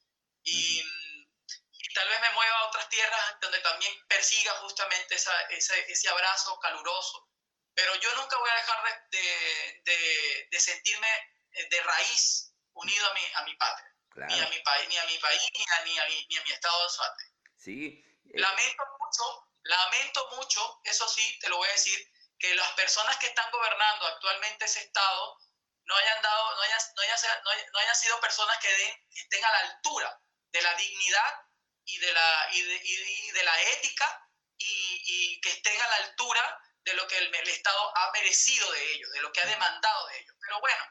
Y, 0.43 0.79
y, 0.79 1.93
tal 1.93 2.07
vez 2.07 2.21
me 2.21 2.31
mueva 2.31 2.57
a 2.59 2.67
otras 2.67 2.87
tierras 2.87 3.35
donde 3.41 3.59
también 3.59 3.93
persiga 4.07 4.53
justamente 4.61 5.15
esa, 5.15 5.37
ese, 5.49 5.91
ese 5.91 6.07
abrazo 6.09 6.57
caluroso, 6.59 7.27
pero 7.73 7.93
yo 7.95 8.15
nunca 8.15 8.37
voy 8.37 8.49
a 8.49 8.55
dejar 8.55 9.09
de, 9.09 9.81
de, 9.85 10.47
de, 10.49 10.59
sentirme 10.59 11.07
eh, 11.51 11.67
de 11.69 11.81
raíz 11.81 12.53
unido 12.73 13.09
a 13.09 13.13
mi, 13.13 13.21
a 13.35 13.43
mi 13.43 13.55
patria. 13.55 13.95
Ni, 14.15 14.39
a 14.39 14.49
mi 14.49 14.59
país, 14.59 14.87
ni 14.89 14.97
a 14.97 15.05
mi 15.05 15.17
país, 15.17 15.41
ni 15.53 15.63
a, 15.63 15.85
ni 15.85 15.99
a, 15.99 16.05
mi, 16.07 16.27
ni 16.29 16.37
a 16.37 16.43
mi 16.43 16.51
estado 16.51 16.83
de 16.83 16.89
suerte. 16.89 17.23
Sí. 17.57 18.03
Eh. 18.25 18.39
Lamento 18.39 18.83
mucho, 18.99 19.48
lamento 19.63 20.27
mucho, 20.35 20.79
eso 20.83 21.07
sí, 21.07 21.39
te 21.39 21.49
lo 21.49 21.57
voy 21.57 21.67
a 21.67 21.73
decir, 21.73 21.99
que 22.37 22.55
las 22.55 22.71
personas 22.73 23.17
que 23.17 23.27
están 23.27 23.51
gobernando 23.51 24.07
actualmente 24.07 24.65
ese 24.65 24.79
estado 24.81 25.37
no 25.83 25.95
hayan 25.95 26.21
dado, 26.21 26.55
no 26.55 26.61
hayan, 26.61 26.79
no 26.95 27.01
hayan, 27.01 27.43
no 27.73 27.79
hayan 27.79 27.95
sido 27.95 28.19
personas 28.21 28.57
que, 28.59 28.69
den, 28.69 29.07
que 29.13 29.21
estén 29.21 29.43
a 29.43 29.51
la 29.51 29.59
altura 29.59 30.21
de 30.51 30.61
la 30.61 30.73
dignidad 30.75 31.45
y 31.85 31.97
de 31.97 32.13
la, 32.13 32.47
y 32.53 32.61
de, 32.61 32.81
y 32.83 33.31
de 33.31 33.43
la 33.43 33.61
ética 33.73 34.29
y, 34.57 35.03
y 35.05 35.41
que 35.41 35.49
estén 35.49 35.81
a 35.81 35.87
la 35.87 35.95
altura 36.07 36.61
de 36.83 36.93
lo 36.95 37.07
que 37.07 37.17
el, 37.17 37.49
Estado 37.49 37.97
ha 37.97 38.11
merecido 38.11 38.71
de 38.71 38.93
ellos, 38.93 39.11
de 39.11 39.21
lo 39.21 39.31
que 39.31 39.41
ha 39.41 39.45
demandado 39.45 40.07
de 40.07 40.19
ellos. 40.19 40.35
Pero 40.39 40.59
bueno, 40.61 40.83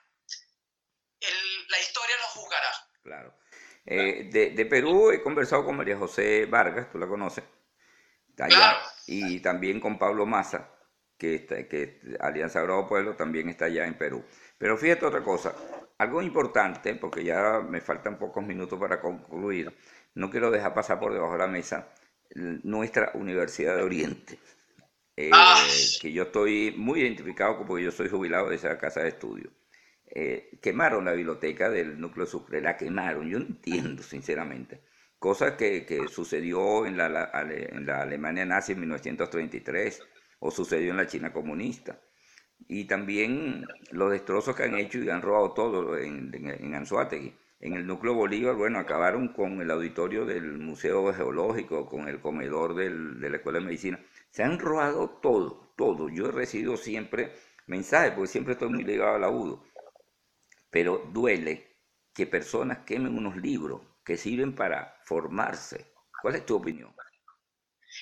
la 1.68 1.78
historia 1.78 2.16
lo 2.16 2.28
juzgará. 2.28 2.70
Claro. 3.02 3.38
Eh, 3.86 4.24
de, 4.30 4.66
Perú 4.66 5.10
he 5.10 5.22
conversado 5.22 5.64
con 5.64 5.76
María 5.76 5.96
José 5.96 6.46
Vargas, 6.46 6.90
tú 6.90 6.98
la 6.98 7.06
conoces. 7.06 7.44
Claro. 8.46 8.78
Y 9.06 9.40
también 9.40 9.80
con 9.80 9.98
Pablo 9.98 10.26
Massa. 10.26 10.70
que, 11.16 11.46
que 11.46 12.00
Alianza 12.20 12.62
Bravo 12.62 12.86
Pueblo 12.88 13.16
también 13.16 13.48
está 13.48 13.66
allá 13.66 13.86
en 13.86 13.98
Perú. 13.98 14.24
Pero 14.56 14.76
fíjate 14.76 15.06
otra 15.06 15.22
cosa, 15.22 15.54
algo 15.98 16.22
importante, 16.22 16.94
porque 16.94 17.24
ya 17.24 17.60
me 17.60 17.80
faltan 17.80 18.18
pocos 18.18 18.44
minutos 18.44 18.78
para 18.78 19.00
concluir, 19.00 19.76
no 20.14 20.30
quiero 20.30 20.50
dejar 20.50 20.74
pasar 20.74 21.00
por 21.00 21.12
debajo 21.12 21.32
de 21.32 21.38
la 21.38 21.48
mesa 21.48 21.88
nuestra 22.34 23.12
Universidad 23.14 23.76
de 23.76 23.82
Oriente, 23.82 24.38
eh, 25.16 25.30
ah. 25.32 25.60
que 26.00 26.12
yo 26.12 26.24
estoy 26.24 26.74
muy 26.76 27.00
identificado 27.00 27.64
porque 27.66 27.84
yo 27.84 27.90
soy 27.90 28.08
jubilado 28.08 28.48
de 28.50 28.56
esa 28.56 28.78
casa 28.78 29.00
de 29.00 29.08
estudio. 29.08 29.50
Eh, 30.06 30.58
quemaron 30.62 31.04
la 31.04 31.12
biblioteca 31.12 31.68
del 31.68 32.00
núcleo 32.00 32.26
Sucre, 32.26 32.60
la 32.60 32.76
quemaron, 32.76 33.28
yo 33.28 33.38
no 33.38 33.46
entiendo 33.46 34.02
sinceramente. 34.02 34.82
Cosa 35.18 35.56
que, 35.56 35.84
que 35.84 36.08
sucedió 36.08 36.86
en 36.86 36.96
la, 36.96 37.30
en 37.42 37.86
la 37.86 38.02
Alemania 38.02 38.44
nazi 38.44 38.72
en 38.72 38.80
1933 38.80 40.02
o 40.40 40.50
sucedió 40.50 40.92
en 40.92 40.96
la 40.98 41.06
China 41.06 41.32
comunista 41.32 42.00
y 42.66 42.84
también 42.86 43.66
los 43.90 44.10
destrozos 44.10 44.56
que 44.56 44.64
han 44.64 44.76
hecho 44.76 44.98
y 44.98 45.08
han 45.10 45.22
robado 45.22 45.52
todo 45.52 45.96
en, 45.96 46.32
en, 46.34 46.74
Anzuategui. 46.74 47.34
En 47.60 47.74
el 47.74 47.86
núcleo 47.86 48.14
Bolívar, 48.14 48.54
bueno, 48.54 48.78
acabaron 48.78 49.28
con 49.28 49.60
el 49.60 49.70
auditorio 49.70 50.24
del 50.24 50.58
Museo 50.58 51.12
Geológico, 51.12 51.86
con 51.86 52.08
el 52.08 52.20
comedor 52.20 52.74
de 52.74 52.90
la 53.30 53.36
Escuela 53.36 53.58
de 53.58 53.64
Medicina. 53.64 54.00
Se 54.30 54.44
han 54.44 54.58
robado 54.60 55.18
todo, 55.20 55.72
todo. 55.76 56.08
Yo 56.08 56.28
he 56.28 56.32
recibido 56.32 56.76
siempre 56.76 57.32
mensajes, 57.66 58.12
porque 58.12 58.28
siempre 58.28 58.52
estoy 58.52 58.68
muy 58.68 58.84
ligado 58.84 59.16
al 59.16 59.24
agudo. 59.24 59.64
Pero 60.70 61.02
duele 61.12 61.66
que 62.14 62.26
personas 62.26 62.78
quemen 62.86 63.16
unos 63.16 63.36
libros 63.36 63.80
que 64.08 64.16
sirven 64.16 64.56
para 64.56 64.96
formarse. 65.04 65.92
¿Cuál 66.22 66.36
es 66.36 66.46
tu 66.46 66.56
opinión? 66.56 66.96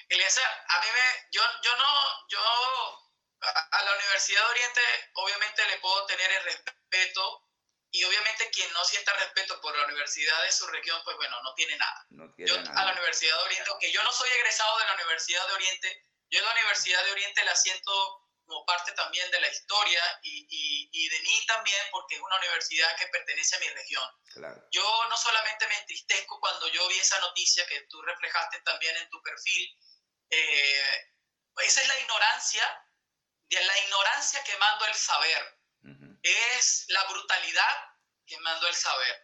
Eliezer, 0.09 0.45
a 0.47 0.81
mí 0.81 0.87
me, 0.95 1.29
yo, 1.33 1.43
yo 1.65 1.77
no, 1.77 2.29
yo 2.29 2.39
a, 3.43 3.83
la 3.83 3.93
Universidad 3.93 4.41
de 4.41 4.51
Oriente 4.53 4.81
obviamente 5.15 5.67
le 5.67 5.79
puedo 5.79 6.07
tener 6.07 6.31
el 6.31 6.45
respeto 6.45 7.51
y 7.91 8.05
obviamente 8.05 8.49
quien 8.51 8.73
no 8.73 8.85
sienta 8.85 9.15
respeto 9.15 9.61
por 9.61 9.77
la 9.77 9.85
universidad 9.87 10.45
de 10.45 10.53
su 10.53 10.69
región, 10.69 11.01
pues 11.03 11.17
bueno, 11.17 11.43
no 11.43 11.53
tiene 11.55 11.77
nada. 11.77 12.07
yo 12.39 12.55
a 12.55 12.85
la 12.85 12.93
Universidad 12.93 13.39
de 13.39 13.45
Oriente, 13.45 13.71
aunque 13.71 13.91
yo 13.91 14.01
no 14.05 14.13
soy 14.13 14.31
egresado 14.31 14.79
de 14.79 14.87
la 14.87 14.95
Universidad 14.95 15.45
de 15.49 15.55
Oriente, 15.55 16.05
yo 16.31 16.41
la 16.41 16.53
Universidad 16.53 17.05
de 17.05 17.11
Oriente 17.11 17.45
la 17.45 17.57
siento 17.57 18.26
como 18.47 18.65
parte 18.65 18.93
también 18.93 19.31
de 19.31 19.41
la 19.41 19.49
historia 19.49 20.01
y, 20.23 20.47
y, 20.93 21.09
de 21.09 21.21
mí 21.21 21.47
también 21.47 21.83
porque 21.91 22.15
es 22.15 22.21
una 22.21 22.37
universidad 22.39 22.97
que 22.97 23.07
pertenece 23.09 23.57
a 23.57 23.61
mi 23.61 23.69
región. 23.69 24.09
Yo 24.71 25.07
no 25.09 25.17
solamente 25.17 25.67
me 25.67 25.79
entristezco 25.79 26.39
cuando 26.41 26.69
yo 26.69 26.87
vi 26.89 26.99
esa 26.99 27.19
noticia 27.21 27.67
que 27.67 27.83
tú 27.91 28.01
reflejaste 28.03 28.61
también 28.61 28.97
en 28.97 29.09
tu 29.11 29.21
perfil, 29.23 29.79
eh, 30.31 31.13
esa 31.59 31.83
es 31.83 31.89
la 31.89 31.99
ignorancia 32.01 32.87
de 33.49 33.65
la 33.65 33.79
ignorancia 33.79 34.43
quemando 34.45 34.87
el 34.87 34.95
saber, 34.95 35.59
es 36.23 36.85
la 36.89 37.05
brutalidad 37.05 37.77
quemando 38.27 38.67
el 38.67 38.75
saber. 38.75 39.23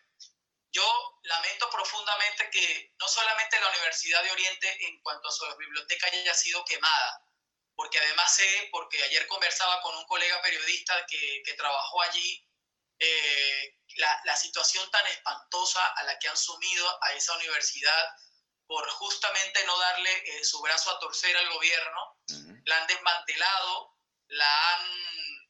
Yo 0.70 1.20
lamento 1.24 1.68
profundamente 1.68 2.48
que 2.50 2.94
no 2.98 3.06
solamente 3.08 3.60
la 3.60 3.68
Universidad 3.68 4.22
de 4.22 4.30
Oriente 4.30 4.86
en 4.86 5.02
cuanto 5.02 5.28
a 5.28 5.32
su 5.32 5.56
biblioteca 5.56 6.06
haya 6.06 6.34
sido 6.34 6.64
quemada, 6.64 7.21
porque 7.82 7.98
además 7.98 8.32
sé, 8.36 8.68
porque 8.70 9.02
ayer 9.02 9.26
conversaba 9.26 9.80
con 9.80 9.96
un 9.96 10.06
colega 10.06 10.40
periodista 10.40 11.04
que, 11.04 11.42
trabajó 11.56 12.00
allí, 12.02 12.48
eh, 13.00 13.76
la, 13.96 14.36
situación 14.36 14.88
tan 14.92 15.04
espantosa 15.08 15.84
a 15.96 16.04
la 16.04 16.16
que 16.20 16.28
han 16.28 16.36
sumido 16.36 16.98
a 17.02 17.12
esa 17.14 17.34
universidad 17.38 18.04
por 18.68 18.88
justamente 18.88 19.64
no 19.66 19.76
darle 19.80 20.12
eh, 20.12 20.44
su 20.44 20.62
brazo 20.62 20.92
a 20.92 21.00
torcer 21.00 21.36
al 21.36 21.52
gobierno, 21.52 22.18
la 22.66 22.78
han 22.78 22.86
desmantelado, 22.86 23.98
la 24.28 24.70
han, 24.70 24.86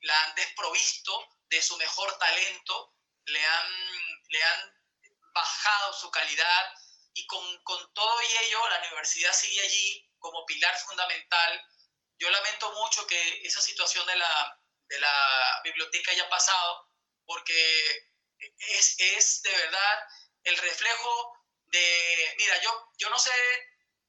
la 0.00 0.24
han 0.24 0.34
desprovisto 0.34 1.28
de 1.50 1.60
su 1.60 1.76
mejor 1.76 2.16
talento, 2.16 2.94
le 3.26 3.44
han, 3.44 3.68
le 4.28 4.42
han 4.42 4.74
bajado 5.34 5.92
su 5.92 6.10
calidad 6.10 6.74
y 7.12 7.26
con, 7.26 7.62
con 7.62 7.92
todo 7.92 8.22
y 8.22 8.46
ello 8.46 8.68
la 8.70 8.78
universidad 8.78 9.34
sigue 9.34 9.60
allí 9.60 10.10
como 10.18 10.46
pilar 10.46 10.74
fundamental. 10.78 11.62
Yo 12.18 12.30
lamento 12.30 12.72
mucho 12.72 13.06
que 13.06 13.40
esa 13.42 13.60
situación 13.60 14.06
de 14.06 14.16
la, 14.16 14.60
de 14.88 15.00
la 15.00 15.60
biblioteca 15.64 16.12
haya 16.12 16.28
pasado 16.28 16.88
porque 17.24 18.10
es, 18.58 18.96
es, 18.98 19.42
de 19.42 19.50
verdad 19.50 20.06
el 20.44 20.56
reflejo 20.56 21.38
de, 21.66 22.34
mira, 22.38 22.60
yo, 22.60 22.90
yo 22.98 23.08
no 23.10 23.18
sé, 23.18 23.32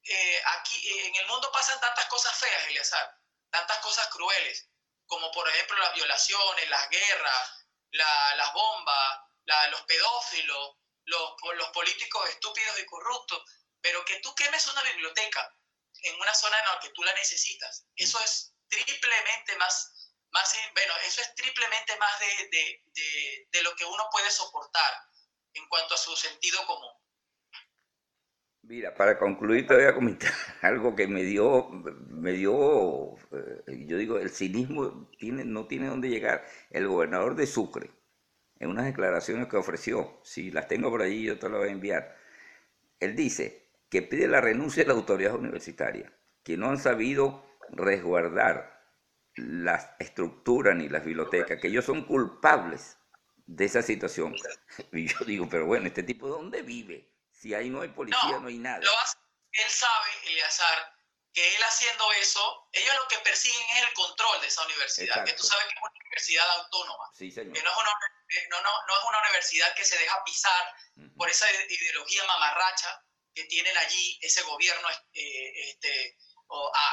eh, 0.03 0.41
aquí 0.57 0.99
en 0.99 1.15
el 1.15 1.27
mundo 1.27 1.51
pasan 1.51 1.79
tantas 1.79 2.05
cosas 2.07 2.37
feas, 2.37 2.67
Eliazar, 2.67 3.17
tantas 3.49 3.77
cosas 3.79 4.07
crueles, 4.09 4.67
como 5.05 5.31
por 5.31 5.47
ejemplo 5.47 5.77
las 5.77 5.93
violaciones, 5.93 6.69
las 6.69 6.89
guerras, 6.89 7.65
las 7.91 8.53
bombas, 8.53 9.19
los 9.69 9.81
pedófilos, 9.83 10.77
los, 11.05 11.33
los 11.55 11.69
políticos 11.69 12.29
estúpidos 12.29 12.79
y 12.79 12.85
corruptos, 12.85 13.43
pero 13.81 14.03
que 14.05 14.19
tú 14.19 14.33
quemes 14.35 14.65
una 14.67 14.81
biblioteca 14.83 15.55
en 16.01 16.15
una 16.19 16.33
zona 16.33 16.57
en 16.59 16.65
la 16.65 16.79
que 16.79 16.89
tú 16.89 17.03
la 17.03 17.13
necesitas, 17.13 17.85
eso 17.95 18.19
es 18.23 18.55
triplemente 18.67 19.55
más, 19.57 20.15
más 20.31 20.57
bueno, 20.73 20.93
eso 21.05 21.21
es 21.21 21.35
triplemente 21.35 21.95
más 21.97 22.19
de, 22.19 22.49
de, 22.49 23.47
de 23.51 23.61
lo 23.63 23.75
que 23.75 23.85
uno 23.85 24.07
puede 24.11 24.29
soportar 24.31 24.93
en 25.53 25.67
cuanto 25.67 25.93
a 25.93 25.97
su 25.97 26.15
sentido 26.15 26.65
común. 26.65 26.91
Mira, 28.65 28.95
para 28.95 29.19
concluir 29.19 29.67
te 29.67 29.75
voy 29.75 29.83
a 29.83 29.93
comentar 29.93 30.31
algo 30.61 30.95
que 30.95 31.05
me 31.05 31.23
dio, 31.23 31.67
me 31.69 32.31
dio, 32.31 33.15
eh, 33.31 33.85
yo 33.87 33.97
digo, 33.97 34.17
el 34.19 34.29
cinismo 34.29 35.09
tiene, 35.19 35.43
no 35.43 35.67
tiene 35.67 35.87
dónde 35.87 36.07
llegar. 36.07 36.45
El 36.69 36.87
gobernador 36.87 37.35
de 37.35 37.45
Sucre, 37.45 37.91
en 38.59 38.69
unas 38.69 38.85
declaraciones 38.85 39.49
que 39.49 39.57
ofreció, 39.57 40.21
si 40.23 40.49
las 40.49 40.67
tengo 40.69 40.89
por 40.89 41.01
ahí 41.01 41.23
yo 41.25 41.37
te 41.37 41.49
las 41.49 41.59
voy 41.59 41.67
a 41.69 41.71
enviar, 41.71 42.17
él 43.01 43.17
dice 43.17 43.62
que 43.93 44.01
pide 44.01 44.27
la 44.27 44.41
renuncia 44.41 44.81
de 44.81 44.87
la 44.87 44.95
autoridad 44.95 45.35
universitaria, 45.35 46.11
que 46.43 46.57
no 46.57 46.71
han 46.71 46.79
sabido 46.79 47.45
resguardar 47.69 48.81
las 49.35 49.87
estructuras 49.99 50.75
ni 50.75 50.89
las 50.89 51.05
bibliotecas, 51.05 51.61
que 51.61 51.67
ellos 51.67 51.85
son 51.85 52.03
culpables 52.03 52.97
de 53.45 53.65
esa 53.65 53.83
situación. 53.83 54.33
Y 54.91 55.07
yo 55.07 55.19
digo, 55.27 55.47
pero 55.47 55.67
bueno, 55.67 55.85
¿este 55.85 56.01
tipo 56.01 56.25
de 56.25 56.31
dónde 56.31 56.63
vive? 56.63 57.13
Si 57.31 57.53
ahí 57.53 57.69
no 57.69 57.81
hay 57.81 57.89
policía, 57.89 58.39
no, 58.39 58.47
hay 58.47 58.57
nada. 58.57 58.79
él 58.79 59.69
sabe, 59.69 60.09
Eleazar, 60.25 60.91
que 61.31 61.55
él 61.55 61.61
haciendo 61.61 62.03
eso, 62.13 62.67
ellos 62.71 62.95
lo 62.95 63.07
que 63.07 63.23
persiguen 63.23 63.61
es 63.75 63.83
el 63.83 63.93
control 63.93 64.41
de 64.41 64.47
esa 64.47 64.65
universidad, 64.65 65.23
que 65.23 65.33
tú 65.33 65.43
sabes 65.43 65.65
que 65.65 65.73
es 65.75 65.81
una 65.83 65.99
universidad 66.01 66.49
autónoma, 66.61 67.11
sí, 67.13 67.29
señor. 67.29 67.53
que 67.53 67.61
no 67.61 67.69
es, 67.69 67.77
una, 67.77 67.91
no, 68.49 68.61
no, 68.63 68.71
no 68.87 68.97
es 68.97 69.03
una 69.07 69.19
universidad 69.19 69.75
que 69.75 69.85
se 69.85 69.99
deja 69.99 70.23
pisar 70.23 70.65
por 71.15 71.29
esa 71.29 71.45
ideología 71.69 72.25
mamarracha 72.25 73.02
que 73.33 73.45
tienen 73.45 73.75
allí 73.77 74.19
ese 74.21 74.41
gobierno 74.43 74.87
eh, 75.13 75.69
este, 75.69 76.17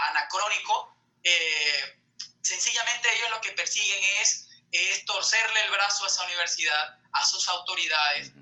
anacrónico. 0.09 0.97
Eh, 1.22 1.99
sencillamente 2.43 3.09
ellos 3.16 3.30
lo 3.30 3.41
que 3.41 3.53
persiguen 3.53 4.03
es, 4.20 4.49
es 4.72 5.05
torcerle 5.05 5.61
el 5.64 5.70
brazo 5.70 6.05
a 6.05 6.09
esa 6.09 6.24
universidad, 6.24 6.99
a 7.12 7.26
sus 7.26 7.49
autoridades, 7.49 8.32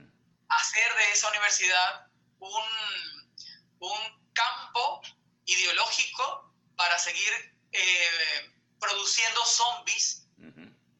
hacer 0.49 0.95
de 0.95 1.13
esa 1.13 1.29
universidad 1.31 2.07
un, 2.39 2.65
un 3.81 4.33
campo 4.33 5.03
ideológico 5.45 6.55
para 6.77 6.99
seguir 6.99 7.59
eh, 7.73 8.51
produciendo 8.79 9.45
zombies, 9.45 10.27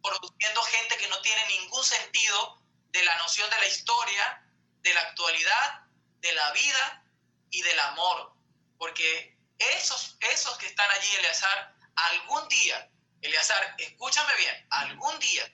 produciendo 0.03 0.63
gente 0.63 0.97
que 0.97 1.09
no 1.09 1.21
tiene 1.21 1.47
ningún 1.49 1.85
sentido 1.85 2.61
de 2.91 3.05
la 3.05 3.17
noción 3.19 3.49
de 3.51 3.59
la 3.59 3.67
historia, 3.67 4.43
de 4.81 4.95
la 4.95 5.01
actualidad, 5.01 5.88
de 6.21 6.33
la 6.33 6.53
vida 6.53 7.05
y 7.51 7.63
del 7.63 7.79
amor. 7.81 8.33
Porque 8.79 9.37
esos, 9.59 10.17
esos 10.21 10.57
que 10.59 10.67
están 10.67 10.91
allí, 10.91 11.09
Eleazar, 11.19 11.75
algún 11.95 12.49
día, 12.49 12.91
Eleazar, 13.23 13.75
escúchame 13.79 14.35
bien, 14.37 14.67
algún 14.71 15.19
día, 15.19 15.53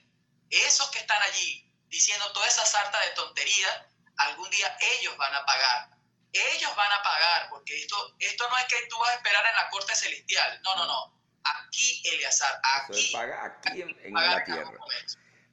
esos 0.49 0.89
que 0.91 0.99
están 0.99 1.21
allí 1.23 1.65
diciendo 1.89 2.31
toda 2.33 2.47
esa 2.47 2.65
sarta 2.65 2.99
de 3.01 3.11
tontería, 3.11 3.87
algún 4.17 4.49
día 4.49 4.77
ellos 4.99 5.17
van 5.17 5.33
a 5.33 5.45
pagar. 5.45 5.89
Ellos 6.31 6.75
van 6.75 6.91
a 6.91 7.01
pagar, 7.01 7.49
porque 7.49 7.77
esto, 7.77 7.95
esto 8.19 8.49
no 8.49 8.57
es 8.57 8.65
que 8.65 8.75
tú 8.89 8.97
vas 8.99 9.11
a 9.11 9.15
esperar 9.15 9.45
en 9.45 9.55
la 9.55 9.69
corte 9.69 9.95
celestial. 9.95 10.61
No, 10.63 10.75
no, 10.75 10.85
no. 10.85 11.21
Aquí, 11.43 12.01
Eleazar, 12.05 12.59
aquí. 12.63 13.09
paga 13.13 13.45
aquí 13.45 13.81
en, 13.81 14.13
la 14.13 14.43
tierra. 14.43 14.71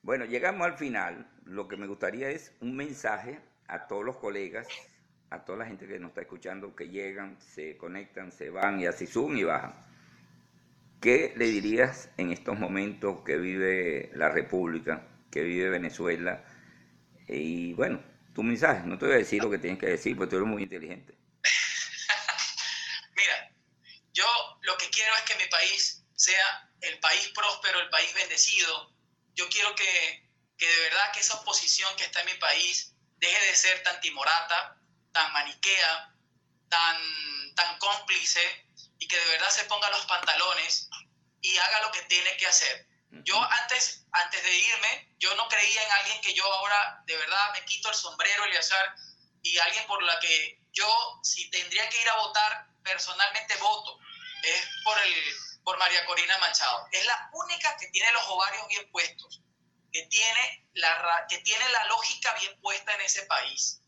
Bueno, 0.03 0.25
llegamos 0.25 0.67
al 0.67 0.77
final. 0.77 1.31
Lo 1.45 1.69
que 1.69 1.77
me 1.77 1.87
gustaría 1.87 2.31
es 2.31 2.53
un 2.61 2.75
mensaje 2.75 3.41
a 3.69 3.87
todos 3.87 4.05
los 4.05 4.17
colegas, 4.17 4.67
a 5.33 5.45
toda 5.45 5.59
la 5.59 5.67
gente 5.67 5.87
que 5.87 5.99
nos 5.99 6.11
está 6.11 6.23
escuchando, 6.23 6.75
que 6.77 6.89
llegan, 6.89 7.39
se 7.41 7.77
conectan, 7.77 8.33
se 8.33 8.51
van 8.51 8.81
y 8.81 8.87
así 8.87 9.07
suben 9.07 9.39
y 9.39 9.45
bajan. 9.45 9.75
¿Qué 11.01 11.33
le 11.37 11.47
dirías 11.47 12.11
en 12.17 12.31
estos 12.31 12.59
momentos 12.59 13.23
que 13.25 13.37
vive 13.37 14.11
la 14.15 14.29
República? 14.29 15.09
que 15.33 15.43
vive 15.43 15.71
Venezuela. 15.71 16.45
Y 17.27 17.73
bueno, 17.73 18.05
tu 18.35 18.43
mensaje, 18.43 18.83
no 18.85 18.99
te 18.99 19.07
voy 19.07 19.15
a 19.15 19.19
decir 19.19 19.43
lo 19.43 19.51
que 19.51 19.59
tienes 19.59 19.81
que 19.81 19.87
decir, 19.87 20.17
porque 20.17 20.31
tú 20.31 20.37
eres 20.37 20.49
muy 20.49 20.63
inteligente. 20.63 21.15
Mira, 23.17 23.51
yo 24.13 24.27
lo 24.61 24.77
que 24.77 24.91
quiero 24.91 25.13
es 25.17 25.23
que 25.23 25.43
mi 25.43 25.49
país 25.51 26.05
sea 26.15 26.71
el 26.83 27.01
país 27.01 27.33
próspero, 27.35 27.81
el 27.81 27.89
país 27.89 28.13
bendecido. 28.15 28.95
Yo 29.35 29.49
quiero 29.49 29.75
que, 29.75 30.31
que 30.59 30.67
de 30.67 30.81
verdad 30.83 31.13
que 31.15 31.21
esa 31.21 31.39
oposición 31.39 31.89
que 31.97 32.05
está 32.05 32.21
en 32.21 32.27
mi 32.27 32.35
país 32.35 32.95
deje 33.17 33.47
de 33.47 33.57
ser 33.57 33.83
tan 33.83 33.99
timorata, 34.01 34.77
tan 35.13 35.33
maniquea, 35.33 36.15
tan, 36.69 37.55
tan 37.55 37.79
cómplice 37.79 38.67
y 38.99 39.07
que 39.07 39.19
de 39.19 39.27
verdad 39.27 39.51
se 39.51 39.65
ponga 39.65 39.91
los 39.91 40.07
pantalones 40.07 40.89
y 41.41 41.57
haga 41.59 41.83
lo 41.83 41.93
que 41.93 42.03
tiene 42.03 42.37
que 42.37 42.47
hacer. 42.47 42.87
Yo 43.25 43.39
antes, 43.43 44.07
antes 44.13 44.43
de 44.43 44.55
irme, 44.57 45.15
yo 45.19 45.35
no 45.35 45.47
creía 45.49 45.83
en 45.83 45.93
alguien 45.93 46.21
que 46.23 46.33
yo 46.33 46.45
ahora 46.51 47.03
de 47.05 47.17
verdad 47.17 47.53
me 47.53 47.65
quito 47.67 47.91
el 47.91 47.95
sombrero, 47.95 48.45
Eleazar, 48.45 48.95
y 49.43 49.59
alguien 49.59 49.87
por 49.87 50.03
la 50.03 50.19
que 50.21 50.59
yo, 50.73 51.21
si 51.23 51.51
tendría 51.51 51.89
que 51.91 52.01
ir 52.01 52.09
a 52.09 52.17
votar, 52.17 52.67
personalmente 52.83 53.55
voto, 53.57 53.99
es 54.43 54.69
por, 54.85 54.99
el, 55.03 55.15
por 55.63 55.79
María 55.79 56.07
Corina 56.07 56.39
Manchado. 56.39 56.87
Es 56.91 57.05
la 57.05 57.31
única 57.35 57.77
que 57.77 57.89
tiene 57.89 58.11
los 58.13 58.27
ovarios 58.29 58.67
bien 58.69 58.91
puestos, 58.91 59.43
que 59.93 60.07
tiene, 60.07 60.67
la, 60.75 61.27
que 61.29 61.39
tiene 61.39 61.69
la 61.69 61.85
lógica 61.87 62.33
bien 62.41 62.59
puesta 62.63 62.95
en 62.95 63.03
ese 63.03 63.27
país. 63.27 63.82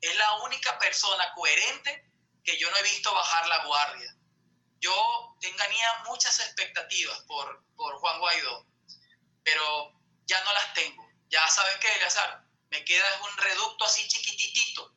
Es 0.00 0.16
la 0.16 0.32
única 0.44 0.78
persona 0.78 1.32
coherente 1.34 2.10
que 2.44 2.56
yo 2.58 2.70
no 2.70 2.76
he 2.76 2.82
visto 2.82 3.12
bajar 3.12 3.46
la 3.48 3.64
guardia. 3.64 4.16
Yo 4.80 5.36
tenía 5.40 6.02
muchas 6.06 6.40
expectativas 6.40 7.20
por, 7.22 7.64
por 7.76 7.98
Juan 7.98 8.18
Guaidó, 8.18 8.66
pero 9.44 9.92
ya 10.26 10.42
no 10.44 10.52
las 10.52 10.72
tengo. 10.74 11.06
Ya 11.28 11.46
sabes 11.48 11.76
qué, 11.76 11.94
Eleazar, 11.96 12.44
me 12.70 12.84
queda 12.84 13.20
un 13.22 13.36
reducto 13.36 13.84
así 13.84 14.06
chiquititito 14.08 14.94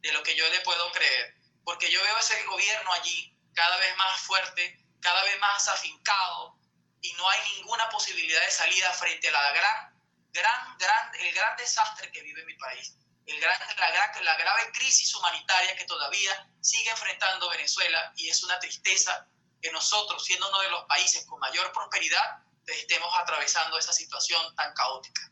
de 0.00 0.12
lo 0.12 0.22
que 0.22 0.36
yo 0.36 0.46
le 0.48 0.60
puedo 0.60 0.92
creer, 0.92 1.34
porque 1.64 1.90
yo 1.90 2.02
veo 2.02 2.18
ese 2.18 2.42
gobierno 2.44 2.92
allí 2.92 3.36
cada 3.54 3.76
vez 3.78 3.96
más 3.96 4.20
fuerte, 4.22 4.84
cada 5.00 5.22
vez 5.22 5.38
más 5.38 5.68
afincado, 5.68 6.58
y 7.00 7.12
no 7.14 7.28
hay 7.28 7.40
ninguna 7.56 7.88
posibilidad 7.90 8.40
de 8.44 8.50
salida 8.50 8.92
frente 8.92 9.28
a 9.28 9.32
la 9.32 9.52
gran, 9.52 10.00
gran, 10.32 10.78
gran, 10.78 11.14
el 11.14 11.32
gran 11.34 11.56
desastre 11.56 12.10
que 12.12 12.22
vive 12.22 12.44
mi 12.44 12.54
país, 12.54 12.96
el 13.26 13.40
gran, 13.40 13.58
la, 13.78 13.90
gran, 13.90 14.24
la 14.24 14.36
grave 14.36 14.72
crisis 14.72 15.14
humanitaria 15.14 15.76
que 15.76 15.84
todavía 15.84 16.48
sigue 16.60 16.90
enfrentando 16.90 17.48
Venezuela, 17.50 18.12
y 18.16 18.28
es 18.28 18.42
una 18.42 18.58
tristeza 18.58 19.28
que 19.60 19.70
nosotros, 19.70 20.24
siendo 20.24 20.48
uno 20.48 20.60
de 20.60 20.70
los 20.70 20.84
países 20.86 21.24
con 21.26 21.38
mayor 21.38 21.72
prosperidad, 21.72 22.42
estemos 22.66 23.10
atravesando 23.16 23.78
esa 23.78 23.92
situación 23.92 24.54
tan 24.56 24.74
caótica. 24.74 25.30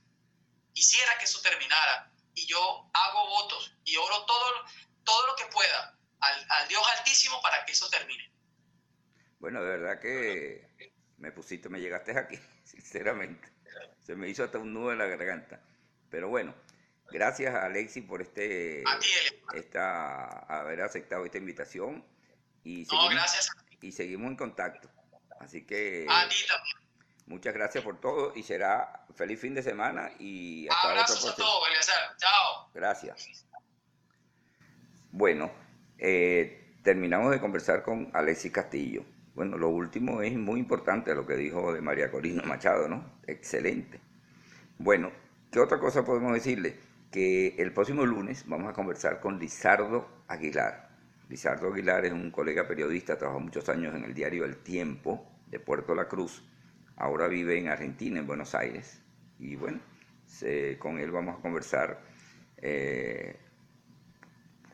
Quisiera 0.72 1.18
que 1.18 1.24
eso 1.24 1.41
terminara 1.43 2.11
y 2.34 2.47
yo 2.47 2.91
hago 2.93 3.26
votos 3.28 3.72
y 3.84 3.97
oro 3.97 4.24
todo, 4.24 4.64
todo 5.05 5.26
lo 5.26 5.36
que 5.36 5.47
pueda 5.47 5.99
al, 6.20 6.47
al 6.49 6.68
Dios 6.68 6.82
Altísimo 6.99 7.41
para 7.43 7.64
que 7.64 7.72
eso 7.72 7.88
termine. 7.88 8.32
Bueno, 9.41 9.62
de 9.62 9.78
verdad 9.78 10.01
que 10.01 10.95
me 11.18 11.32
pusiste, 11.32 11.68
me 11.68 11.80
llegaste 11.80 12.16
aquí, 12.16 12.38
sinceramente. 12.64 13.49
Se 14.01 14.14
me 14.14 14.28
hizo 14.28 14.45
hasta 14.45 14.59
un 14.59 14.72
nudo 14.72 14.93
en 14.93 14.99
la 14.99 15.07
garganta. 15.07 15.61
Pero 16.11 16.28
bueno, 16.28 16.55
gracias 17.11 17.55
a 17.55 17.65
Alexi 17.67 18.01
por 18.03 18.23
este, 18.23 18.85
esta, 19.55 20.41
haber 20.41 20.83
aceptado 20.83 21.25
esta 21.25 21.39
invitación. 21.39 22.05
Y 22.65 22.85
seguimos, 22.85 23.11
gracias. 23.11 23.51
Y 23.81 23.93
seguimos 23.93 24.31
en 24.31 24.37
contacto. 24.37 24.91
Así 25.41 25.65
que... 25.65 26.07
A 26.09 26.29
ti. 26.29 26.37
Muchas 27.31 27.55
gracias 27.55 27.85
por 27.85 28.01
todo 28.01 28.33
y 28.35 28.43
será 28.43 29.05
feliz 29.15 29.41
fin 29.41 29.55
de 29.55 29.63
semana 29.63 30.11
y 30.19 30.67
hasta 30.69 30.89
Abrazos 30.89 31.33
a 31.33 31.37
todos, 31.37 31.63
Chao. 32.17 32.69
Gracias. 32.75 33.47
Bueno, 35.13 35.49
eh, 35.99 36.75
terminamos 36.83 37.31
de 37.31 37.39
conversar 37.39 37.85
con 37.85 38.11
Alexis 38.15 38.51
Castillo. 38.51 39.05
Bueno, 39.35 39.59
lo 39.59 39.69
último 39.69 40.23
es 40.23 40.37
muy 40.37 40.59
importante 40.59 41.15
lo 41.15 41.25
que 41.25 41.37
dijo 41.37 41.73
de 41.73 41.81
María 41.81 42.11
Corina 42.11 42.43
Machado, 42.43 42.89
¿no? 42.89 43.21
Excelente. 43.29 44.01
Bueno, 44.79 45.13
¿qué 45.53 45.61
otra 45.61 45.79
cosa 45.79 46.05
podemos 46.05 46.33
decirle? 46.35 46.81
Que 47.11 47.57
el 47.59 47.73
próximo 47.73 48.07
lunes 48.07 48.45
vamos 48.47 48.71
a 48.71 48.73
conversar 48.73 49.21
con 49.21 49.39
Lizardo 49.39 50.25
Aguilar. 50.29 50.91
Lizardo 51.29 51.73
Aguilar 51.73 52.05
es 52.05 52.13
un 52.13 52.31
colega 52.31 52.69
periodista, 52.69 53.19
trabajó 53.19 53.41
muchos 53.41 53.69
años 53.69 53.95
en 53.95 54.05
el 54.05 54.15
diario 54.15 54.45
El 54.45 54.59
Tiempo 54.59 55.27
de 55.49 55.59
Puerto 55.59 55.95
La 55.95 56.09
Cruz 56.09 56.45
ahora 57.01 57.29
vive 57.29 57.59
en 57.59 57.69
Argentina, 57.69 58.21
en 58.21 58.27
Buenos 58.27 58.55
Aires. 58.55 59.03
Y 59.39 59.57
bueno, 59.57 59.81
con 60.79 60.99
él 60.99 61.11
vamos 61.11 61.39
a 61.39 61.43
conversar 61.43 62.01
eh, 62.59 63.37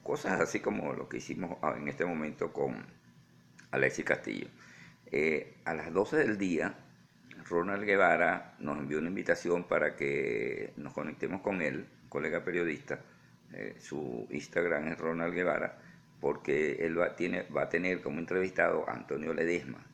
cosas 0.03 0.41
así 0.41 0.61
como 0.61 0.93
lo 0.93 1.09
que 1.09 1.19
hicimos 1.19 1.57
en 1.77 1.89
este 1.89 2.05
momento 2.05 2.53
con 2.53 2.85
Alexis 3.71 4.05
Castillo. 4.05 4.49
Eh, 5.07 5.59
a 5.65 5.75
las 5.75 5.93
12 5.93 6.17
del 6.17 6.37
día, 6.37 6.75
Ronald 7.49 7.85
Guevara 7.85 8.57
nos 8.59 8.77
envió 8.79 8.99
una 8.99 9.09
invitación 9.09 9.65
para 9.65 9.95
que 9.95 10.73
nos 10.77 10.93
conectemos 10.93 11.43
con 11.43 11.63
él, 11.63 11.87
colega 12.17 12.43
periodista. 12.43 13.01
Eh, 13.53 13.77
su 13.79 14.27
Instagram 14.31 14.89
es 14.89 14.99
Ronald 14.99 15.35
Guevara, 15.35 15.79
porque 16.21 16.77
él 16.81 16.99
va, 16.99 17.15
tiene, 17.15 17.43
va 17.55 17.63
a 17.63 17.69
tener 17.69 18.01
como 18.01 18.19
entrevistado 18.19 18.89
a 18.89 18.95
Antonio 18.95 19.35
Ledesma. 19.35 19.85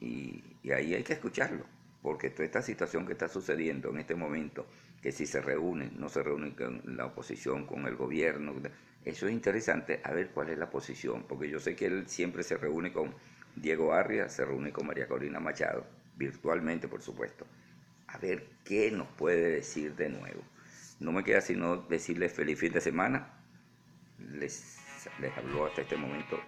y 0.00 0.42
ahí 0.70 0.94
hay 0.94 1.02
que 1.02 1.14
escucharlo 1.14 1.64
porque 2.02 2.30
toda 2.30 2.44
esta 2.44 2.62
situación 2.62 3.06
que 3.06 3.12
está 3.12 3.28
sucediendo 3.28 3.90
en 3.90 3.98
este 3.98 4.14
momento, 4.14 4.66
que 5.02 5.12
si 5.12 5.26
se 5.26 5.40
reúnen, 5.40 5.92
no 5.98 6.08
se 6.08 6.22
reúnen 6.22 6.52
con 6.52 6.82
la 6.96 7.06
oposición, 7.06 7.66
con 7.66 7.86
el 7.86 7.96
gobierno, 7.96 8.54
eso 9.04 9.26
es 9.26 9.32
interesante, 9.32 10.00
a 10.04 10.12
ver 10.12 10.30
cuál 10.30 10.50
es 10.50 10.58
la 10.58 10.70
posición, 10.70 11.24
porque 11.28 11.48
yo 11.48 11.58
sé 11.60 11.76
que 11.76 11.86
él 11.86 12.06
siempre 12.06 12.42
se 12.42 12.56
reúne 12.56 12.92
con 12.92 13.14
Diego 13.56 13.92
Arria, 13.92 14.28
se 14.28 14.44
reúne 14.44 14.72
con 14.72 14.86
María 14.86 15.08
Corina 15.08 15.40
Machado, 15.40 15.86
virtualmente 16.16 16.88
por 16.88 17.02
supuesto, 17.02 17.46
a 18.08 18.18
ver 18.18 18.46
qué 18.64 18.90
nos 18.90 19.08
puede 19.08 19.50
decir 19.50 19.94
de 19.94 20.08
nuevo. 20.08 20.42
No 21.00 21.12
me 21.12 21.24
queda 21.24 21.40
sino 21.40 21.78
decirles 21.78 22.34
feliz 22.34 22.60
fin 22.60 22.72
de 22.72 22.80
semana, 22.80 23.32
les, 24.18 24.76
les 25.18 25.36
habló 25.38 25.66
hasta 25.66 25.80
este 25.80 25.96
momento 25.96 26.38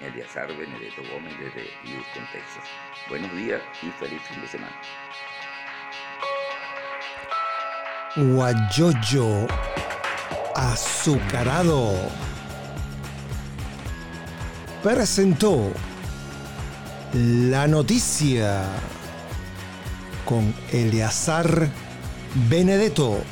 Eliazar 0.00 0.48
Benedetto 0.48 1.02
Gómez 1.12 1.34
desde 1.38 1.68
Houston, 1.84 2.24
Texas. 2.32 2.64
Buenos 3.10 3.30
días 3.36 3.60
y 3.82 3.90
feliz 4.02 4.20
fin 4.22 4.40
de 4.40 4.48
semana. 4.48 4.80
Guayoyo 8.16 9.46
azucarado 10.56 11.92
presentó 14.82 15.70
la 17.12 17.68
noticia 17.68 18.64
con 20.24 20.54
Eleazar 20.72 21.68
Benedetto. 22.48 23.22